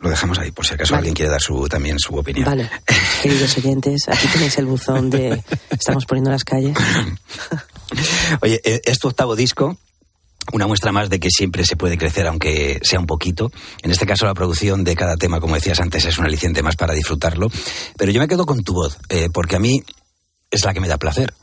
Lo 0.00 0.10
dejamos 0.10 0.38
ahí, 0.38 0.52
por 0.52 0.64
si 0.64 0.74
acaso 0.74 0.94
alguien 0.94 1.14
quiere 1.14 1.30
dar 1.30 1.40
su, 1.40 1.68
también 1.68 1.98
su 1.98 2.14
opinión. 2.14 2.44
Vale, 2.44 2.70
queridos 3.22 3.56
oyentes, 3.58 4.08
aquí 4.08 4.28
tenéis 4.28 4.56
el 4.58 4.66
buzón 4.66 5.10
de 5.10 5.42
Estamos 5.70 6.06
poniendo 6.06 6.30
las 6.30 6.44
calles. 6.44 6.76
Oye, 8.40 8.60
eh, 8.64 8.80
es 8.84 8.98
tu 8.98 9.08
octavo 9.08 9.34
disco. 9.34 9.76
Una 10.52 10.66
muestra 10.66 10.92
más 10.92 11.10
de 11.10 11.20
que 11.20 11.28
siempre 11.30 11.64
se 11.64 11.76
puede 11.76 11.98
crecer, 11.98 12.26
aunque 12.26 12.80
sea 12.82 12.98
un 12.98 13.06
poquito. 13.06 13.50
En 13.82 13.90
este 13.90 14.06
caso, 14.06 14.24
la 14.24 14.34
producción 14.34 14.82
de 14.82 14.96
cada 14.96 15.16
tema, 15.16 15.40
como 15.40 15.56
decías 15.56 15.78
antes, 15.80 16.06
es 16.06 16.16
un 16.16 16.24
aliciente 16.24 16.62
más 16.62 16.74
para 16.74 16.94
disfrutarlo. 16.94 17.48
Pero 17.98 18.12
yo 18.12 18.20
me 18.20 18.28
quedo 18.28 18.46
con 18.46 18.62
tu 18.62 18.72
voz, 18.72 18.98
eh, 19.10 19.28
porque 19.32 19.56
a 19.56 19.58
mí 19.58 19.82
es 20.50 20.64
la 20.64 20.72
que 20.72 20.80
me 20.80 20.88
da 20.88 20.96
placer. 20.96 21.34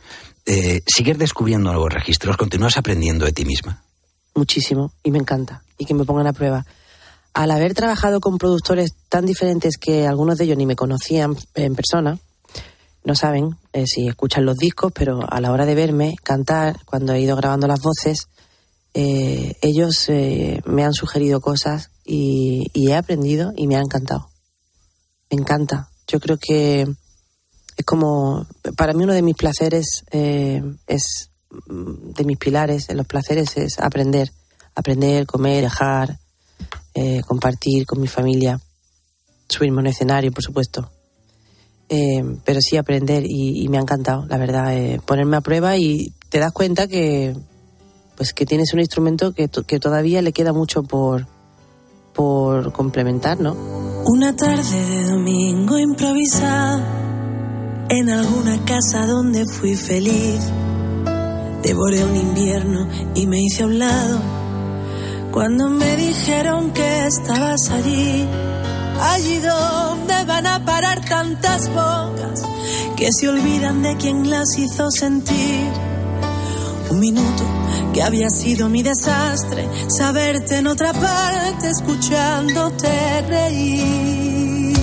Eh, 0.47 0.81
sigues 0.87 1.19
descubriendo 1.19 1.71
nuevos 1.71 1.93
registros, 1.93 2.37
continúas 2.37 2.77
aprendiendo 2.77 3.25
de 3.25 3.33
ti 3.33 3.45
misma. 3.45 3.83
Muchísimo, 4.33 4.91
y 5.03 5.11
me 5.11 5.19
encanta. 5.19 5.63
Y 5.77 5.85
que 5.85 5.93
me 5.93 6.03
pongan 6.03 6.27
a 6.27 6.33
prueba. 6.33 6.65
Al 7.35 7.51
haber 7.51 7.73
trabajado 7.73 8.21
con 8.21 8.37
productores 8.37 8.93
tan 9.09 9.25
diferentes 9.25 9.75
que 9.75 10.07
algunos 10.07 10.37
de 10.37 10.45
ellos 10.45 10.57
ni 10.57 10.65
me 10.65 10.77
conocían 10.77 11.35
en 11.53 11.75
persona, 11.75 12.17
no 13.03 13.13
saben 13.13 13.57
eh, 13.73 13.85
si 13.87 14.07
escuchan 14.07 14.45
los 14.45 14.55
discos, 14.55 14.93
pero 14.95 15.19
a 15.29 15.41
la 15.41 15.51
hora 15.51 15.65
de 15.65 15.75
verme 15.75 16.15
cantar, 16.23 16.79
cuando 16.85 17.11
he 17.11 17.19
ido 17.19 17.35
grabando 17.35 17.67
las 17.67 17.81
voces, 17.81 18.29
eh, 18.93 19.57
ellos 19.61 20.07
eh, 20.07 20.61
me 20.65 20.85
han 20.85 20.93
sugerido 20.93 21.41
cosas 21.41 21.91
y, 22.05 22.71
he 22.73 22.95
aprendido 22.95 23.51
y 23.57 23.67
me 23.67 23.75
ha 23.75 23.81
encantado. 23.81 24.29
Me 25.29 25.37
encanta. 25.37 25.89
Yo 26.07 26.21
creo 26.21 26.37
que 26.39 26.87
es 27.75 27.85
como, 27.85 28.47
para 28.77 28.93
mí 28.93 29.03
uno 29.03 29.13
de 29.13 29.21
mis 29.21 29.35
placeres 29.35 30.05
eh, 30.11 30.63
es, 30.87 31.31
mm, 31.67 32.13
de 32.13 32.23
mis 32.23 32.37
pilares 32.37 32.87
en 32.87 32.95
los 32.95 33.07
placeres 33.07 33.57
es 33.57 33.77
aprender. 33.77 34.31
Aprender, 34.73 35.25
comer, 35.25 35.59
viajar, 35.59 36.17
eh, 36.93 37.21
compartir 37.27 37.85
con 37.85 37.99
mi 37.99 38.07
familia, 38.07 38.59
subirme 39.49 39.79
a 39.79 39.81
un 39.81 39.87
escenario, 39.87 40.31
por 40.31 40.43
supuesto. 40.43 40.89
Eh, 41.87 42.23
pero 42.43 42.61
sí 42.61 42.77
aprender 42.77 43.23
y, 43.27 43.67
me 43.69 43.77
ha 43.77 43.81
encantado, 43.81 44.25
la 44.25 44.37
verdad, 44.37 44.75
eh, 44.75 44.99
ponerme 45.05 45.37
a 45.37 45.41
prueba 45.41 45.77
y 45.77 46.13
te 46.29 46.39
das 46.39 46.51
cuenta 46.51 46.87
que 46.87 47.35
pues 48.17 48.33
que 48.33 48.45
tienes 48.45 48.73
un 48.73 48.79
instrumento 48.79 49.33
que, 49.33 49.49
que 49.49 49.79
todavía 49.79 50.21
le 50.21 50.31
queda 50.31 50.53
mucho 50.53 50.83
por, 50.83 51.27
por 52.13 52.71
complementar, 52.71 53.39
¿no? 53.39 53.53
Una 54.05 54.35
tarde 54.35 54.85
de 54.85 55.03
domingo 55.03 55.77
improvisada 55.77 57.85
en 57.89 58.09
alguna 58.09 58.63
casa 58.65 59.05
donde 59.05 59.45
fui 59.45 59.75
feliz. 59.75 60.39
Devoré 61.61 62.05
un 62.05 62.15
invierno 62.15 62.87
y 63.15 63.27
me 63.27 63.41
hice 63.41 63.63
a 63.63 63.65
un 63.65 63.79
lado 63.79 64.44
cuando 65.35 65.69
me 65.69 65.97
dijeron 65.97 66.71
que 66.71 67.07
estabas 67.07 67.69
allí. 67.69 68.25
Allí 69.01 69.39
donde 69.39 70.23
van 70.23 70.47
a 70.47 70.63
parar 70.63 71.03
tantas 71.03 71.67
bocas 71.67 72.41
que 72.95 73.09
se 73.11 73.27
olvidan 73.27 73.81
de 73.83 73.97
quien 73.97 74.29
las 74.29 74.57
hizo 74.57 74.89
sentir. 74.89 75.69
Un 76.89 76.99
minuto 77.01 77.43
que 77.93 78.01
había 78.01 78.29
sido 78.29 78.69
mi 78.69 78.81
desastre, 78.81 79.67
saberte 79.89 80.59
en 80.59 80.67
otra 80.67 80.93
parte, 80.93 81.69
escuchándote 81.69 83.21
reír. 83.27 84.74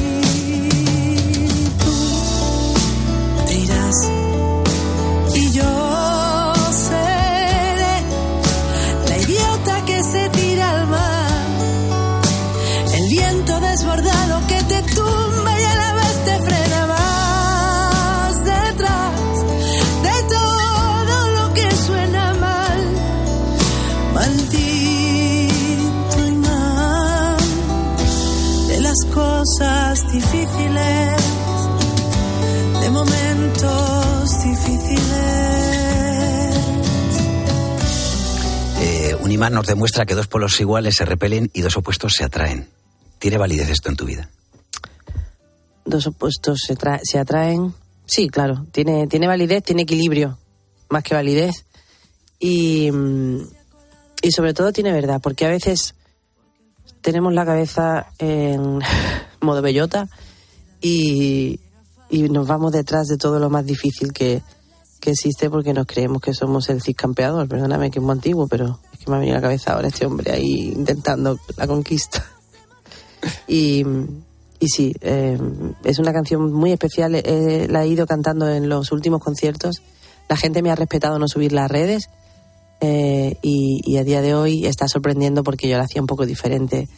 Nos 39.51 39.67
demuestra 39.67 40.07
que 40.07 40.15
dos 40.15 40.27
polos 40.29 40.61
iguales 40.61 40.97
se 40.97 41.05
repelen 41.05 41.51
y 41.53 41.63
dos 41.63 41.77
opuestos 41.77 42.13
se 42.17 42.25
atraen. 42.25 42.69
¿Tiene 43.19 43.39
validez 43.39 43.69
esto 43.71 43.89
en 43.89 43.97
tu 43.97 44.05
vida? 44.05 44.29
Dos 45.85 46.07
opuestos 46.07 46.61
se, 46.67 46.77
tra- 46.77 47.01
se 47.03 47.19
atraen. 47.19 47.75
Sí, 48.07 48.29
claro, 48.29 48.67
tiene, 48.73 49.07
tiene 49.07 49.27
validez, 49.27 49.63
tiene 49.65 49.83
equilibrio, 49.83 50.39
más 50.91 51.03
que 51.03 51.15
validez. 51.15 51.65
Y, 52.39 52.91
mm, 52.91 53.41
y 54.23 54.31
sobre 54.33 54.55
todo 54.55 54.73
tiene 54.73 54.93
verdad, 54.93 55.21
porque 55.23 55.47
a 55.47 55.49
veces 55.49 55.95
tenemos 57.01 57.33
la 57.33 57.45
cabeza 57.45 58.07
en 58.19 58.81
modo 59.41 59.63
bellota 59.63 60.09
y, 60.81 61.61
y 62.11 62.23
nos 62.29 62.47
vamos 62.47 62.73
detrás 62.73 63.07
de 63.09 63.17
todo 63.17 63.39
lo 63.39 63.51
más 63.51 63.65
difícil 63.67 64.13
que, 64.13 64.43
que 65.01 65.11
existe 65.11 65.51
porque 65.51 65.73
nos 65.73 65.87
creemos 65.87 66.21
que 66.21 66.35
somos 66.35 66.69
el 66.69 66.83
ciscampeador. 66.83 67.49
Perdóname 67.49 67.91
que 67.91 67.99
es 67.99 68.05
muy 68.05 68.13
antiguo, 68.13 68.47
pero 68.49 68.79
que 69.05 69.11
me 69.11 69.17
ha 69.17 69.21
venido 69.21 69.37
a 69.37 69.41
la 69.41 69.47
cabeza 69.49 69.73
ahora 69.75 69.89
este 69.89 70.07
hombre 70.07 70.33
ahí 70.33 70.73
intentando 70.77 71.39
la 71.57 71.67
conquista. 71.67 72.25
Y, 73.47 73.85
y 74.59 74.69
sí, 74.69 74.95
eh, 75.01 75.39
es 75.85 75.99
una 75.99 76.13
canción 76.13 76.53
muy 76.53 76.73
especial. 76.73 77.15
eh, 77.15 77.67
la 77.71 77.85
he 77.85 77.89
ido 77.89 78.07
cantando 78.07 78.49
en 78.49 78.69
los 78.69 78.91
últimos 78.93 79.23
conciertos. 79.23 79.83
La 80.29 80.37
gente 80.37 80.63
me 80.63 80.71
ha 80.71 80.75
respetado 80.75 81.19
no 81.19 81.29
subir 81.29 81.53
las 81.53 81.71
redes. 81.71 82.09
eh, 82.81 83.37
y, 83.43 83.81
y 83.85 83.99
a 83.99 84.05
día 84.05 84.23
de 84.23 84.35
hoy 84.35 84.67
está 84.67 84.89
sorprendiendo 84.89 85.45
porque 85.45 85.69
yo 85.69 85.77
la 85.79 85.85
hacía 85.85 86.01
un 86.01 86.09
poco 86.09 86.27
diferente 86.27 86.89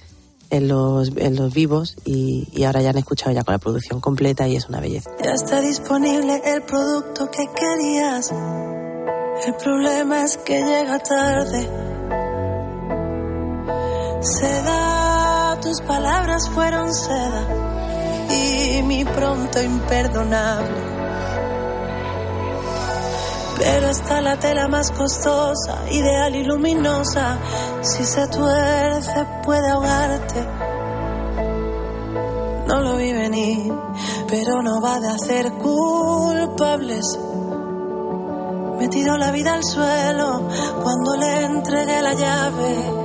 en 0.51 0.69
los, 0.69 1.11
en 1.17 1.37
los 1.37 1.53
vivos 1.53 1.97
y, 2.07 2.49
y 2.53 2.65
ahora 2.65 2.81
ya 2.81 2.91
han 2.91 2.99
escuchado 2.99 3.33
ya 3.33 3.43
con 3.43 3.53
la 3.53 3.59
producción 3.59 4.01
completa 4.01 4.47
y 4.49 4.57
es 4.57 4.67
una 4.69 4.81
belleza. 4.81 5.11
Ya 5.23 5.33
está 5.33 5.61
disponible 5.61 6.41
el 6.45 6.63
producto 6.63 7.31
que 7.31 7.45
querías. 7.55 8.33
El 9.47 9.55
problema 9.63 10.23
es 10.25 10.37
que 10.39 10.59
llega 10.63 10.99
tarde. 11.01 11.69
Seda, 14.25 15.59
tus 15.61 15.83
palabras 15.83 16.49
fueron 16.49 16.95
seda 16.95 17.47
y 18.31 18.83
mi 18.83 19.05
pronto 19.05 19.61
imperdonable. 19.61 20.95
Pero 23.59 23.89
está 23.91 24.23
la 24.23 24.39
tela 24.39 24.67
más 24.67 24.91
costosa, 24.93 25.85
ideal 25.91 26.35
y 26.37 26.43
luminosa. 26.43 27.37
Si 27.83 28.03
se 28.03 28.27
tuerce 28.29 29.27
puede 29.45 29.69
ahogarte. 29.69 30.47
No 32.67 32.81
lo 32.81 32.97
vi 32.97 33.13
venir, 33.13 33.75
pero 34.27 34.63
no 34.63 34.81
va 34.81 35.01
de 35.01 35.09
hacer 35.09 35.53
culpables. 35.53 37.05
Me 38.79 38.89
tiró 38.89 39.19
la 39.19 39.31
vida 39.33 39.53
al 39.53 39.63
suelo 39.63 40.49
cuando 40.83 41.15
le 41.17 41.45
entregué 41.45 42.01
la 42.01 42.15
llave. 42.15 43.04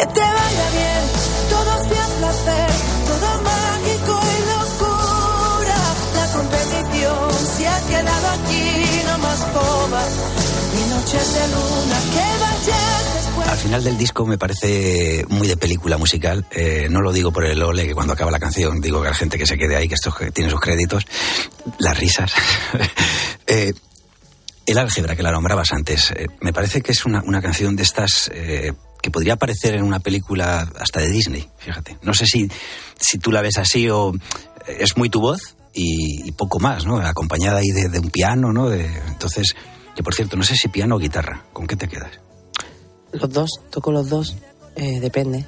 Que 0.00 0.06
te 0.06 0.20
vaya 0.20 0.70
bien, 0.72 1.02
todo 1.50 1.84
sea 1.84 2.06
placer, 2.18 2.70
todo 3.06 3.42
mágico 3.42 4.18
y 4.32 4.38
locura. 4.48 5.76
La 6.14 6.26
competición 6.32 7.32
se 7.54 7.68
ha 7.68 7.80
quedado 7.86 8.28
aquí, 8.28 9.02
no 9.04 9.18
más 9.18 9.40
coba, 9.52 10.02
ni 10.74 10.94
noches 10.94 11.34
de 11.34 11.48
luna. 11.48 11.98
Que 12.14 12.26
vayas. 12.40 13.50
Al 13.50 13.58
final 13.58 13.84
del 13.84 13.98
disco 13.98 14.24
me 14.24 14.38
parece 14.38 15.26
muy 15.28 15.46
de 15.46 15.58
película 15.58 15.98
musical. 15.98 16.46
Eh, 16.50 16.88
no 16.88 17.02
lo 17.02 17.12
digo 17.12 17.30
por 17.30 17.44
el 17.44 17.62
ole, 17.62 17.86
que 17.86 17.94
cuando 17.94 18.14
acaba 18.14 18.30
la 18.30 18.40
canción 18.40 18.80
digo 18.80 19.02
que 19.02 19.08
la 19.08 19.14
gente 19.14 19.36
que 19.36 19.46
se 19.46 19.58
quede 19.58 19.76
ahí, 19.76 19.86
que 19.86 19.96
esto 19.96 20.14
que 20.14 20.30
tiene 20.30 20.48
sus 20.48 20.60
créditos. 20.60 21.04
Las 21.78 21.98
risas. 21.98 22.32
Eh, 23.52 23.72
el 24.64 24.78
álgebra, 24.78 25.16
que 25.16 25.24
la 25.24 25.32
nombrabas 25.32 25.72
antes, 25.72 26.12
eh, 26.12 26.28
me 26.40 26.52
parece 26.52 26.80
que 26.80 26.92
es 26.92 27.04
una, 27.04 27.20
una 27.24 27.42
canción 27.42 27.74
de 27.74 27.82
estas 27.82 28.30
eh, 28.32 28.72
que 29.02 29.10
podría 29.10 29.34
aparecer 29.34 29.74
en 29.74 29.82
una 29.82 30.00
película 30.00 30.70
hasta 30.78 31.00
de 31.00 31.08
Disney, 31.10 31.48
fíjate. 31.58 31.98
No 32.02 32.12
sé 32.14 32.26
si, 32.26 32.48
si 32.98 33.18
tú 33.18 33.32
la 33.32 33.40
ves 33.42 33.58
así 33.58 33.88
o 33.88 34.14
eh, 34.14 34.76
es 34.80 34.96
muy 34.96 35.08
tu 35.08 35.20
voz 35.20 35.56
y, 35.72 36.26
y 36.28 36.32
poco 36.32 36.58
más, 36.60 36.84
¿no? 36.86 36.98
Acompañada 36.98 37.58
ahí 37.60 37.68
de, 37.70 37.88
de 37.88 37.98
un 37.98 38.10
piano, 38.10 38.52
¿no? 38.52 38.68
De- 38.68 38.86
entonces, 39.08 39.54
Que 39.96 40.02
por 40.02 40.14
cierto, 40.14 40.36
no 40.36 40.42
sé 40.44 40.54
si 40.56 40.68
piano 40.68 40.96
o 40.96 40.98
guitarra. 40.98 41.44
¿Con 41.52 41.66
qué 41.66 41.76
te 41.76 41.88
quedas? 41.88 42.12
Los 43.12 43.28
dos, 43.30 43.50
toco 43.70 43.90
los 43.90 44.08
dos, 44.08 44.36
eh, 44.76 45.00
depende. 45.00 45.44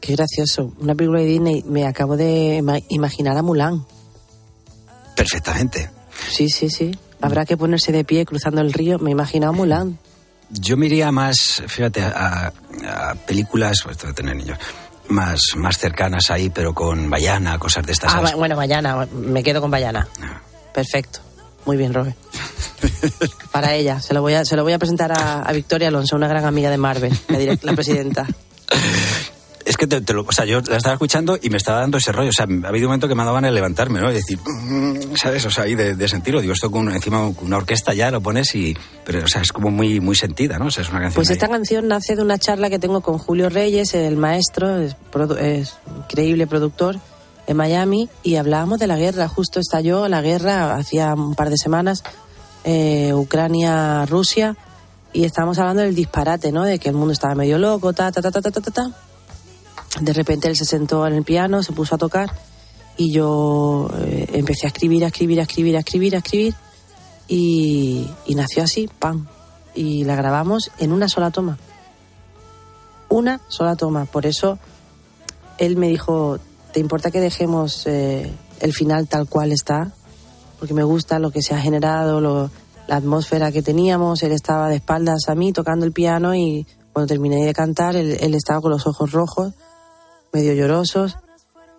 Qué 0.00 0.14
gracioso. 0.16 0.72
Una 0.80 0.94
película 0.94 1.20
de 1.20 1.26
Disney, 1.26 1.62
me 1.66 1.86
acabo 1.86 2.16
de 2.16 2.58
ima- 2.62 2.82
imaginar 2.88 3.36
a 3.36 3.42
Mulan. 3.42 3.84
Perfectamente. 5.16 5.90
Sí, 6.30 6.48
sí, 6.48 6.70
sí. 6.70 6.96
Habrá 7.20 7.44
que 7.44 7.56
ponerse 7.56 7.92
de 7.92 8.04
pie 8.04 8.24
cruzando 8.24 8.60
el 8.60 8.72
río. 8.72 8.98
Me 8.98 9.10
he 9.10 9.12
imaginado 9.12 9.52
a 9.52 9.56
Mulan. 9.56 9.98
Yo 10.52 10.76
me 10.76 10.86
iría 10.86 11.10
más, 11.10 11.62
fíjate, 11.66 12.02
a, 12.02 12.52
a 12.86 13.14
películas, 13.26 13.78
pues 13.82 13.96
esto 13.96 14.06
de 14.08 14.12
tener 14.12 14.36
niños, 14.36 14.58
más, 15.08 15.40
más 15.56 15.78
cercanas 15.78 16.30
ahí, 16.30 16.50
pero 16.50 16.74
con 16.74 17.08
Bayana, 17.10 17.58
cosas 17.58 17.84
de 17.86 17.92
estas. 17.92 18.12
Ah, 18.14 18.34
bueno, 18.36 18.54
Bayana, 18.56 19.08
me 19.12 19.42
quedo 19.42 19.60
con 19.60 19.70
Bayana. 19.70 20.06
Perfecto. 20.74 21.20
Muy 21.64 21.76
bien, 21.76 21.94
Robert. 21.94 22.16
Para 23.52 23.74
ella. 23.74 24.00
Se 24.00 24.12
lo 24.14 24.20
voy 24.20 24.34
a, 24.34 24.44
se 24.44 24.56
lo 24.56 24.62
voy 24.64 24.72
a 24.72 24.78
presentar 24.78 25.12
a, 25.12 25.42
a 25.42 25.52
Victoria 25.52 25.88
Alonso, 25.88 26.16
una 26.16 26.28
gran 26.28 26.44
amiga 26.44 26.70
de 26.70 26.78
Marvel, 26.78 27.16
la, 27.28 27.38
direct- 27.38 27.62
la 27.62 27.72
presidenta. 27.74 28.26
es 29.72 29.78
que 29.78 29.86
te, 29.86 30.12
lo, 30.12 30.22
o 30.22 30.32
sea, 30.32 30.44
yo 30.44 30.60
la 30.60 30.76
estaba 30.76 30.92
escuchando 30.92 31.38
y 31.40 31.48
me 31.48 31.56
estaba 31.56 31.80
dando 31.80 31.96
ese 31.96 32.12
rollo. 32.12 32.28
O 32.28 32.32
sea, 32.32 32.46
ha 32.46 32.68
habido 32.68 32.86
un 32.86 32.90
momento 32.90 33.08
que 33.08 33.14
me 33.14 33.24
daban 33.24 33.46
a 33.46 33.50
levantarme, 33.50 34.00
¿no? 34.00 34.10
Y 34.10 34.14
decir, 34.14 34.38
mm", 34.38 35.16
¿sabes? 35.16 35.46
O 35.46 35.50
sea, 35.50 35.64
ahí 35.64 35.74
de, 35.74 35.94
de, 35.94 36.08
sentirlo. 36.08 36.42
Digo, 36.42 36.52
esto 36.52 36.70
con 36.70 36.90
encima 36.92 37.26
una 37.40 37.56
orquesta 37.56 37.94
ya 37.94 38.10
lo 38.10 38.20
pones 38.20 38.54
y. 38.54 38.76
Pero, 39.04 39.24
o 39.24 39.28
sea, 39.28 39.40
es 39.40 39.50
como 39.50 39.70
muy, 39.70 39.98
muy 39.98 40.14
sentida, 40.14 40.58
¿no? 40.58 40.68
Es 40.68 40.76
una 40.76 41.00
canción. 41.00 41.14
Pues 41.14 41.30
esta 41.30 41.48
canción 41.48 41.88
nace 41.88 42.16
de 42.16 42.22
una 42.22 42.38
charla 42.38 42.68
que 42.68 42.78
tengo 42.78 43.00
con 43.00 43.16
Julio 43.16 43.48
Reyes, 43.48 43.94
el 43.94 44.16
maestro, 44.16 44.76
es, 44.78 44.94
produ 45.10 45.36
increíble 46.00 46.46
productor 46.46 46.98
en 47.46 47.56
Miami, 47.56 48.10
y 48.22 48.36
hablábamos 48.36 48.78
de 48.78 48.86
la 48.86 48.98
guerra. 48.98 49.26
Justo 49.26 49.58
estalló 49.58 50.06
la 50.06 50.20
guerra 50.20 50.76
hacía 50.76 51.14
un 51.14 51.34
par 51.34 51.48
de 51.48 51.56
semanas, 51.56 52.04
eh, 52.64 53.12
Ucrania-Rusia, 53.14 54.54
y 55.14 55.24
estábamos 55.24 55.58
hablando 55.58 55.82
del 55.82 55.94
disparate, 55.94 56.52
¿no? 56.52 56.64
De 56.64 56.78
que 56.78 56.90
el 56.90 56.94
mundo 56.94 57.14
estaba 57.14 57.34
medio 57.34 57.56
loco, 57.56 57.94
ta, 57.94 58.12
ta, 58.12 58.20
ta, 58.20 58.30
ta, 58.30 58.42
ta, 58.42 58.50
ta. 58.50 58.70
ta 58.70 58.92
de 60.00 60.12
repente 60.12 60.48
él 60.48 60.56
se 60.56 60.64
sentó 60.64 61.06
en 61.06 61.14
el 61.14 61.22
piano, 61.24 61.62
se 61.62 61.72
puso 61.72 61.94
a 61.94 61.98
tocar, 61.98 62.32
y 62.96 63.10
yo 63.12 63.88
eh, 63.98 64.26
empecé 64.32 64.66
a 64.66 64.68
escribir, 64.68 65.04
a 65.04 65.08
escribir, 65.08 65.38
a 65.40 65.42
escribir, 65.42 65.76
a 65.76 65.80
escribir, 65.80 66.14
a 66.14 66.18
escribir, 66.18 66.54
y, 67.28 68.08
nació 68.34 68.62
así, 68.64 68.88
¡pam! 68.98 69.26
y 69.74 70.04
la 70.04 70.16
grabamos 70.16 70.70
en 70.78 70.92
una 70.92 71.08
sola 71.08 71.30
toma. 71.30 71.58
Una 73.08 73.40
sola 73.48 73.76
toma. 73.76 74.04
Por 74.06 74.26
eso 74.26 74.58
él 75.58 75.76
me 75.76 75.88
dijo, 75.88 76.38
¿te 76.72 76.80
importa 76.80 77.10
que 77.10 77.20
dejemos 77.20 77.86
eh, 77.86 78.30
el 78.60 78.72
final 78.72 79.08
tal 79.08 79.28
cual 79.28 79.52
está? 79.52 79.92
Porque 80.58 80.74
me 80.74 80.84
gusta 80.84 81.18
lo 81.18 81.30
que 81.30 81.42
se 81.42 81.54
ha 81.54 81.58
generado, 81.60 82.20
lo- 82.20 82.50
la 82.86 82.96
atmósfera 82.96 83.52
que 83.52 83.62
teníamos. 83.62 84.22
Él 84.22 84.32
estaba 84.32 84.68
de 84.68 84.76
espaldas 84.76 85.28
a 85.28 85.34
mí 85.34 85.52
tocando 85.52 85.86
el 85.86 85.92
piano 85.92 86.34
y 86.34 86.66
cuando 86.92 87.08
terminé 87.08 87.44
de 87.44 87.54
cantar, 87.54 87.96
él 87.96 88.34
estaba 88.34 88.60
con 88.60 88.70
los 88.70 88.86
ojos 88.86 89.12
rojos, 89.12 89.54
medio 90.32 90.54
llorosos. 90.54 91.16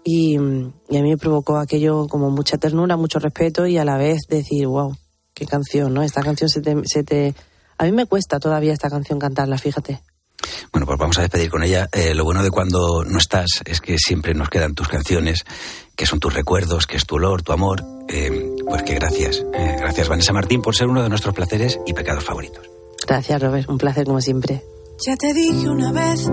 Y, 0.04 0.34
y 0.34 0.98
a 0.98 1.02
mí 1.02 1.10
me 1.10 1.18
provocó 1.18 1.58
aquello 1.58 2.08
como 2.08 2.30
mucha 2.30 2.58
ternura, 2.58 2.98
mucho 2.98 3.20
respeto 3.20 3.66
y 3.68 3.78
a 3.78 3.86
la 3.86 3.98
vez 3.98 4.20
decir, 4.28 4.68
wow, 4.68 4.96
qué 5.34 5.46
canción, 5.46 5.94
¿no? 5.94 6.04
Esta 6.04 6.22
canción 6.22 6.50
se 6.50 6.62
te, 6.62 6.76
se 6.86 7.04
te... 7.04 7.34
A 7.78 7.86
mí 7.86 7.92
me 7.92 8.06
cuesta 8.06 8.40
todavía 8.40 8.74
esta 8.74 8.90
canción 8.90 9.18
cantarla, 9.18 9.58
fíjate. 9.58 10.02
Bueno, 10.72 10.86
pues 10.86 10.98
vamos 11.00 11.18
a 11.18 11.22
despedir 11.22 11.50
con 11.50 11.64
ella. 11.64 11.88
Eh, 11.92 12.14
lo 12.14 12.24
bueno 12.24 12.44
de 12.44 12.52
cuando 12.52 13.04
no 13.06 13.18
estás 13.18 13.62
es 13.66 13.80
que 13.80 13.98
siempre 13.98 14.34
nos 14.34 14.50
quedan 14.50 14.76
tus 14.76 14.88
canciones, 14.88 15.46
que 15.96 16.06
son 16.06 16.20
tus 16.20 16.34
recuerdos, 16.34 16.86
que 16.86 16.98
es 16.98 17.06
tu 17.06 17.16
olor, 17.16 17.44
tu 17.44 17.54
amor. 17.54 17.84
Eh, 18.10 18.52
pues 18.68 18.84
que 18.84 18.96
gracias. 18.96 19.46
Eh, 19.54 19.76
gracias, 19.80 20.10
Vanessa 20.10 20.34
Martín, 20.34 20.62
por 20.62 20.76
ser 20.76 20.88
uno 20.88 21.02
de 21.02 21.10
nuestros 21.10 21.34
placeres 21.34 21.80
y 21.86 21.94
pecados 21.94 22.24
favoritos. 22.24 22.70
Gracias, 23.08 23.42
Robert. 23.42 23.70
Un 23.70 23.78
placer 23.78 24.06
como 24.06 24.22
siempre. 24.22 24.64
Ya 25.06 25.16
te 25.16 25.34
dije 25.34 25.70
una 25.70 25.92
vez 25.92 26.30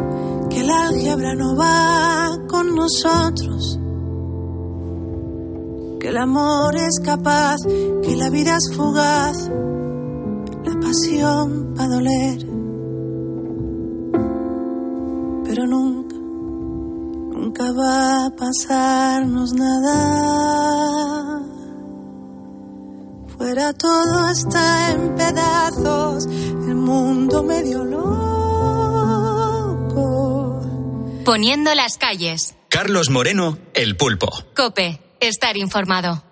que 0.51 0.61
el 0.61 0.71
álgebra 0.71 1.35
no 1.35 1.57
va 1.57 2.37
con 2.49 2.75
nosotros. 2.75 3.79
Que 6.01 6.09
el 6.09 6.17
amor 6.17 6.77
es 6.77 7.01
capaz, 7.05 7.59
que 8.03 8.17
la 8.17 8.31
vida 8.31 8.57
es 8.57 8.77
fugaz, 8.77 9.49
la 10.65 10.81
pasión 10.81 11.75
va 11.79 11.85
a 11.85 11.89
doler. 11.89 12.39
Pero 15.45 15.67
nunca, 15.67 16.17
nunca 16.17 17.73
va 17.73 18.27
a 18.27 18.31
pasarnos 18.31 19.53
nada. 19.55 21.41
Fuera 23.37 23.73
todo 23.73 24.29
está 24.29 24.91
en 24.93 25.15
pedazos, 25.15 26.27
el 26.27 26.75
mundo 26.75 27.43
medio 27.43 27.85
loco. 27.85 28.30
Poniendo 31.31 31.73
las 31.77 31.97
calles. 31.97 32.57
Carlos 32.69 33.09
Moreno, 33.09 33.57
El 33.73 33.97
Pulpo. 33.97 34.47
Cope. 34.57 35.01
Estar 35.21 35.57
informado. 35.57 36.25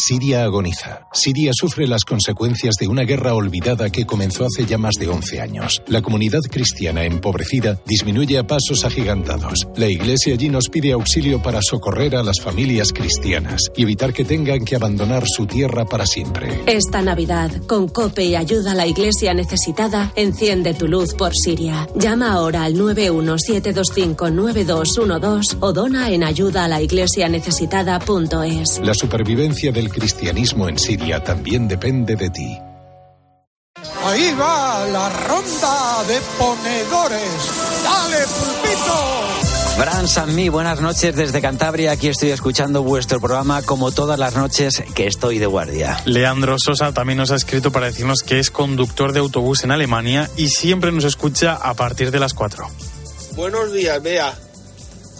Siria 0.00 0.44
agoniza. 0.44 1.08
Siria 1.12 1.50
sufre 1.52 1.88
las 1.88 2.04
consecuencias 2.04 2.76
de 2.76 2.86
una 2.86 3.02
guerra 3.02 3.34
olvidada 3.34 3.90
que 3.90 4.06
comenzó 4.06 4.46
hace 4.46 4.64
ya 4.64 4.78
más 4.78 4.94
de 4.94 5.08
11 5.08 5.40
años. 5.40 5.82
La 5.88 6.02
comunidad 6.02 6.42
cristiana 6.48 7.02
empobrecida 7.04 7.80
disminuye 7.84 8.38
a 8.38 8.46
pasos 8.46 8.84
agigantados. 8.84 9.66
La 9.74 9.88
iglesia 9.88 10.34
allí 10.34 10.50
nos 10.50 10.68
pide 10.68 10.92
auxilio 10.92 11.42
para 11.42 11.60
socorrer 11.62 12.14
a 12.14 12.22
las 12.22 12.40
familias 12.40 12.92
cristianas 12.92 13.62
y 13.74 13.82
evitar 13.82 14.12
que 14.12 14.24
tengan 14.24 14.64
que 14.64 14.76
abandonar 14.76 15.24
su 15.26 15.46
tierra 15.46 15.84
para 15.84 16.06
siempre. 16.06 16.62
Esta 16.66 17.02
Navidad, 17.02 17.50
con 17.66 17.88
COPE 17.88 18.24
y 18.24 18.36
ayuda 18.36 18.70
a 18.70 18.76
la 18.76 18.86
iglesia 18.86 19.34
necesitada, 19.34 20.12
enciende 20.14 20.74
tu 20.74 20.86
luz 20.86 21.14
por 21.14 21.32
Siria. 21.34 21.88
Llama 21.96 22.34
ahora 22.34 22.62
al 22.62 22.74
917259212 22.74 25.56
o 25.58 25.72
dona 25.72 26.12
en 26.12 26.22
ayuda 26.22 26.66
a 26.66 26.68
la 26.68 26.80
iglesia 26.80 27.28
necesitada.es. 27.28 28.80
La 28.84 28.94
supervivencia 28.94 29.72
del 29.72 29.87
cristianismo 29.90 30.68
en 30.68 30.78
Siria 30.78 31.22
también 31.22 31.68
depende 31.68 32.16
de 32.16 32.30
ti. 32.30 32.58
Ahí 34.04 34.34
va 34.34 34.86
la 34.86 35.08
ronda 35.08 36.04
de 36.08 36.20
ponedores. 36.38 37.50
¡Dale, 37.84 38.24
pulpito! 38.26 39.28
Fran 39.76 40.08
Sanmí, 40.08 40.48
buenas 40.48 40.80
noches 40.80 41.14
desde 41.14 41.40
Cantabria. 41.40 41.92
Aquí 41.92 42.08
estoy 42.08 42.30
escuchando 42.30 42.82
vuestro 42.82 43.20
programa 43.20 43.62
como 43.62 43.92
todas 43.92 44.18
las 44.18 44.34
noches 44.34 44.82
que 44.94 45.06
estoy 45.06 45.38
de 45.38 45.46
guardia. 45.46 46.00
Leandro 46.04 46.58
Sosa 46.58 46.92
también 46.92 47.18
nos 47.18 47.30
ha 47.30 47.36
escrito 47.36 47.70
para 47.70 47.86
decirnos 47.86 48.24
que 48.26 48.40
es 48.40 48.50
conductor 48.50 49.12
de 49.12 49.20
autobús 49.20 49.62
en 49.62 49.70
Alemania 49.70 50.28
y 50.36 50.48
siempre 50.48 50.90
nos 50.90 51.04
escucha 51.04 51.54
a 51.54 51.74
partir 51.74 52.10
de 52.10 52.18
las 52.18 52.34
4. 52.34 52.68
Buenos 53.36 53.72
días, 53.72 54.02
Bea. 54.02 54.34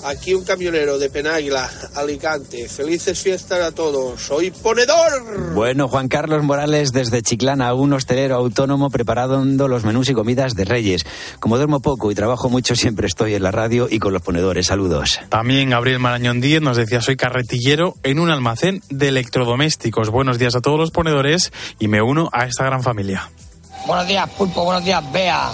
Aquí 0.05 0.33
un 0.33 0.45
camionero 0.45 0.99
de 0.99 1.11
Penagla, 1.11 1.69
Alicante. 1.95 2.69
Felices 2.69 3.19
fiestas 3.21 3.61
a 3.61 3.73
todos. 3.73 4.21
Soy 4.21 4.51
ponedor. 4.51 5.55
Bueno, 5.55 5.89
Juan 5.89 6.09
Carlos 6.09 6.43
Morales 6.45 6.93
desde 6.93 7.23
Chiclana, 7.23 7.75
un 7.75 7.93
hostelero 7.93 8.37
autónomo 8.37 8.91
preparando 8.91 9.67
los 9.67 9.85
menús 9.85 10.09
y 10.09 10.15
comidas 10.15 10.55
de 10.55 10.65
Reyes. 10.65 11.05
Como 11.41 11.57
duermo 11.57 11.81
poco 11.81 12.11
y 12.13 12.15
trabajo 12.15 12.49
mucho, 12.49 12.77
siempre 12.77 13.07
estoy 13.07 13.35
en 13.35 13.43
la 13.43 13.51
radio 13.51 13.89
y 13.91 13.99
con 13.99 14.13
los 14.13 14.23
ponedores. 14.23 14.67
Saludos. 14.67 15.21
También 15.29 15.71
Gabriel 15.71 15.99
Marañón 15.99 16.41
Díez 16.41 16.63
nos 16.63 16.77
decía, 16.77 17.01
soy 17.01 17.17
carretillero 17.17 17.95
en 18.05 18.21
un 18.21 18.31
almacén 18.31 18.83
de 18.91 19.09
electrodomésticos. 19.09 20.11
Buenos 20.11 20.39
días 20.39 20.55
a 20.55 20.61
todos 20.61 20.79
los 20.79 20.91
ponedores 20.91 21.53
y 21.79 21.89
me 21.89 22.03
uno 22.03 22.29
a 22.33 22.47
esta 22.47 22.65
gran 22.65 22.83
familia. 22.83 23.31
Buenos 23.87 24.07
días, 24.07 24.29
Pulpo. 24.31 24.65
Buenos 24.65 24.85
días, 24.85 25.03
Bea. 25.13 25.51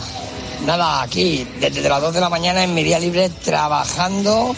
Nada, 0.67 1.03
aquí, 1.03 1.47
desde 1.61 1.89
las 1.89 2.01
2 2.01 2.15
de 2.15 2.21
la 2.21 2.31
mañana 2.31 2.65
en 2.65 2.75
mi 2.75 2.83
día 2.83 2.99
libre, 2.99 3.29
trabajando 3.29 4.57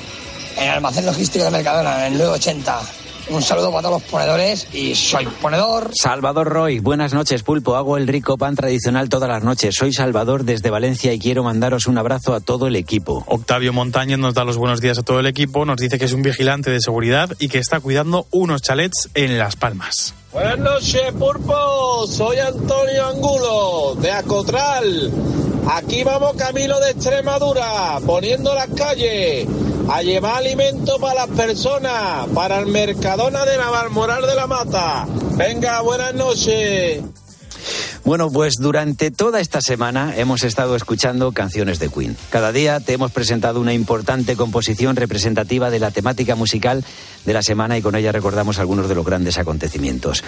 en 0.56 0.62
el 0.62 0.70
almacén 0.70 1.04
logístico 1.04 1.44
de 1.44 1.50
Mercadona, 1.50 2.06
en 2.06 2.12
el 2.12 2.18
980. 2.18 2.80
Un 3.28 3.42
saludo 3.42 3.72
para 3.72 3.82
todos 3.82 4.00
los 4.00 4.08
ponedores 4.08 4.68
y 4.72 4.94
soy 4.94 5.26
ponedor. 5.26 5.90
Salvador 6.00 6.48
Roy, 6.48 6.78
buenas 6.78 7.12
noches, 7.12 7.42
Pulpo. 7.42 7.74
Hago 7.74 7.96
el 7.96 8.06
rico 8.06 8.38
pan 8.38 8.54
tradicional 8.54 9.08
todas 9.08 9.28
las 9.28 9.42
noches. 9.42 9.74
Soy 9.74 9.92
Salvador 9.92 10.44
desde 10.44 10.70
Valencia 10.70 11.12
y 11.12 11.18
quiero 11.18 11.42
mandaros 11.42 11.86
un 11.86 11.98
abrazo 11.98 12.34
a 12.34 12.40
todo 12.40 12.68
el 12.68 12.76
equipo. 12.76 13.24
Octavio 13.26 13.72
Montañez 13.72 14.18
nos 14.18 14.34
da 14.34 14.44
los 14.44 14.56
buenos 14.56 14.80
días 14.80 14.98
a 14.98 15.02
todo 15.02 15.18
el 15.18 15.26
equipo, 15.26 15.64
nos 15.64 15.78
dice 15.78 15.98
que 15.98 16.04
es 16.04 16.12
un 16.12 16.22
vigilante 16.22 16.70
de 16.70 16.80
seguridad 16.80 17.30
y 17.40 17.48
que 17.48 17.58
está 17.58 17.80
cuidando 17.80 18.28
unos 18.30 18.62
chalets 18.62 19.08
en 19.14 19.38
Las 19.38 19.56
Palmas. 19.56 20.14
Buenas 20.36 20.58
noches, 20.58 21.12
Pulpo. 21.18 22.06
Soy 22.06 22.38
Antonio 22.40 23.06
Angulo, 23.06 23.94
de 23.94 24.12
Acotral. 24.12 25.10
Aquí 25.72 26.04
vamos 26.04 26.36
camino 26.36 26.78
de 26.78 26.90
Extremadura, 26.90 27.98
poniendo 28.04 28.54
las 28.54 28.66
calles, 28.66 29.48
a 29.88 30.02
llevar 30.02 30.36
alimento 30.36 30.98
para 30.98 31.26
las 31.26 31.28
personas, 31.28 32.26
para 32.34 32.58
el 32.58 32.66
Mercadona 32.66 33.46
de 33.46 33.56
Navalmoral 33.56 34.26
de 34.26 34.34
la 34.34 34.46
Mata. 34.46 35.06
Venga, 35.38 35.80
buenas 35.80 36.12
noches. 36.12 37.02
Bueno, 38.06 38.30
pues 38.30 38.54
durante 38.60 39.10
toda 39.10 39.40
esta 39.40 39.60
semana 39.60 40.14
hemos 40.16 40.44
estado 40.44 40.76
escuchando 40.76 41.32
canciones 41.32 41.80
de 41.80 41.88
Queen. 41.88 42.16
Cada 42.30 42.52
día 42.52 42.78
te 42.78 42.92
hemos 42.92 43.10
presentado 43.10 43.60
una 43.60 43.74
importante 43.74 44.36
composición 44.36 44.94
representativa 44.94 45.70
de 45.70 45.80
la 45.80 45.90
temática 45.90 46.36
musical 46.36 46.84
de 47.24 47.32
la 47.32 47.42
semana 47.42 47.76
y 47.76 47.82
con 47.82 47.96
ella 47.96 48.12
recordamos 48.12 48.60
algunos 48.60 48.88
de 48.88 48.94
los 48.94 49.04
grandes 49.04 49.38
acontecimientos. 49.38 50.22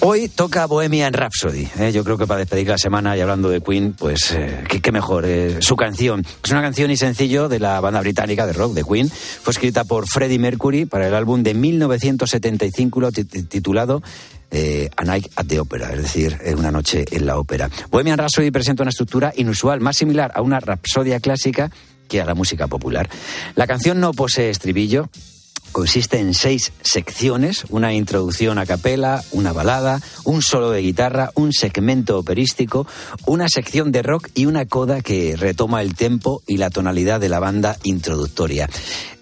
Hoy 0.00 0.30
toca 0.30 0.64
Bohemian 0.64 1.12
Rhapsody. 1.12 1.68
¿eh? 1.78 1.92
Yo 1.92 2.02
creo 2.02 2.16
que 2.16 2.26
para 2.26 2.38
despedir 2.40 2.66
la 2.68 2.78
semana 2.78 3.14
y 3.14 3.20
hablando 3.20 3.50
de 3.50 3.60
Queen, 3.60 3.92
pues 3.92 4.32
eh, 4.32 4.64
qué, 4.66 4.90
mejor. 4.90 5.26
eh, 5.26 5.58
su 5.60 5.76
canción 5.76 6.24
es 6.42 6.50
una 6.50 6.62
canción 6.62 6.90
y 6.90 6.96
sencillo 6.96 7.50
de 7.50 7.60
la 7.60 7.78
banda 7.82 8.00
británica 8.00 8.46
de 8.46 8.54
rock 8.54 8.72
de 8.72 8.84
Queen. 8.84 9.10
Fue 9.10 9.50
escrita 9.52 9.84
por 9.84 10.06
Freddie 10.08 10.38
Mercury 10.38 10.86
para 10.86 11.06
el 11.08 11.14
álbum 11.14 11.42
de 11.42 11.52
1975 11.52 13.00
tit- 13.12 13.48
titulado 13.50 14.02
eh, 14.50 14.88
A 14.96 15.04
Night 15.04 15.26
at 15.36 15.44
the 15.44 15.60
Opera, 15.60 15.92
es 15.92 16.00
decir, 16.00 16.38
una 16.56 16.70
noche 16.70 17.04
en 17.10 17.17
la 17.26 17.38
ópera. 17.38 17.70
Bohemian 17.90 18.18
Rhapsody 18.18 18.50
presenta 18.50 18.82
una 18.82 18.90
estructura 18.90 19.32
inusual, 19.36 19.80
más 19.80 19.96
similar 19.96 20.32
a 20.34 20.42
una 20.42 20.60
rapsodia 20.60 21.20
clásica 21.20 21.70
que 22.08 22.20
a 22.20 22.24
la 22.24 22.34
música 22.34 22.66
popular. 22.66 23.08
La 23.54 23.66
canción 23.66 24.00
no 24.00 24.12
posee 24.12 24.50
estribillo, 24.50 25.10
consiste 25.72 26.18
en 26.18 26.34
seis 26.34 26.72
secciones, 26.82 27.64
una 27.68 27.92
introducción 27.94 28.58
a 28.58 28.66
capela, 28.66 29.22
una 29.32 29.52
balada, 29.52 30.00
un 30.24 30.42
solo 30.42 30.70
de 30.70 30.82
guitarra, 30.82 31.30
un 31.34 31.52
segmento 31.52 32.18
operístico, 32.18 32.86
una 33.26 33.48
sección 33.48 33.92
de 33.92 34.02
rock 34.02 34.28
y 34.34 34.46
una 34.46 34.66
coda 34.66 35.00
que 35.00 35.36
retoma 35.36 35.82
el 35.82 35.94
tempo 35.94 36.42
y 36.46 36.56
la 36.56 36.70
tonalidad 36.70 37.20
de 37.20 37.28
la 37.28 37.40
banda 37.40 37.76
introductoria. 37.82 38.68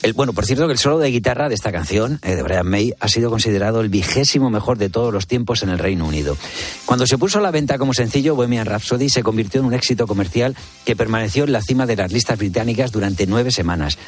El, 0.03 0.12
bueno, 0.12 0.32
por 0.34 0.44
cierto 0.44 0.66
que 0.66 0.72
el 0.72 0.78
solo 0.78 0.99
de 0.99 1.11
guitarra 1.11 1.49
de 1.49 1.55
esta 1.55 1.72
canción, 1.72 2.20
eh, 2.22 2.36
de 2.36 2.42
Brian 2.42 2.68
May, 2.68 2.92
ha 3.01 3.09
sido 3.09 3.30
considerado 3.30 3.80
el 3.80 3.88
vigésimo 3.88 4.51
mejor 4.51 4.78
de 4.78 4.90
todos 4.90 5.12
los 5.12 5.26
tiempos 5.26 5.62
en 5.62 5.70
el 5.70 5.78
Reino 5.78 6.07
Unido. 6.07 6.36
Cuando 6.84 7.07
se 7.07 7.18
puso 7.18 7.38
a 7.38 7.42
la 7.42 7.51
venta 7.51 7.78
como 7.78 7.94
sencillo, 7.94 8.36
Bohemian 8.36 8.66
Rhapsody 8.66 9.09
se 9.09 9.22
convirtió 9.22 9.61
en 9.61 9.66
un 9.66 9.74
éxito 9.74 10.07
comercial 10.07 10.55
que 10.84 10.97
permaneció 10.97 11.44
en 11.44 11.53
la 11.53 11.62
cima 11.62 11.86
de 11.86 11.97
las 11.97 12.12
listas 12.12 12.38
británicas 12.38 12.92
durante 12.92 13.26
nueve 13.26 13.51
semanas. 13.51 13.99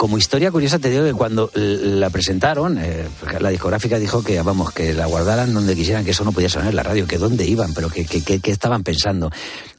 Como 0.00 0.16
historia 0.16 0.50
curiosa 0.50 0.78
te 0.78 0.88
digo 0.88 1.04
que 1.04 1.12
cuando 1.12 1.50
la 1.54 2.08
presentaron, 2.08 2.78
eh, 2.78 3.06
la 3.38 3.50
discográfica 3.50 3.98
dijo 3.98 4.24
que 4.24 4.40
vamos 4.40 4.72
que 4.72 4.94
la 4.94 5.04
guardaran 5.04 5.52
donde 5.52 5.76
quisieran, 5.76 6.06
que 6.06 6.12
eso 6.12 6.24
no 6.24 6.32
podía 6.32 6.48
sonar 6.48 6.70
en 6.70 6.76
la 6.76 6.82
radio, 6.82 7.06
que 7.06 7.18
dónde 7.18 7.44
iban, 7.44 7.74
pero 7.74 7.90
que- 7.90 8.06
que 8.06 8.50
estaban 8.50 8.82
pensando. 8.82 9.30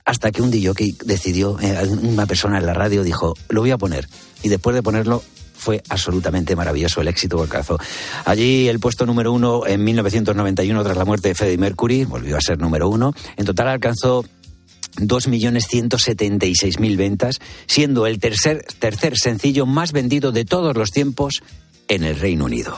Hasta 0.06 0.30
que 0.32 0.44
un 0.44 0.52
DJ 0.52 0.94
decidió, 1.06 1.60
eh, 1.60 1.76
una 2.04 2.28
persona 2.28 2.60
en 2.60 2.68
la 2.68 2.76
radio 2.76 3.02
dijo, 3.02 3.34
lo 3.50 3.62
voy 3.62 3.72
a 3.72 3.80
poner. 3.80 4.08
Y 4.44 4.50
después 4.50 4.76
de 4.76 4.84
ponerlo, 4.84 5.24
fue 5.56 5.82
absolutamente 5.90 6.56
maravilloso 6.56 7.02
el 7.02 7.08
éxito 7.08 7.38
que 7.38 7.44
alcanzó. 7.44 7.80
Allí 8.26 8.68
el 8.68 8.80
puesto 8.80 9.08
número 9.08 9.34
uno 9.34 9.66
en 9.66 9.84
1991 9.84 10.84
tras 10.84 10.98
la 10.98 11.06
muerte 11.06 11.30
de 11.30 11.36
Freddie 11.36 11.58
Mercury, 11.58 12.06
volvió 12.06 12.38
a 12.38 12.42
ser 12.42 12.60
número 12.60 12.90
uno. 12.90 13.14
En 13.38 13.46
total 13.46 13.70
alcanzó 13.70 14.24
2.176.000 14.98 16.98
ventas, 16.98 17.40
siendo 17.68 18.08
el 18.08 18.20
tercer, 18.20 18.66
tercer 18.80 19.18
sencillo 19.18 19.66
más 19.66 19.92
vendido 19.92 20.32
de 20.32 20.46
todos 20.46 20.76
los 20.76 20.92
tiempos 20.92 21.42
en 21.88 22.04
el 22.04 22.20
Reino 22.20 22.46
Unido. 22.46 22.78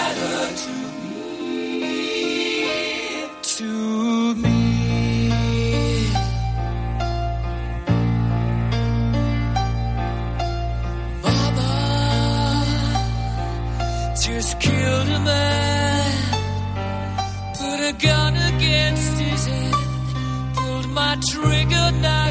gun 18.01 18.35
against 18.35 19.19
his 19.19 19.45
head, 19.45 19.73
pulled 20.55 20.89
my 20.89 21.17
trigger, 21.29 21.91
now 22.01 22.30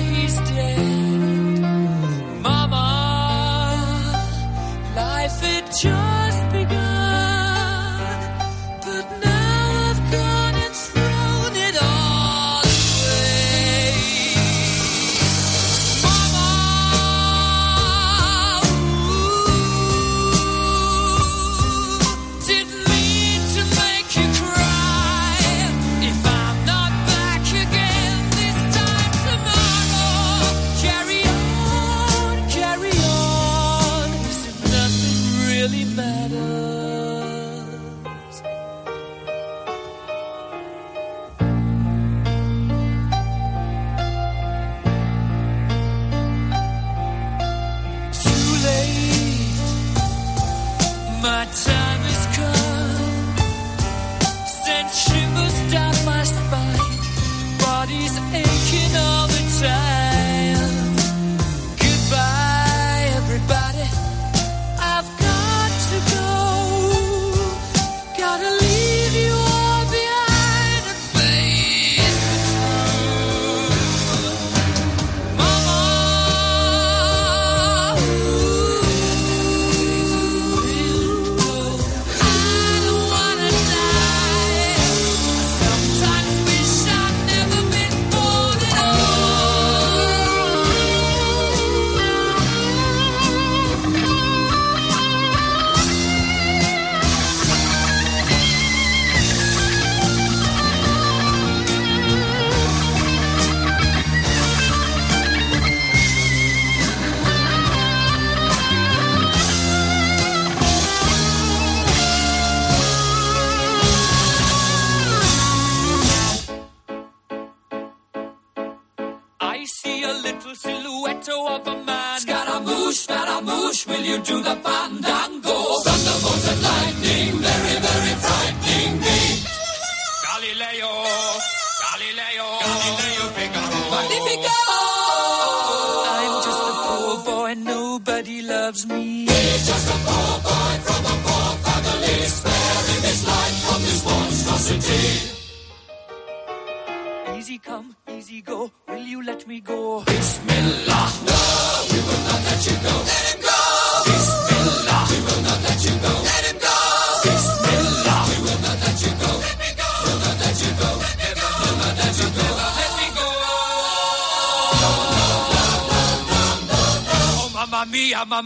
you 124.10 124.20
to 124.20 124.42
the 124.42 124.56
fountain. 124.56 125.09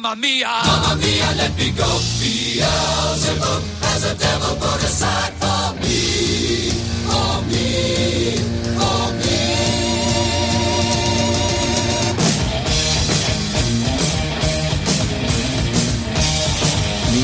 Mamma 0.04 0.16
mia. 0.16 0.48
Mamma 0.66 0.94
mia, 0.96 1.32
let 1.36 1.56
me 1.56 1.70
go. 1.72 1.88
Beelzebub 2.20 3.62
has 3.82 4.04
a 4.04 4.14
devil 4.14 4.54
put 4.60 4.82
aside 4.84 5.32
for 5.40 5.72
me. 5.80 6.70
For 7.08 7.42
me. 7.48 8.36
For 8.78 9.12
me. 9.20 10.54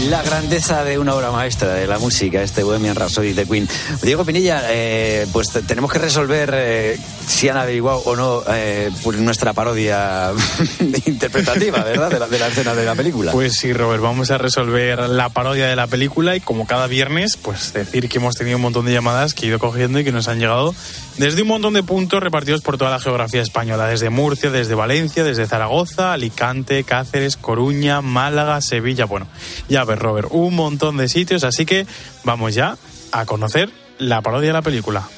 La 0.08 0.22
grandeza 0.22 0.82
de 0.84 0.98
una 0.98 1.14
obra 1.14 1.30
maestra 1.30 1.74
de 1.74 1.86
la 1.86 1.98
música, 1.98 2.42
este 2.42 2.64
Bohemian 2.64 2.96
Rhapsody 2.96 3.32
de 3.32 3.46
Queen. 3.46 3.68
Diego 4.02 4.24
Pinilla, 4.24 4.62
eh, 4.68 5.26
pues 5.32 5.50
te- 5.52 5.62
tenemos 5.62 5.92
que 5.92 5.98
resolver 6.00 6.50
eh, 6.52 6.98
si 7.40 7.48
han 7.48 7.56
averiguado 7.56 8.00
o 8.00 8.16
no 8.16 8.42
eh, 8.48 8.90
pues 9.02 9.18
nuestra 9.18 9.54
parodia 9.54 10.30
interpretativa, 11.06 11.82
¿verdad? 11.82 12.10
De 12.10 12.18
la, 12.18 12.28
de 12.28 12.38
la 12.38 12.48
escena 12.48 12.74
de 12.74 12.84
la 12.84 12.94
película. 12.94 13.32
Pues 13.32 13.54
sí, 13.54 13.72
Robert, 13.72 14.02
vamos 14.02 14.30
a 14.30 14.36
resolver 14.36 15.08
la 15.08 15.30
parodia 15.30 15.66
de 15.66 15.74
la 15.74 15.86
película 15.86 16.36
y 16.36 16.40
como 16.40 16.66
cada 16.66 16.86
viernes, 16.86 17.38
pues 17.38 17.72
decir 17.72 18.10
que 18.10 18.18
hemos 18.18 18.36
tenido 18.36 18.58
un 18.58 18.62
montón 18.62 18.84
de 18.84 18.92
llamadas 18.92 19.32
que 19.32 19.46
he 19.46 19.48
ido 19.48 19.58
cogiendo 19.58 19.98
y 19.98 20.04
que 20.04 20.12
nos 20.12 20.28
han 20.28 20.38
llegado 20.38 20.74
desde 21.16 21.40
un 21.40 21.48
montón 21.48 21.72
de 21.72 21.82
puntos 21.82 22.22
repartidos 22.22 22.60
por 22.60 22.76
toda 22.76 22.90
la 22.90 23.00
geografía 23.00 23.40
española, 23.40 23.86
desde 23.86 24.10
Murcia, 24.10 24.50
desde 24.50 24.74
Valencia, 24.74 25.24
desde 25.24 25.46
Zaragoza, 25.46 26.12
Alicante, 26.12 26.84
Cáceres, 26.84 27.38
Coruña, 27.38 28.02
Málaga, 28.02 28.60
Sevilla, 28.60 29.06
bueno, 29.06 29.26
ya 29.66 29.84
ves, 29.84 29.98
Robert, 29.98 30.28
un 30.30 30.54
montón 30.54 30.98
de 30.98 31.08
sitios, 31.08 31.44
así 31.44 31.64
que 31.64 31.86
vamos 32.22 32.54
ya 32.54 32.76
a 33.12 33.24
conocer 33.24 33.70
la 33.96 34.20
parodia 34.20 34.48
de 34.48 34.52
la 34.52 34.62
película. 34.62 35.08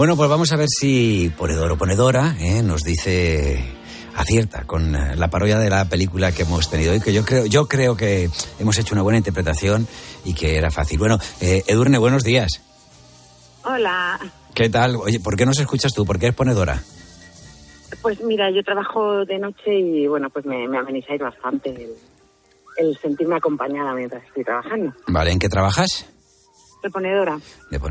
Bueno, 0.00 0.16
pues 0.16 0.30
vamos 0.30 0.50
a 0.50 0.56
ver 0.56 0.68
si 0.70 1.30
Ponedor 1.36 1.72
o 1.72 1.76
Ponedora 1.76 2.34
eh, 2.40 2.62
nos 2.62 2.84
dice 2.84 3.62
acierta 4.16 4.64
con 4.64 4.94
eh, 4.96 5.14
la 5.14 5.28
parodia 5.28 5.58
de 5.58 5.68
la 5.68 5.90
película 5.90 6.32
que 6.32 6.44
hemos 6.44 6.70
tenido 6.70 6.94
hoy, 6.94 7.02
que 7.02 7.12
yo 7.12 7.22
creo, 7.22 7.44
yo 7.44 7.68
creo 7.68 7.98
que 7.98 8.30
hemos 8.58 8.78
hecho 8.78 8.94
una 8.94 9.02
buena 9.02 9.18
interpretación 9.18 9.86
y 10.24 10.32
que 10.32 10.56
era 10.56 10.70
fácil. 10.70 10.98
Bueno, 10.98 11.18
eh, 11.42 11.64
Edurne, 11.66 11.98
buenos 11.98 12.24
días. 12.24 12.62
Hola, 13.62 14.18
¿Qué 14.54 14.70
tal? 14.70 14.96
Oye, 14.96 15.20
¿por 15.20 15.36
qué 15.36 15.44
nos 15.44 15.60
escuchas 15.60 15.92
tú? 15.92 16.06
¿Por 16.06 16.18
qué 16.18 16.28
eres 16.28 16.36
ponedora? 16.36 16.82
pues 18.00 18.22
mira, 18.22 18.50
yo 18.50 18.62
trabajo 18.62 19.26
de 19.26 19.38
noche 19.38 19.78
y 19.78 20.06
bueno, 20.06 20.30
pues 20.30 20.46
me, 20.46 20.66
me 20.66 20.78
amenizáis 20.78 21.20
bastante 21.20 21.68
el, 21.68 21.92
el 22.78 22.96
sentirme 23.02 23.36
acompañada 23.36 23.92
mientras 23.92 24.24
estoy 24.24 24.44
trabajando. 24.44 24.94
Vale, 25.08 25.30
¿en 25.30 25.38
qué 25.38 25.50
trabajas? 25.50 26.06
Reponedora, 26.82 27.38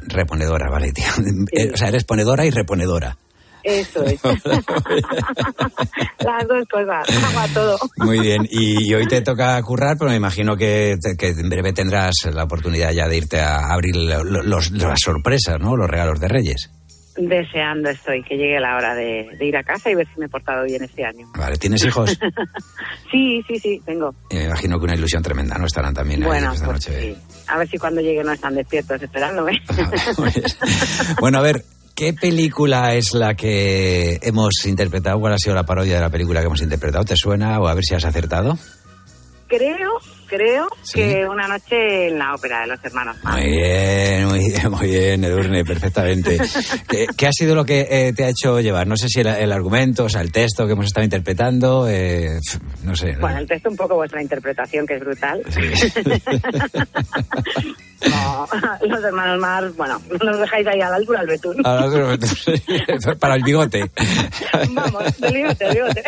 Reponedora, 0.07 0.69
vale, 0.69 0.91
tío. 0.91 1.05
Eh, 1.51 1.71
O 1.73 1.77
sea, 1.77 1.89
eres 1.89 2.03
ponedora 2.03 2.45
y 2.45 2.51
reponedora. 2.51 3.17
eso 3.63 4.03
es. 4.05 4.19
Las 6.19 6.47
dos 6.47 6.63
cosas, 6.71 7.05
hago 7.23 7.39
a 7.39 7.47
todo. 7.49 7.77
Muy 7.97 8.19
bien, 8.19 8.47
y, 8.49 8.89
y 8.89 8.93
hoy 8.93 9.07
te 9.07 9.21
toca 9.21 9.61
currar, 9.63 9.97
pero 9.97 10.11
me 10.11 10.17
imagino 10.17 10.55
que, 10.57 10.97
que 11.17 11.29
en 11.29 11.49
breve 11.49 11.73
tendrás 11.73 12.13
la 12.33 12.43
oportunidad 12.43 12.91
ya 12.91 13.07
de 13.07 13.17
irte 13.17 13.39
a 13.39 13.71
abrir 13.71 13.95
lo- 13.95 14.23
lo- 14.23 14.43
los- 14.43 14.71
las 14.71 14.99
sorpresas, 15.01 15.59
¿no? 15.59 15.75
Los 15.75 15.89
regalos 15.89 16.19
de 16.19 16.27
Reyes. 16.27 16.69
Deseando 17.21 17.89
estoy 17.89 18.23
que 18.23 18.37
llegue 18.37 18.59
la 18.61 18.77
hora 18.77 18.95
de, 18.95 19.27
de 19.37 19.45
ir 19.45 19.57
a 19.57 19.63
casa 19.63 19.89
y 19.91 19.95
ver 19.95 20.07
si 20.13 20.19
me 20.21 20.27
he 20.27 20.29
portado 20.29 20.63
bien 20.63 20.81
este 20.83 21.03
año. 21.03 21.27
Vale, 21.37 21.57
¿tienes 21.57 21.83
hijos? 21.83 22.17
Sí, 23.11 23.41
sí, 23.47 23.57
sí, 23.59 23.81
tengo. 23.85 24.13
Me 24.31 24.45
imagino 24.45 24.77
que 24.77 24.85
una 24.85 24.93
ilusión 24.95 25.23
tremenda, 25.23 25.57
¿no? 25.57 25.65
Estarán 25.65 25.93
también 25.95 26.21
ahí 26.21 26.27
Bueno, 26.27 26.53
esta 26.53 26.65
pues 26.67 26.87
noche. 26.87 27.01
sí. 27.15 27.17
A 27.47 27.57
ver 27.57 27.67
si 27.67 27.77
cuando 27.79 28.01
llegue 28.01 28.23
no 28.23 28.31
están 28.31 28.53
despiertos 28.55 29.01
esperándome. 29.01 29.53
Bueno, 31.19 31.39
a 31.39 31.41
ver, 31.41 31.63
¿qué 31.95 32.13
película 32.13 32.93
es 32.93 33.13
la 33.13 33.33
que 33.35 34.19
hemos 34.21 34.65
interpretado? 34.65 35.19
¿Cuál 35.19 35.33
ha 35.33 35.37
sido 35.37 35.55
la 35.55 35.63
parodia 35.65 35.95
de 35.95 36.01
la 36.01 36.09
película 36.09 36.39
que 36.39 36.45
hemos 36.45 36.61
interpretado? 36.61 37.03
¿Te 37.03 37.15
suena 37.17 37.59
o 37.59 37.67
a 37.67 37.73
ver 37.73 37.83
si 37.83 37.95
has 37.95 38.05
acertado? 38.05 38.57
creo, 39.47 39.89
creo 40.29 40.67
que 40.93 41.27
una 41.27 41.47
noche 41.47 42.07
en 42.07 42.19
la 42.19 42.35
ópera 42.35 42.61
de 42.61 42.67
los 42.67 42.83
hermanos. 42.83 43.17
Muy 43.23 43.49
bien, 43.49 44.25
muy 44.27 44.39
bien, 44.39 44.71
muy 44.71 44.87
bien, 44.87 45.23
Edurne, 45.23 45.65
perfectamente. 45.65 46.37
¿Qué, 46.87 47.07
qué 47.17 47.27
ha 47.27 47.31
sido 47.31 47.55
lo 47.55 47.65
que 47.65 47.87
eh, 47.89 48.13
te 48.13 48.25
ha 48.25 48.29
hecho 48.29 48.59
llevar? 48.61 48.87
No 48.87 48.95
sé 48.95 49.07
si 49.09 49.21
el, 49.21 49.27
el 49.27 49.51
argumento, 49.51 50.05
o 50.05 50.09
sea, 50.09 50.21
el 50.21 50.31
texto 50.31 50.65
que 50.67 50.73
hemos 50.73 50.85
estado 50.85 51.03
interpretando, 51.03 51.87
eh, 51.89 52.39
no 52.83 52.95
sé. 52.95 53.13
¿no? 53.13 53.21
Bueno, 53.21 53.39
el 53.39 53.47
texto 53.47 53.69
un 53.69 53.75
poco 53.75 53.95
vuestra 53.95 54.21
interpretación, 54.21 54.85
que 54.85 54.95
es 54.95 54.99
brutal. 55.01 55.41
No, 58.09 58.47
los 58.87 59.03
hermanos 59.03 59.39
Mar, 59.39 59.71
bueno, 59.75 60.01
nos 60.23 60.39
dejáis 60.39 60.65
ahí 60.67 60.79
a 60.79 60.89
la 60.89 60.95
altura 60.95 61.19
del 61.19 61.29
betún. 61.29 61.55
Ahora, 61.65 62.17
Para 63.19 63.35
el 63.35 63.43
bigote. 63.43 63.91
Vamos, 64.69 65.19
del 65.19 65.33
bigote, 65.33 65.65
del 65.65 65.73
bigote. 65.75 66.03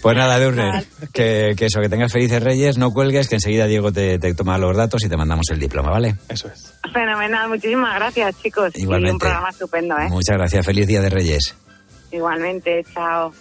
Pues 0.00 0.16
nada, 0.16 0.38
Edurne, 0.38 0.84
que, 1.12 1.54
que 1.56 1.66
eso, 1.66 1.80
que 1.80 1.88
tengas 1.88 2.12
felices 2.12 2.42
reyes, 2.42 2.78
no 2.78 2.92
cuelgues, 2.92 3.13
que 3.22 3.36
enseguida 3.36 3.66
Diego 3.66 3.92
te, 3.92 4.18
te 4.18 4.34
toma 4.34 4.58
los 4.58 4.76
datos 4.76 5.02
y 5.04 5.08
te 5.08 5.16
mandamos 5.16 5.46
el 5.50 5.58
diploma, 5.60 5.90
¿vale? 5.90 6.16
Eso 6.28 6.48
es. 6.48 6.74
Fenomenal, 6.92 7.48
muchísimas 7.48 7.94
gracias, 7.94 8.40
chicos. 8.42 8.72
Y 8.74 8.82
Igualmente. 8.82 9.12
un 9.14 9.18
programa 9.18 9.50
estupendo, 9.50 9.98
¿eh? 9.98 10.08
Muchas 10.08 10.36
gracias, 10.36 10.64
feliz 10.66 10.86
día 10.86 11.00
de 11.00 11.10
reyes. 11.10 11.54
Igualmente, 12.12 12.84
chao. 12.94 13.32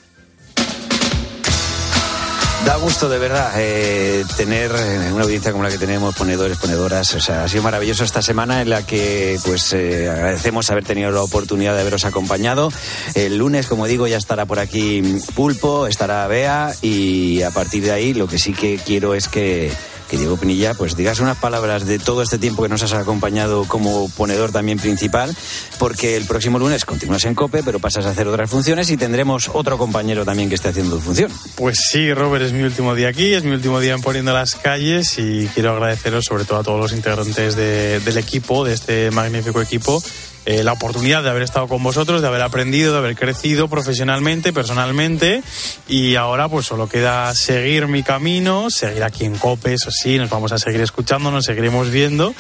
Da 2.66 2.78
gusto, 2.78 3.10
de 3.10 3.20
verdad, 3.20 3.52
eh, 3.58 4.24
tener 4.38 4.72
una 5.12 5.24
audiencia 5.24 5.52
como 5.52 5.66
la 5.66 5.70
que 5.70 5.78
tenemos, 5.78 6.16
ponedores, 6.16 6.58
ponedoras. 6.58 7.14
O 7.14 7.20
sea, 7.20 7.44
ha 7.44 7.50
sido 7.50 7.62
maravilloso 7.62 8.06
esta 8.06 8.22
semana 8.22 8.62
en 8.62 8.70
la 8.70 8.86
que, 8.86 9.38
pues, 9.46 9.74
eh, 9.74 10.10
agradecemos 10.10 10.70
haber 10.72 10.86
tenido 10.86 11.12
la 11.12 11.22
oportunidad 11.24 11.76
de 11.76 11.82
haberos 11.82 12.06
acompañado. 12.06 12.72
El 13.16 13.38
lunes, 13.38 13.68
como 13.68 13.86
digo, 13.86 14.08
ya 14.08 14.18
estará 14.18 14.46
por 14.46 14.60
aquí 14.60 15.02
Pulpo, 15.36 15.88
estará 15.88 16.26
Bea 16.28 16.74
y 16.82 17.42
a 17.42 17.52
partir 17.52 17.84
de 17.84 17.92
ahí 17.92 18.14
lo 18.14 18.28
que 18.28 18.40
sí 18.40 18.54
que 18.54 18.78
quiero 18.78 19.14
es 19.14 19.28
que 19.28 19.70
que 20.10 20.18
Diego 20.18 20.38
Pinilla, 20.38 20.74
pues 20.74 20.96
digas 20.96 21.20
unas 21.20 21.38
palabras 21.38 21.86
de 21.86 22.00
todo 22.00 22.22
este 22.22 22.38
tiempo 22.38 22.64
que 22.64 22.70
nos 22.70 22.84
has 22.84 22.94
acompañado 22.94 23.66
como 23.66 24.10
ponedor 24.10 24.52
también 24.52 24.78
principal, 24.80 25.36
porque 25.80 26.16
el 26.18 26.26
próximo 26.26 26.60
lunes 26.60 26.86
continúas 26.86 27.26
en 27.26 27.36
COPE, 27.36 27.64
pero 27.64 27.80
pasas 27.80 28.06
a 28.06 28.10
hacer 28.10 28.28
otras 28.28 28.50
funciones 28.50 28.90
y 28.92 28.98
tendremos 28.98 29.50
otro 29.54 29.78
compañero 29.78 30.24
también 30.26 30.50
que 30.50 30.56
esté 30.56 30.70
haciendo 30.70 31.00
función. 31.00 31.32
Pues 31.56 31.78
sí, 31.92 32.14
Robert, 32.14 32.46
es 32.46 32.54
mi 32.54 32.64
último 32.64 32.96
día 32.96 33.10
aquí, 33.10 33.34
es 33.34 33.44
mi 33.44 33.52
último 33.52 33.80
día 33.80 33.94
en 33.94 34.02
Poniendo 34.02 34.34
las 34.34 34.56
Calles 34.56 35.18
y 35.18 35.48
quiero 35.54 35.72
agradeceros 35.72 36.26
sobre 36.26 36.46
todo 36.46 36.60
a 36.60 36.64
todos 36.64 36.80
los 36.80 36.94
integrantes 36.94 37.56
de- 37.56 38.00
del 38.00 38.18
equipo, 38.18 38.66
de 38.66 38.74
este 38.74 39.12
magnífico 39.12 39.62
equipo, 39.62 40.02
eh, 40.46 40.64
la 40.64 40.74
oportunidad 40.74 41.24
de 41.24 41.30
haber 41.30 41.44
estado 41.44 41.68
con 41.68 41.82
vosotros, 41.82 42.22
de 42.22 42.28
haber 42.28 42.42
aprendido, 42.42 42.92
de 42.92 43.00
haber 43.00 43.16
crecido 43.16 43.68
profesionalmente, 43.68 44.54
personalmente 44.54 45.42
y 45.88 46.16
ahora 46.16 46.50
pues 46.50 46.66
solo 46.66 46.88
queda 46.90 47.34
seguir 47.34 47.88
mi 47.88 48.04
camino, 48.04 48.70
seguir 48.70 49.04
aquí 49.04 49.26
en 49.26 49.38
COPE, 49.38 49.74
eso 49.74 49.92
sí, 49.92 50.18
nos 50.18 50.30
vamos 50.30 50.52
a 50.52 50.58
seguir 50.58 50.82
escuchando, 50.82 51.32
nos 51.32 51.46
seguiremos 51.46 51.90
viendo 51.90 52.34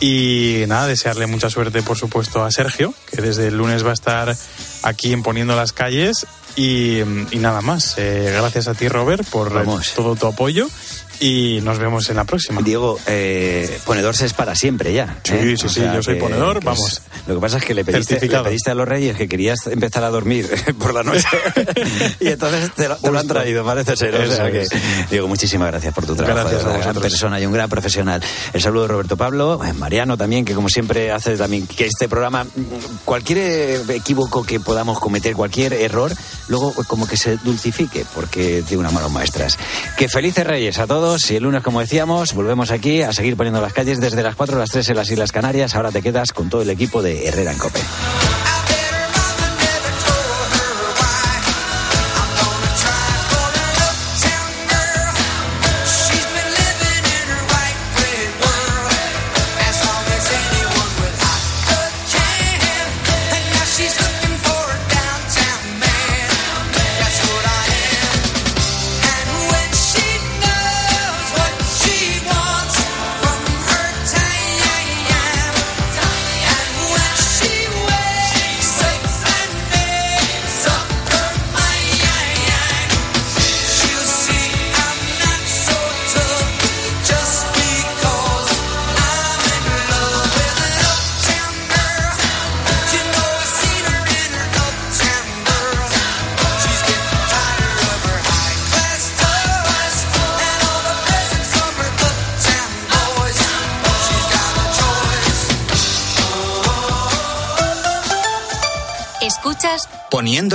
y 0.00 0.64
nada, 0.68 0.86
desearle 0.86 1.26
mucha 1.26 1.50
suerte, 1.50 1.82
por 1.82 1.98
supuesto, 1.98 2.44
a 2.44 2.50
Sergio, 2.52 2.94
que 3.10 3.20
desde 3.20 3.48
el 3.48 3.56
lunes 3.56 3.84
va 3.84 3.90
a 3.90 3.94
estar 3.94 4.36
aquí 4.82 5.12
en 5.12 5.22
Poniendo 5.22 5.56
las 5.56 5.72
Calles. 5.72 6.26
Y, 6.56 7.00
y 7.30 7.38
nada 7.38 7.60
más. 7.60 7.94
Eh, 7.98 8.32
gracias 8.34 8.66
a 8.68 8.74
ti, 8.74 8.88
Robert, 8.88 9.24
por 9.28 9.64
todo 9.94 10.16
tu 10.16 10.26
apoyo. 10.26 10.68
Y 11.20 11.60
nos 11.62 11.78
vemos 11.78 12.08
en 12.10 12.16
la 12.16 12.24
próxima. 12.24 12.62
Diego, 12.62 12.98
eh, 13.06 13.78
ponedor 13.84 14.14
es 14.20 14.32
para 14.32 14.54
siempre 14.54 14.92
ya. 14.92 15.18
Sí, 15.24 15.34
¿eh? 15.34 15.56
sí, 15.56 15.66
O 15.66 15.68
sí, 15.68 15.80
sea 15.80 15.94
yo 15.94 16.02
soy 16.02 16.14
ponedor, 16.16 16.60
que 16.60 16.66
vamos. 16.66 17.02
lo 17.26 17.34
que 17.34 17.40
pasa 17.40 17.58
es 17.58 17.64
que 17.64 17.74
le 17.74 17.84
pediste, 17.84 18.20
le 18.20 18.40
pediste 18.40 18.70
a 18.70 18.74
los 18.74 18.86
reyes 18.86 19.16
que 19.16 19.28
querías 19.28 19.66
empezar 19.66 20.04
a 20.04 20.10
dormir 20.10 20.48
por 20.78 20.94
la 20.94 21.02
noche 21.02 21.26
y 22.20 22.28
entonces 22.28 22.72
te 22.74 22.88
lo, 22.88 22.96
te 22.96 23.10
lo 23.10 23.18
han 23.18 23.26
traído, 23.26 23.64
parece 23.64 23.96
ser. 23.96 24.14
O 24.14 24.22
Eso 24.22 24.36
sea 24.36 24.50
que, 24.50 24.62
es. 24.62 24.70
Diego, 25.10 25.26
muchísimas 25.26 25.68
gracias 25.68 25.92
por 25.92 26.06
tu 26.06 26.14
trabajo. 26.14 26.48
Gracias 26.48 26.64
a 26.64 26.78
gran 26.78 26.94
persona 26.96 27.40
y 27.40 27.46
un 27.46 27.52
gran 27.52 27.68
profesional. 27.68 28.22
El 28.52 28.60
saludo 28.60 28.82
de 28.82 28.88
Roberto 28.88 29.16
Pablo, 29.16 29.60
eh, 29.64 29.72
Mariano 29.72 30.16
también, 30.16 30.44
que 30.44 30.54
como 30.54 30.68
siempre 30.68 31.10
hace 31.10 31.36
también 31.36 31.66
que 31.66 31.86
este 31.86 32.08
programa, 32.08 32.46
cualquier 33.04 33.90
equívoco 33.90 34.44
que 34.44 34.60
podamos 34.60 35.00
cometer, 35.00 35.34
cualquier 35.34 35.72
error, 35.72 36.12
luego 36.48 36.72
como 36.86 37.06
que 37.08 37.16
se 37.16 37.36
dulcifique, 37.38 38.04
porque 38.14 38.62
tiene 38.66 38.80
unas 38.80 38.92
manos 38.92 39.10
maestras. 39.10 39.58
Que 39.96 40.08
felices 40.08 40.46
reyes 40.46 40.78
a 40.78 40.86
todos 40.86 41.07
y 41.16 41.36
el 41.36 41.44
lunes, 41.44 41.62
como 41.62 41.80
decíamos, 41.80 42.34
volvemos 42.34 42.70
aquí 42.70 43.00
a 43.00 43.12
seguir 43.12 43.36
poniendo 43.36 43.60
las 43.60 43.72
calles 43.72 43.98
desde 43.98 44.22
las 44.22 44.36
4 44.36 44.56
a 44.56 44.58
las 44.58 44.70
3 44.70 44.90
en 44.90 44.96
las 44.96 45.10
Islas 45.10 45.32
Canarias. 45.32 45.74
Ahora 45.74 45.90
te 45.90 46.02
quedas 46.02 46.32
con 46.32 46.50
todo 46.50 46.62
el 46.62 46.70
equipo 46.70 47.02
de 47.02 47.26
Herrera 47.26 47.52
en 47.52 47.58
Cope. 47.58 47.80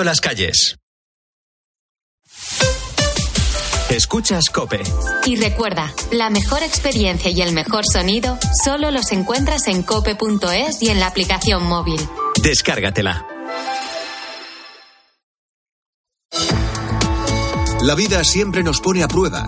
Las 0.01 0.21
calles. 0.21 0.77
Escuchas 3.89 4.45
Cope. 4.49 4.81
Y 5.25 5.35
recuerda, 5.35 5.93
la 6.11 6.29
mejor 6.31 6.63
experiencia 6.63 7.29
y 7.29 7.41
el 7.41 7.53
mejor 7.53 7.83
sonido 7.85 8.39
solo 8.63 8.89
los 8.89 9.11
encuentras 9.11 9.67
en 9.67 9.83
cope.es 9.83 10.81
y 10.81 10.89
en 10.89 10.99
la 10.99 11.07
aplicación 11.07 11.63
móvil. 11.67 11.99
Descárgatela. 12.41 13.27
La 17.83 17.95
vida 17.95 18.23
siempre 18.23 18.63
nos 18.63 18.79
pone 18.79 19.03
a 19.03 19.07
prueba. 19.07 19.47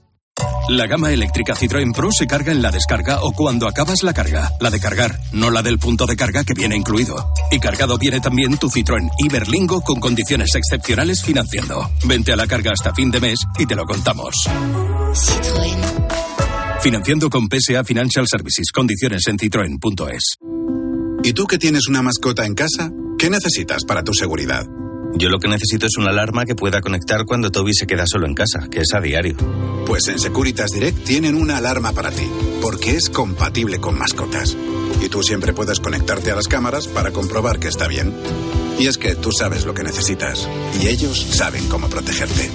La 0.69 0.87
gama 0.87 1.11
eléctrica 1.11 1.55
Citroën 1.55 1.93
Pro 1.93 2.11
se 2.11 2.27
carga 2.27 2.51
en 2.51 2.61
la 2.61 2.71
descarga 2.71 3.23
o 3.23 3.31
cuando 3.33 3.67
acabas 3.67 4.03
la 4.03 4.13
carga. 4.13 4.51
La 4.59 4.69
de 4.69 4.79
cargar, 4.79 5.19
no 5.33 5.49
la 5.49 5.61
del 5.61 5.79
punto 5.79 6.05
de 6.05 6.15
carga 6.15 6.43
que 6.43 6.53
viene 6.53 6.75
incluido. 6.75 7.33
Y 7.51 7.59
cargado 7.59 7.97
viene 7.97 8.19
también 8.19 8.57
tu 8.57 8.69
Citroën 8.69 9.09
Iberlingo 9.17 9.81
con 9.81 9.99
condiciones 9.99 10.55
excepcionales 10.55 11.23
financiando. 11.23 11.89
Vente 12.05 12.31
a 12.31 12.35
la 12.35 12.47
carga 12.47 12.71
hasta 12.71 12.93
fin 12.93 13.11
de 13.11 13.19
mes 13.19 13.39
y 13.57 13.65
te 13.65 13.75
lo 13.75 13.85
contamos. 13.85 14.35
Financiando 16.81 17.29
con 17.29 17.47
PSA 17.47 17.83
Financial 17.83 18.25
Services. 18.27 18.71
Condiciones 18.71 19.27
en 19.27 19.37
citroen.es. 19.37 20.37
¿Y 21.23 21.33
tú 21.33 21.45
que 21.45 21.57
tienes 21.57 21.87
una 21.87 22.01
mascota 22.01 22.45
en 22.45 22.55
casa? 22.55 22.91
¿Qué 23.17 23.29
necesitas 23.29 23.83
para 23.83 24.03
tu 24.03 24.13
seguridad? 24.13 24.65
Yo 25.15 25.29
lo 25.29 25.39
que 25.39 25.47
necesito 25.47 25.85
es 25.85 25.97
una 25.97 26.09
alarma 26.09 26.45
que 26.45 26.55
pueda 26.55 26.81
conectar 26.81 27.25
cuando 27.25 27.51
Toby 27.51 27.73
se 27.73 27.85
queda 27.85 28.05
solo 28.07 28.25
en 28.25 28.33
casa, 28.33 28.67
que 28.69 28.79
es 28.79 28.93
a 28.93 29.01
diario. 29.01 29.35
Pues 29.85 30.07
en 30.07 30.19
Securitas 30.19 30.71
Direct 30.71 31.03
tienen 31.03 31.35
una 31.35 31.57
alarma 31.57 31.91
para 31.91 32.11
ti, 32.11 32.27
porque 32.61 32.95
es 32.95 33.09
compatible 33.09 33.79
con 33.79 33.97
mascotas. 33.97 34.55
Y 35.01 35.09
tú 35.09 35.23
siempre 35.23 35.53
puedes 35.53 35.79
conectarte 35.79 36.31
a 36.31 36.35
las 36.35 36.47
cámaras 36.47 36.87
para 36.87 37.11
comprobar 37.11 37.59
que 37.59 37.67
está 37.67 37.87
bien. 37.87 38.13
Y 38.79 38.87
es 38.87 38.97
que 38.97 39.15
tú 39.15 39.31
sabes 39.31 39.65
lo 39.65 39.73
que 39.73 39.83
necesitas, 39.83 40.47
y 40.81 40.87
ellos 40.87 41.27
saben 41.31 41.67
cómo 41.67 41.89
protegerte. 41.89 42.49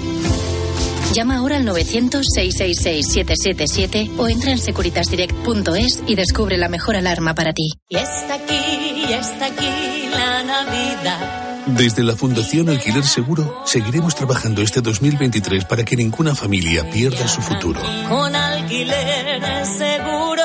Llama 1.12 1.36
ahora 1.36 1.56
al 1.56 1.66
900-666-777 1.66 4.18
o 4.18 4.28
entra 4.28 4.50
en 4.50 4.58
securitasdirect.es 4.58 6.02
y 6.06 6.14
descubre 6.14 6.56
la 6.56 6.68
mejor 6.68 6.96
alarma 6.96 7.34
para 7.34 7.52
ti. 7.52 7.70
Y 7.88 7.96
está 7.96 8.34
aquí, 8.34 9.06
y 9.08 9.12
está 9.12 9.46
aquí 9.46 10.08
la 10.10 10.42
Navidad. 10.42 11.45
Desde 11.66 12.04
la 12.04 12.14
Fundación 12.14 12.68
Alquiler 12.68 13.04
Seguro 13.04 13.62
seguiremos 13.66 14.14
trabajando 14.14 14.62
este 14.62 14.80
2023 14.80 15.64
para 15.64 15.84
que 15.84 15.96
ninguna 15.96 16.34
familia 16.34 16.88
pierda 16.90 17.26
su 17.26 17.42
futuro. 17.42 17.80
Con 18.08 18.34
alquiler 18.36 19.66
seguro. 19.66 20.44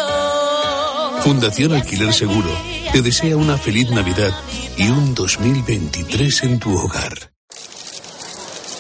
Fundación 1.22 1.74
Alquiler 1.74 2.12
Seguro 2.12 2.50
te 2.92 3.04
desea 3.04 3.38
una 3.38 3.56
feliz 3.56 3.92
Navidad 3.92 4.34
y 4.76 4.90
un 4.90 5.14
2023 5.14 6.44
en 6.44 6.60
tu 6.60 6.76
hogar. 6.76 7.32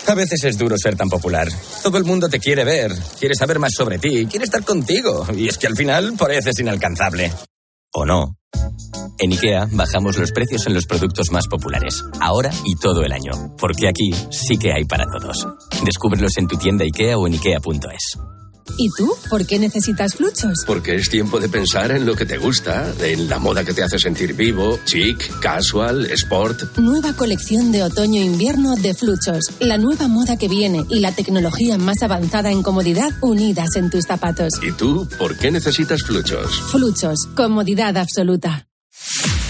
A 0.07 0.15
veces 0.15 0.43
es 0.43 0.57
duro 0.57 0.75
ser 0.77 0.95
tan 0.95 1.09
popular. 1.09 1.47
Todo 1.83 1.99
el 1.99 2.03
mundo 2.03 2.27
te 2.27 2.39
quiere 2.39 2.63
ver, 2.63 2.91
quiere 3.19 3.35
saber 3.35 3.59
más 3.59 3.73
sobre 3.77 3.99
ti, 3.99 4.25
quiere 4.25 4.45
estar 4.45 4.63
contigo. 4.63 5.27
Y 5.37 5.47
es 5.47 5.59
que 5.59 5.67
al 5.67 5.75
final 5.75 6.15
pareces 6.17 6.59
inalcanzable. 6.59 7.31
¿O 7.93 8.05
no? 8.05 8.35
En 9.22 9.32
IKEA 9.32 9.67
bajamos 9.72 10.17
los 10.17 10.32
precios 10.32 10.65
en 10.65 10.74
los 10.74 10.88
productos 10.88 11.32
más 11.32 11.47
populares, 11.47 12.03
ahora 12.19 12.49
y 12.65 12.76
todo 12.76 13.03
el 13.03 13.11
año, 13.11 13.55
porque 13.59 13.88
aquí 13.88 14.11
sí 14.32 14.57
que 14.57 14.74
hay 14.74 14.86
para 14.86 15.05
todos. 15.05 15.47
Descúbrelos 15.86 16.32
en 16.38 16.47
tu 16.47 16.57
tienda 16.57 16.86
IKEA 16.86 17.19
o 17.19 17.28
en 17.28 17.34
IKEA.es. 17.34 18.17
¿Y 18.78 18.89
tú? 18.97 19.13
¿Por 19.30 19.45
qué 19.45 19.59
necesitas 19.59 20.15
fluchos? 20.15 20.63
Porque 20.65 20.95
es 20.95 21.07
tiempo 21.09 21.39
de 21.39 21.49
pensar 21.49 21.91
en 21.91 22.05
lo 22.05 22.15
que 22.15 22.26
te 22.26 22.39
gusta, 22.39 22.91
en 22.99 23.30
la 23.30 23.38
moda 23.38 23.63
que 23.63 23.74
te 23.74 23.84
hace 23.84 23.99
sentir 23.99 24.34
vivo, 24.34 24.80
chic, 24.86 25.39
casual, 25.39 26.05
sport. 26.05 26.78
Nueva 26.80 27.13
colección 27.13 27.72
de 27.72 27.84
otoño-invierno 27.84 28.76
de 28.76 28.95
Fluchos. 28.95 29.51
La 29.59 29.78
nueva 29.78 30.07
moda 30.07 30.36
que 30.38 30.47
viene 30.47 30.84
y 30.89 30.99
la 30.99 31.11
tecnología 31.11 31.78
más 31.78 32.01
avanzada 32.01 32.49
en 32.49 32.63
comodidad 32.63 33.11
unidas 33.22 33.76
en 33.76 33.91
tus 33.91 34.05
zapatos. 34.05 34.53
¿Y 34.63 34.72
tú 34.72 35.07
por 35.19 35.38
qué 35.38 35.51
necesitas 35.51 36.01
fluchos? 36.01 36.59
Fluchos. 36.72 37.28
Comodidad 37.36 37.97
absoluta. 37.97 38.67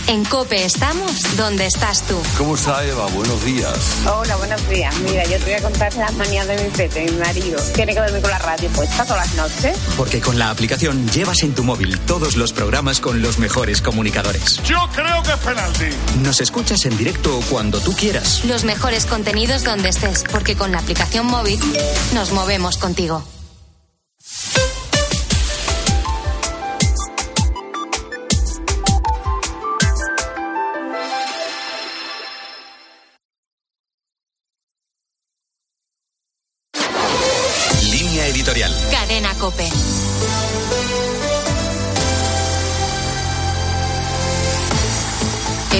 En 0.07 0.25
Cope 0.25 0.65
estamos 0.65 1.37
donde 1.37 1.65
estás 1.65 2.01
tú. 2.01 2.21
¿Cómo 2.37 2.55
está 2.55 2.83
Eva? 2.85 3.05
Buenos 3.07 3.45
días. 3.45 3.77
Hola, 4.05 4.35
buenos 4.35 4.69
días. 4.69 4.93
Mira, 4.99 5.23
yo 5.23 5.37
te 5.37 5.45
voy 5.45 5.53
a 5.53 5.61
contar 5.61 5.93
las 5.95 6.13
manías 6.15 6.47
de 6.47 6.57
mi 6.61 6.69
pete, 6.69 7.05
mi 7.09 7.17
marido. 7.17 7.61
Tiene 7.73 7.93
que 7.93 8.01
dormir 8.01 8.21
con 8.21 8.31
la 8.31 8.39
radio 8.39 8.69
puesta 8.71 9.05
todas 9.05 9.27
las 9.27 9.35
noches. 9.35 9.77
Porque 9.95 10.19
con 10.19 10.37
la 10.37 10.49
aplicación 10.49 11.07
llevas 11.09 11.43
en 11.43 11.53
tu 11.55 11.63
móvil 11.63 11.97
todos 11.99 12.35
los 12.35 12.51
programas 12.51 12.99
con 12.99 13.21
los 13.21 13.37
mejores 13.37 13.81
comunicadores. 13.81 14.61
Yo 14.63 14.79
creo 14.93 15.23
que 15.23 15.31
es 15.31 15.37
penalti. 15.37 15.85
Nos 16.23 16.41
escuchas 16.41 16.83
en 16.85 16.97
directo 16.97 17.37
o 17.37 17.41
cuando 17.43 17.79
tú 17.79 17.93
quieras. 17.93 18.43
Los 18.45 18.65
mejores 18.65 19.05
contenidos 19.05 19.63
donde 19.63 19.89
estés, 19.89 20.23
porque 20.29 20.55
con 20.55 20.71
la 20.71 20.79
aplicación 20.79 21.25
móvil 21.27 21.59
nos 22.13 22.31
movemos 22.31 22.77
contigo. 22.77 23.23
Cadena 38.91 39.33
Cope. 39.35 40.00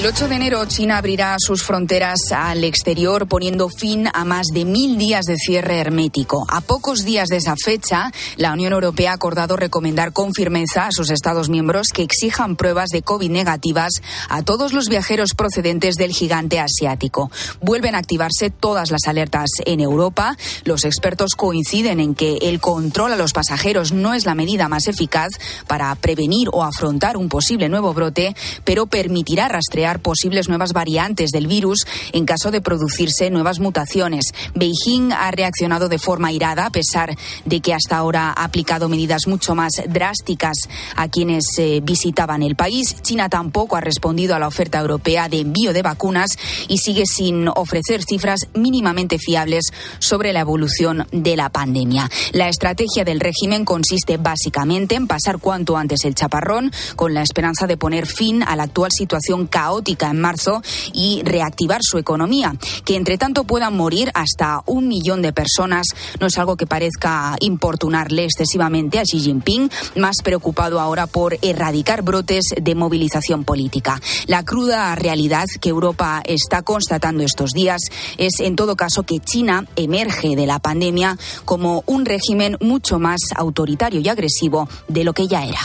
El 0.02 0.08
8 0.08 0.30
de 0.30 0.36
enero 0.36 0.66
China 0.66 0.98
abrirá 0.98 1.36
sus 1.38 1.62
fronteras 1.62 2.32
al 2.32 2.64
exterior 2.64 3.28
poniendo 3.28 3.70
fin 3.70 4.10
a 4.12 4.26
más 4.26 4.48
de 4.52 4.66
mil 4.66 4.98
días 4.98 5.26
de 5.26 5.38
cierre 5.38 5.78
hermético. 5.78 6.44
A 6.50 6.62
pocos 6.62 7.06
días 7.06 7.28
de 7.28 7.38
esa 7.38 7.54
fecha, 7.56 8.12
la 8.36 8.52
Unión 8.52 8.74
Europea 8.74 9.12
ha 9.12 9.14
acordado 9.14 9.58
recomendar 9.58 10.12
con 10.12 10.34
firmeza 10.34 10.88
a 10.88 10.92
sus 10.92 11.12
Estados 11.12 11.50
miembros 11.50 11.90
que 11.94 12.02
exijan 12.02 12.56
pruebas 12.56 12.90
de 12.90 13.04
COVID 13.04 13.30
negativas 13.30 13.92
a 14.28 14.42
todos 14.42 14.74
los 14.74 14.90
viajeros 14.90 15.36
procedentes 15.36 15.98
del 15.98 16.14
gigante 16.14 16.60
asiático. 16.60 17.30
Vuelven 17.62 17.94
a 17.94 18.00
activarse 18.00 18.50
todas 18.50 18.90
las 18.90 19.06
alertas 19.06 19.52
en 19.68 19.82
Europa. 19.82 20.36
Los 20.64 20.84
expertos 20.84 21.36
coinciden 21.36 22.00
en 22.00 22.16
que 22.16 22.38
el 22.42 22.60
control 22.60 23.14
a 23.14 23.18
los 23.18 23.34
pasajeros 23.34 23.92
no 23.92 24.16
es 24.16 24.26
la 24.26 24.34
medida 24.34 24.68
más 24.68 24.88
eficaz 24.88 25.30
para 25.68 25.94
prevenir 25.94 26.50
o 26.52 26.64
afrontar 26.64 27.18
un 27.18 27.30
posible 27.30 27.70
nuevo 27.70 27.94
brote, 27.94 28.36
pero 28.64 28.88
permitirá 28.88 29.48
rastrear 29.48 29.91
posibles 30.00 30.48
nuevas 30.48 30.74
variantes 30.74 31.32
del 31.32 31.48
virus 31.48 31.86
en 32.14 32.26
caso 32.26 32.52
de 32.52 32.62
producirse 32.62 33.30
nuevas 33.30 33.60
mutaciones. 33.60 34.26
Beijing 34.56 35.12
ha 35.12 35.32
reaccionado 35.32 35.90
de 35.90 36.00
forma 36.00 36.32
irada 36.32 36.66
a 36.66 36.70
pesar 36.70 37.16
de 37.46 37.60
que 37.60 37.74
hasta 37.74 37.98
ahora 37.98 38.30
ha 38.30 38.44
aplicado 38.44 38.90
medidas 38.90 39.28
mucho 39.28 39.56
más 39.56 39.74
drásticas 39.88 40.56
a 40.96 41.08
quienes 41.10 41.44
eh, 41.58 41.82
visitaban 41.84 42.44
el 42.44 42.56
país. 42.56 42.96
China 43.02 43.30
tampoco 43.30 43.76
ha 43.76 43.82
respondido 43.82 44.36
a 44.36 44.40
la 44.40 44.48
oferta 44.48 44.80
europea 44.80 45.28
de 45.30 45.42
envío 45.42 45.74
de 45.74 45.82
vacunas 45.82 46.38
y 46.68 46.78
sigue 46.78 47.06
sin 47.06 47.48
ofrecer 47.50 48.04
cifras 48.04 48.48
mínimamente 48.54 49.18
fiables 49.20 49.66
sobre 50.00 50.34
la 50.34 50.42
evolución 50.42 51.08
de 51.12 51.36
la 51.36 51.50
pandemia. 51.50 52.10
La 52.32 52.50
estrategia 52.50 53.04
del 53.04 53.20
régimen 53.20 53.66
consiste 53.66 54.18
básicamente 54.18 54.96
en 54.96 55.08
pasar 55.08 55.40
cuanto 55.40 55.78
antes 55.78 56.06
el 56.06 56.16
chaparrón 56.16 56.72
con 56.96 57.14
la 57.14 57.22
esperanza 57.22 57.68
de 57.68 57.78
poner 57.78 58.06
fin 58.06 58.44
a 58.44 58.56
la 58.56 58.64
actual 58.64 58.92
situación 58.92 59.48
caótica 59.48 59.81
en 59.86 60.20
marzo 60.20 60.62
y 60.94 61.22
reactivar 61.24 61.82
su 61.84 61.98
economía. 61.98 62.56
Que 62.86 62.96
entre 62.96 63.18
tanto 63.18 63.44
puedan 63.44 63.76
morir 63.76 64.12
hasta 64.14 64.62
un 64.66 64.88
millón 64.88 65.22
de 65.22 65.34
personas 65.34 65.88
no 66.20 66.28
es 66.28 66.38
algo 66.38 66.56
que 66.56 66.68
parezca 66.68 67.36
importunarle 67.40 68.26
excesivamente 68.26 69.00
a 69.00 69.04
Xi 69.04 69.20
Jinping, 69.20 69.70
más 69.96 70.18
preocupado 70.24 70.80
ahora 70.80 71.08
por 71.08 71.38
erradicar 71.42 72.02
brotes 72.04 72.46
de 72.60 72.76
movilización 72.76 73.44
política. 73.44 74.00
La 74.28 74.44
cruda 74.44 74.96
realidad 74.96 75.48
que 75.60 75.70
Europa 75.70 76.22
está 76.26 76.62
constatando 76.62 77.24
estos 77.24 77.52
días 77.52 77.82
es, 78.18 78.40
en 78.40 78.56
todo 78.56 78.76
caso, 78.76 79.04
que 79.04 79.20
China 79.20 79.66
emerge 79.76 80.36
de 80.36 80.46
la 80.46 80.60
pandemia 80.60 81.18
como 81.46 81.84
un 81.86 82.06
régimen 82.06 82.58
mucho 82.60 83.00
más 83.00 83.20
autoritario 83.36 84.00
y 84.00 84.10
agresivo 84.10 84.70
de 84.88 85.04
lo 85.04 85.14
que 85.14 85.28
ya 85.28 85.46
era. 85.46 85.60